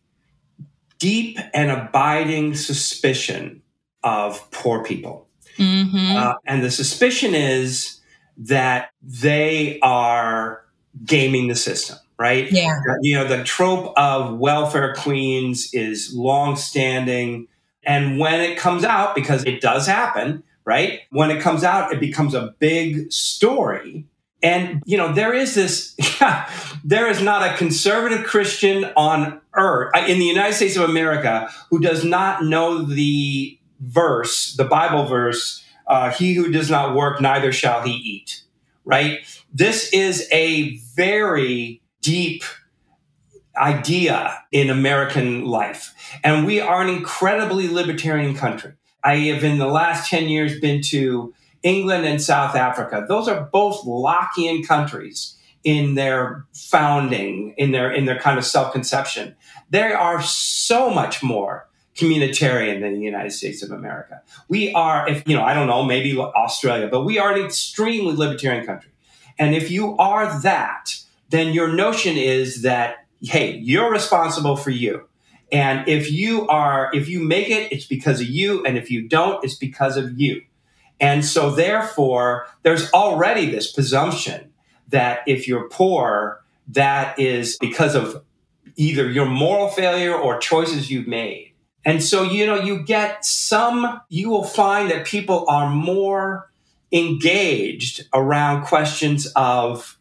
deep 0.99 1.37
and 1.53 1.69
abiding 1.69 2.55
suspicion 2.55 3.61
of 4.03 4.49
poor 4.51 4.83
people. 4.83 5.27
Mm-hmm. 5.57 6.17
Uh, 6.17 6.35
and 6.45 6.63
the 6.63 6.71
suspicion 6.71 7.35
is 7.35 7.99
that 8.37 8.89
they 9.01 9.79
are 9.81 10.63
gaming 11.05 11.47
the 11.47 11.55
system, 11.55 11.97
right? 12.23 12.49
Yeah. 12.53 12.79
You 13.01 13.15
know, 13.15 13.27
the 13.27 13.43
trope 13.43 13.91
of 13.97 14.39
welfare 14.39 14.95
queens 14.95 15.73
is 15.73 16.15
long 16.15 16.55
standing. 16.55 17.49
And 17.85 18.17
when 18.17 18.39
it 18.39 18.57
comes 18.57 18.85
out, 18.85 19.13
because 19.13 19.43
it 19.43 19.59
does 19.59 19.85
happen, 19.85 20.41
right? 20.63 21.01
When 21.09 21.31
it 21.31 21.41
comes 21.41 21.65
out, 21.65 21.91
it 21.91 21.99
becomes 21.99 22.33
a 22.33 22.55
big 22.59 23.11
story. 23.11 24.05
And, 24.41 24.81
you 24.85 24.95
know, 24.95 25.11
there 25.11 25.33
is 25.33 25.53
this, 25.53 25.97
there 26.85 27.09
is 27.09 27.21
not 27.21 27.45
a 27.45 27.57
conservative 27.57 28.25
Christian 28.25 28.85
on 28.95 29.41
earth, 29.53 29.91
uh, 29.93 30.05
in 30.07 30.17
the 30.17 30.25
United 30.25 30.53
States 30.53 30.77
of 30.77 30.89
America, 30.89 31.49
who 31.71 31.81
does 31.81 32.05
not 32.05 32.45
know 32.45 32.83
the 32.83 33.59
verse, 33.81 34.55
the 34.55 34.63
Bible 34.63 35.07
verse, 35.07 35.61
uh, 35.87 36.09
he 36.11 36.35
who 36.35 36.53
does 36.53 36.71
not 36.71 36.95
work, 36.95 37.19
neither 37.19 37.51
shall 37.51 37.81
he 37.81 37.91
eat, 37.91 38.43
right? 38.85 39.19
This 39.53 39.91
is 39.91 40.25
a 40.31 40.77
very 40.95 41.81
deep 42.03 42.43
idea 43.57 44.43
in 44.51 44.69
American 44.69 45.45
life. 45.45 45.93
And 46.23 46.45
we 46.45 46.59
are 46.59 46.81
an 46.81 46.89
incredibly 46.89 47.67
libertarian 47.67 48.35
country. 48.35 48.73
I 49.03 49.15
have 49.15 49.43
in 49.43 49.57
the 49.57 49.67
last 49.67 50.09
10 50.09 50.29
years 50.29 50.59
been 50.59 50.81
to 50.83 51.33
England 51.63 52.05
and 52.05 52.21
South 52.21 52.55
Africa. 52.55 53.05
Those 53.07 53.27
are 53.27 53.49
both 53.51 53.83
Lockean 53.85 54.67
countries 54.67 55.37
in 55.63 55.95
their 55.95 56.45
founding, 56.53 57.53
in 57.57 57.71
their 57.71 57.91
in 57.91 58.05
their 58.05 58.19
kind 58.19 58.37
of 58.37 58.45
self-conception. 58.45 59.35
They 59.69 59.93
are 59.93 60.21
so 60.21 60.89
much 60.89 61.23
more 61.23 61.69
communitarian 61.95 62.81
than 62.81 62.95
the 62.95 63.05
United 63.05 63.31
States 63.31 63.63
of 63.63 63.71
America. 63.71 64.21
We 64.49 64.73
are, 64.73 65.07
if 65.07 65.27
you 65.27 65.35
know, 65.35 65.43
I 65.43 65.53
don't 65.53 65.67
know, 65.67 65.83
maybe 65.83 66.17
Australia, 66.17 66.87
but 66.91 67.05
we 67.05 67.17
are 67.17 67.33
an 67.33 67.45
extremely 67.45 68.15
libertarian 68.15 68.65
country. 68.65 68.91
And 69.39 69.55
if 69.55 69.71
you 69.71 69.95
are 69.97 70.41
that, 70.41 71.02
then 71.33 71.51
your 71.51 71.67
notion 71.67 72.15
is 72.15 72.61
that, 72.61 73.07
hey, 73.21 73.57
you're 73.57 73.91
responsible 73.91 74.55
for 74.55 74.69
you. 74.69 75.09
And 75.51 75.87
if 75.87 76.11
you 76.11 76.47
are, 76.47 76.91
if 76.93 77.09
you 77.09 77.21
make 77.21 77.49
it, 77.49 77.71
it's 77.71 77.87
because 77.87 78.21
of 78.21 78.27
you. 78.27 78.63
And 78.63 78.77
if 78.77 78.91
you 78.91 79.07
don't, 79.07 79.43
it's 79.43 79.55
because 79.55 79.97
of 79.97 80.19
you. 80.19 80.43
And 80.99 81.25
so 81.25 81.49
therefore, 81.49 82.45
there's 82.61 82.91
already 82.91 83.49
this 83.49 83.71
presumption 83.71 84.53
that 84.89 85.21
if 85.25 85.47
you're 85.47 85.67
poor, 85.69 86.43
that 86.67 87.17
is 87.17 87.57
because 87.59 87.95
of 87.95 88.23
either 88.75 89.09
your 89.09 89.25
moral 89.25 89.69
failure 89.69 90.13
or 90.13 90.37
choices 90.37 90.91
you've 90.91 91.07
made. 91.07 91.53
And 91.83 92.03
so, 92.03 92.21
you 92.21 92.45
know, 92.45 92.61
you 92.61 92.83
get 92.83 93.25
some, 93.25 94.01
you 94.09 94.29
will 94.29 94.43
find 94.43 94.91
that 94.91 95.07
people 95.07 95.45
are 95.49 95.69
more 95.69 96.51
engaged 96.91 98.07
around 98.13 98.65
questions 98.65 99.25
of 99.35 99.97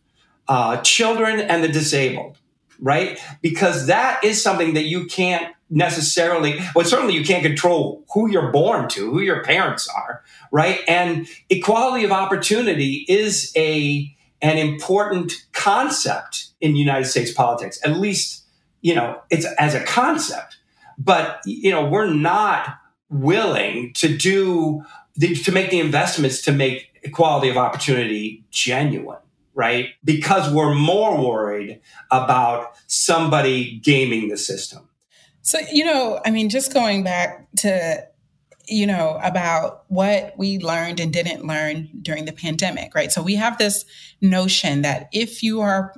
uh, 0.49 0.79
children 0.79 1.41
and 1.41 1.63
the 1.63 1.69
disabled, 1.69 2.39
right? 2.81 3.19
Because 3.41 3.87
that 3.87 4.23
is 4.25 4.43
something 4.43 4.75
that 4.75 4.85
you 4.85 5.07
can't 5.07 5.55
necessarily, 5.71 6.61
well, 6.75 6.85
certainly 6.85 7.15
you 7.15 7.25
can't 7.25 7.43
control 7.43 8.05
who 8.13 8.31
you're 8.31 8.53
born 8.53 8.89
to, 8.91 9.11
who 9.11 9.21
your 9.21 9.43
parents 9.43 9.89
are, 9.89 10.23
right? 10.51 10.81
And 10.87 11.27
equality 11.49 12.05
of 12.05 12.13
opportunity 12.13 13.07
is 13.09 13.53
a, 13.57 14.15
an 14.43 14.59
important 14.59 15.33
concept 15.53 16.49
in 16.61 16.77
United 16.77 17.07
States 17.07 17.33
politics, 17.33 17.81
at 17.85 17.97
least, 17.97 18.45
you 18.83 18.95
know, 18.95 19.21
it's 19.31 19.47
as 19.59 19.75
a 19.75 19.83
concept 19.85 20.59
but 20.99 21.41
you 21.45 21.71
know 21.71 21.85
we're 21.85 22.13
not 22.13 22.79
willing 23.11 23.93
to 23.95 24.17
do 24.17 24.85
to 25.21 25.53
make 25.53 25.71
the 25.71 25.81
investments 25.81 26.43
to 26.43 26.53
make 26.53 26.89
equality 27.03 27.49
of 27.49 27.57
opportunity 27.57 28.45
genuine 28.51 29.19
right 29.55 29.91
because 30.05 30.53
we're 30.53 30.75
more 30.75 31.21
worried 31.21 31.81
about 32.11 32.73
somebody 32.87 33.79
gaming 33.83 34.29
the 34.29 34.37
system 34.37 34.89
so 35.43 35.59
you 35.71 35.85
know 35.85 36.21
i 36.25 36.31
mean 36.31 36.49
just 36.49 36.73
going 36.73 37.03
back 37.03 37.47
to 37.57 38.07
you 38.69 38.87
know 38.87 39.19
about 39.23 39.85
what 39.89 40.35
we 40.39 40.59
learned 40.59 41.01
and 41.01 41.13
didn't 41.13 41.47
learn 41.47 41.89
during 42.01 42.25
the 42.25 42.33
pandemic 42.33 42.95
right 42.95 43.13
so 43.13 43.23
we 43.23 43.35
have 43.35 43.59
this 43.59 43.85
notion 44.21 44.83
that 44.83 45.09
if 45.13 45.43
you 45.43 45.61
are 45.61 45.95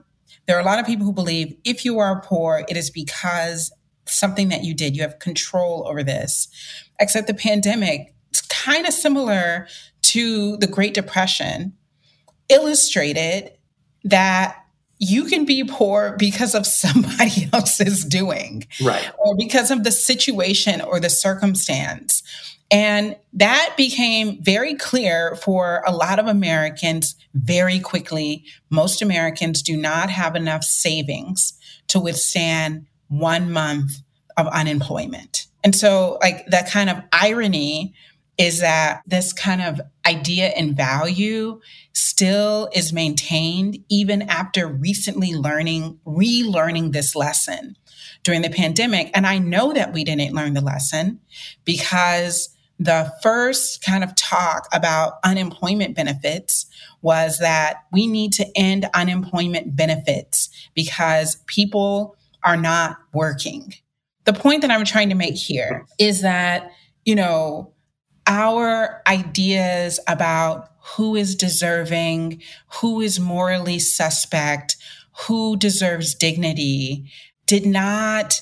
there 0.47 0.57
are 0.57 0.61
a 0.61 0.65
lot 0.65 0.79
of 0.79 0.87
people 0.87 1.05
who 1.05 1.13
believe 1.13 1.57
if 1.65 1.85
you 1.85 1.99
are 1.99 2.21
poor 2.21 2.65
it 2.69 2.77
is 2.77 2.91
because 2.91 3.71
something 4.07 4.49
that 4.49 4.65
you 4.65 4.75
did. 4.75 4.97
You 4.97 5.03
have 5.03 5.19
control 5.19 5.87
over 5.87 6.03
this. 6.03 6.49
Except 7.01 7.27
the 7.27 7.35
pandemic, 7.35 8.15
it's 8.31 8.43
kind 8.43 8.87
of 8.87 8.95
similar 8.95 9.67
to 10.03 10.57
the 10.59 10.67
Great 10.67 10.95
Depression, 10.95 11.75
illustrated 12.49 13.53
that 14.05 14.65
you 14.99 15.25
can 15.25 15.45
be 15.45 15.65
poor 15.65 16.17
because 16.19 16.55
of 16.55 16.67
somebody 16.83 17.49
else's 17.53 18.05
doing. 18.05 18.67
Right. 18.83 19.11
Or 19.19 19.37
because 19.37 19.71
of 19.71 19.85
the 19.85 19.93
situation 19.93 20.81
or 20.81 21.01
the 21.01 21.11
circumstance. 21.11 22.23
And 22.71 23.17
that 23.35 23.75
became 23.77 24.43
very 24.43 24.75
clear 24.75 25.37
for 25.37 25.83
a 25.87 25.93
lot 25.93 26.19
of 26.19 26.27
Americans 26.27 27.15
very 27.35 27.79
quickly. 27.79 28.45
Most 28.71 29.03
Americans 29.03 29.63
do 29.63 29.77
not 29.77 30.11
have 30.11 30.35
enough 30.35 30.65
savings 30.65 31.53
to 31.89 32.01
withstand 32.01 32.87
one 33.09 33.53
month 33.53 33.93
of 34.37 34.49
unemployment. 34.49 35.47
And 35.63 35.75
so, 35.77 36.19
like, 36.21 36.47
that 36.47 36.69
kind 36.69 36.91
of 36.91 37.01
irony 37.13 37.95
is 38.37 38.61
that 38.61 39.03
this 39.07 39.33
kind 39.33 39.63
of 39.63 39.81
idea 40.07 40.49
and 40.49 40.77
value 40.77 41.61
still 41.93 42.69
is 42.73 42.93
maintained 42.93 43.79
even 43.89 44.23
after 44.23 44.67
recently 44.67 45.35
learning, 45.35 45.99
relearning 46.07 46.93
this 46.93 47.15
lesson 47.15 47.77
during 48.23 48.43
the 48.43 48.51
pandemic. 48.51 49.11
And 49.15 49.27
I 49.27 49.39
know 49.39 49.73
that 49.73 49.93
we 49.93 50.03
didn't 50.03 50.35
learn 50.35 50.55
the 50.55 50.61
lesson 50.61 51.21
because 51.65 52.51
the 52.79 53.13
first 53.23 53.85
kind 53.85 54.03
of 54.03 54.15
talk 54.17 54.67
about 54.73 55.15
unemployment 55.23 55.95
benefits 55.95 56.67
was 57.03 57.39
that 57.39 57.85
we 57.93 58.07
need 58.07 58.33
to 58.33 58.47
end 58.57 58.89
unemployment 58.95 59.77
benefits 59.77 60.49
because 60.75 61.37
people 61.47 62.17
are 62.43 62.57
not 62.57 62.99
working. 63.13 63.75
The 64.25 64.33
point 64.33 64.63
that 64.63 64.71
I'm 64.71 64.85
trying 64.85 65.11
to 65.11 65.15
make 65.15 65.37
here 65.37 65.87
is 65.99 66.23
that, 66.23 66.71
you 67.05 67.15
know, 67.15 67.74
our 68.27 69.03
ideas 69.07 70.01
about 70.07 70.71
who 70.97 71.17
is 71.17 71.35
deserving, 71.35 72.43
who 72.81 73.01
is 73.01 73.19
morally 73.19 73.79
suspect, 73.79 74.77
who 75.27 75.57
deserves 75.57 76.15
dignity 76.15 77.11
did 77.47 77.67
not 77.67 78.41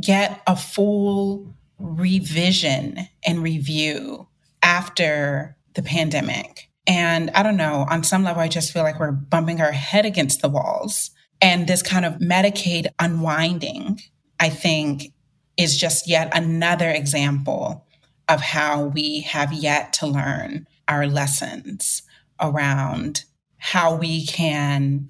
get 0.00 0.42
a 0.46 0.56
full 0.56 1.54
revision 1.78 3.08
and 3.26 3.42
review 3.42 4.28
after 4.62 5.56
the 5.74 5.82
pandemic. 5.82 6.70
And 6.86 7.30
I 7.30 7.42
don't 7.42 7.56
know, 7.56 7.86
on 7.88 8.04
some 8.04 8.24
level, 8.24 8.42
I 8.42 8.48
just 8.48 8.72
feel 8.72 8.82
like 8.82 9.00
we're 9.00 9.12
bumping 9.12 9.60
our 9.60 9.72
head 9.72 10.06
against 10.06 10.42
the 10.42 10.48
walls 10.48 11.10
and 11.40 11.66
this 11.66 11.82
kind 11.82 12.04
of 12.04 12.14
Medicaid 12.14 12.86
unwinding, 12.98 14.00
I 14.38 14.48
think, 14.48 15.12
is 15.56 15.76
just 15.76 16.08
yet 16.08 16.36
another 16.36 16.90
example 16.90 17.83
of 18.28 18.40
how 18.40 18.84
we 18.84 19.20
have 19.20 19.52
yet 19.52 19.92
to 19.94 20.06
learn 20.06 20.66
our 20.88 21.06
lessons 21.06 22.02
around 22.40 23.24
how 23.58 23.94
we 23.94 24.26
can 24.26 25.08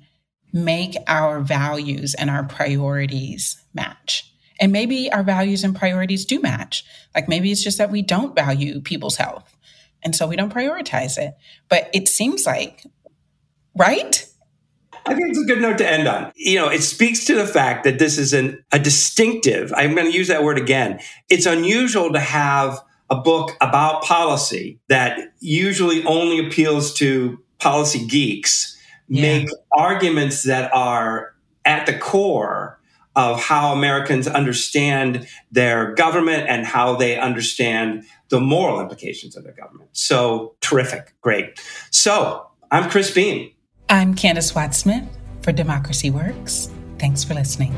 make 0.53 0.97
our 1.09 1.41
values 1.41 2.15
and 2.15 2.31
our 2.31 2.45
priorities 2.45 3.63
match. 3.75 4.31
And 4.61 4.71
maybe 4.71 5.11
our 5.11 5.25
values 5.25 5.65
and 5.65 5.75
priorities 5.75 6.25
do 6.25 6.41
match. 6.41 6.85
Like 7.15 7.29
maybe 7.29 7.51
it's 7.51 7.65
just 7.65 7.79
that 7.79 7.91
we 7.91 8.03
don't 8.03 8.37
value 8.37 8.81
people's 8.81 9.17
health. 9.17 9.57
And 10.05 10.15
so 10.15 10.27
we 10.27 10.37
don't 10.37 10.53
prioritize 10.53 11.19
it. 11.19 11.35
But 11.69 11.91
it 11.93 12.09
seems 12.09 12.47
like, 12.47 12.85
right? 13.77 14.27
I 15.07 15.15
think 15.15 15.31
it's 15.31 15.41
a 15.41 15.45
good 15.45 15.61
note 15.61 15.79
to 15.79 15.91
end 15.91 16.07
on. 16.07 16.33
You 16.37 16.61
know, 16.61 16.69
it 16.69 16.83
speaks 16.83 17.25
to 17.25 17.35
the 17.35 17.47
fact 17.47 17.85
that 17.85 17.99
this 17.99 18.17
is 18.17 18.33
an, 18.33 18.65
a 18.73 18.79
distinctive, 18.79 19.73
I'm 19.75 19.95
going 19.95 20.11
to 20.11 20.17
use 20.17 20.29
that 20.29 20.45
word 20.45 20.59
again. 20.59 21.01
It's 21.29 21.47
unusual 21.47 22.13
to 22.13 22.21
have 22.21 22.81
a 23.11 23.17
book 23.17 23.53
about 23.61 24.03
policy 24.03 24.79
that 24.89 25.19
usually 25.41 26.05
only 26.05 26.45
appeals 26.45 26.95
to 26.95 27.39
policy 27.59 28.07
geeks 28.07 28.77
yeah. 29.09 29.23
make 29.23 29.49
arguments 29.73 30.43
that 30.45 30.75
are 30.75 31.35
at 31.65 31.87
the 31.87 31.97
core 31.97 32.81
of 33.17 33.41
how 33.41 33.73
Americans 33.73 34.27
understand 34.27 35.27
their 35.53 35.93
government 35.95 36.49
and 36.49 36.67
how 36.67 36.97
they 36.97 37.19
understand 37.19 38.05
the 38.29 38.41
moral 38.41 38.81
implications 38.81 39.37
of 39.37 39.45
their 39.45 39.53
government. 39.53 39.89
So 39.93 40.57
terrific. 40.61 41.15
Great. 41.21 41.61
So 41.91 42.47
I'm 42.71 42.91
Chris 42.91 43.11
Beem. 43.13 43.53
I'm 43.89 44.15
Candis 44.15 44.55
Watts 44.55 44.79
Smith 44.79 45.05
for 45.43 45.53
Democracy 45.53 46.11
Works. 46.11 46.71
Thanks 46.99 47.23
for 47.23 47.35
listening. 47.35 47.73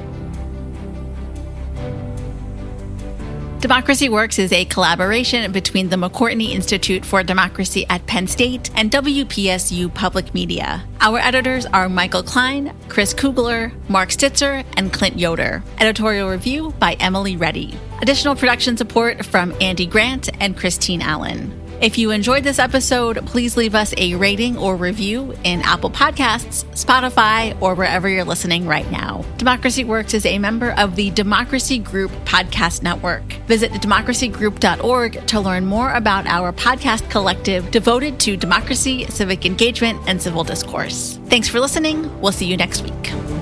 Democracy 3.60 4.10
Works 4.10 4.38
is 4.38 4.52
a 4.52 4.66
collaboration 4.66 5.50
between 5.50 5.88
the 5.88 5.96
McCourtney 5.96 6.50
Institute 6.50 7.06
for 7.06 7.22
Democracy 7.22 7.86
at 7.88 8.06
Penn 8.06 8.26
State 8.26 8.70
and 8.76 8.90
WPSU 8.90 9.92
Public 9.94 10.34
Media. 10.34 10.84
Our 11.00 11.18
editors 11.18 11.64
are 11.64 11.88
Michael 11.88 12.22
Klein, 12.22 12.76
Chris 12.88 13.14
Kugler, 13.14 13.72
Mark 13.88 14.10
Stitzer, 14.10 14.62
and 14.76 14.92
Clint 14.92 15.18
Yoder. 15.18 15.62
Editorial 15.78 16.28
review 16.28 16.74
by 16.78 16.94
Emily 17.00 17.36
Reddy. 17.36 17.74
Additional 18.02 18.36
production 18.36 18.76
support 18.76 19.24
from 19.24 19.54
Andy 19.60 19.86
Grant 19.86 20.28
and 20.38 20.54
Christine 20.54 21.00
Allen. 21.00 21.65
If 21.80 21.98
you 21.98 22.10
enjoyed 22.10 22.42
this 22.42 22.58
episode, 22.58 23.26
please 23.26 23.54
leave 23.54 23.74
us 23.74 23.92
a 23.98 24.14
rating 24.14 24.56
or 24.56 24.76
review 24.76 25.34
in 25.44 25.60
Apple 25.60 25.90
Podcasts, 25.90 26.64
Spotify, 26.72 27.60
or 27.60 27.74
wherever 27.74 28.08
you're 28.08 28.24
listening 28.24 28.66
right 28.66 28.90
now. 28.90 29.22
Democracy 29.36 29.84
Works 29.84 30.14
is 30.14 30.24
a 30.24 30.38
member 30.38 30.72
of 30.78 30.96
the 30.96 31.10
Democracy 31.10 31.78
Group 31.78 32.10
Podcast 32.24 32.82
Network. 32.82 33.24
Visit 33.46 33.72
democracygroup.org 33.72 35.26
to 35.26 35.40
learn 35.40 35.66
more 35.66 35.92
about 35.92 36.26
our 36.26 36.50
podcast 36.50 37.10
collective 37.10 37.70
devoted 37.70 38.18
to 38.20 38.38
democracy, 38.38 39.04
civic 39.08 39.44
engagement, 39.44 40.00
and 40.06 40.20
civil 40.20 40.44
discourse. 40.44 41.20
Thanks 41.26 41.46
for 41.46 41.60
listening. 41.60 42.20
We'll 42.22 42.32
see 42.32 42.46
you 42.46 42.56
next 42.56 42.82
week. 42.82 43.35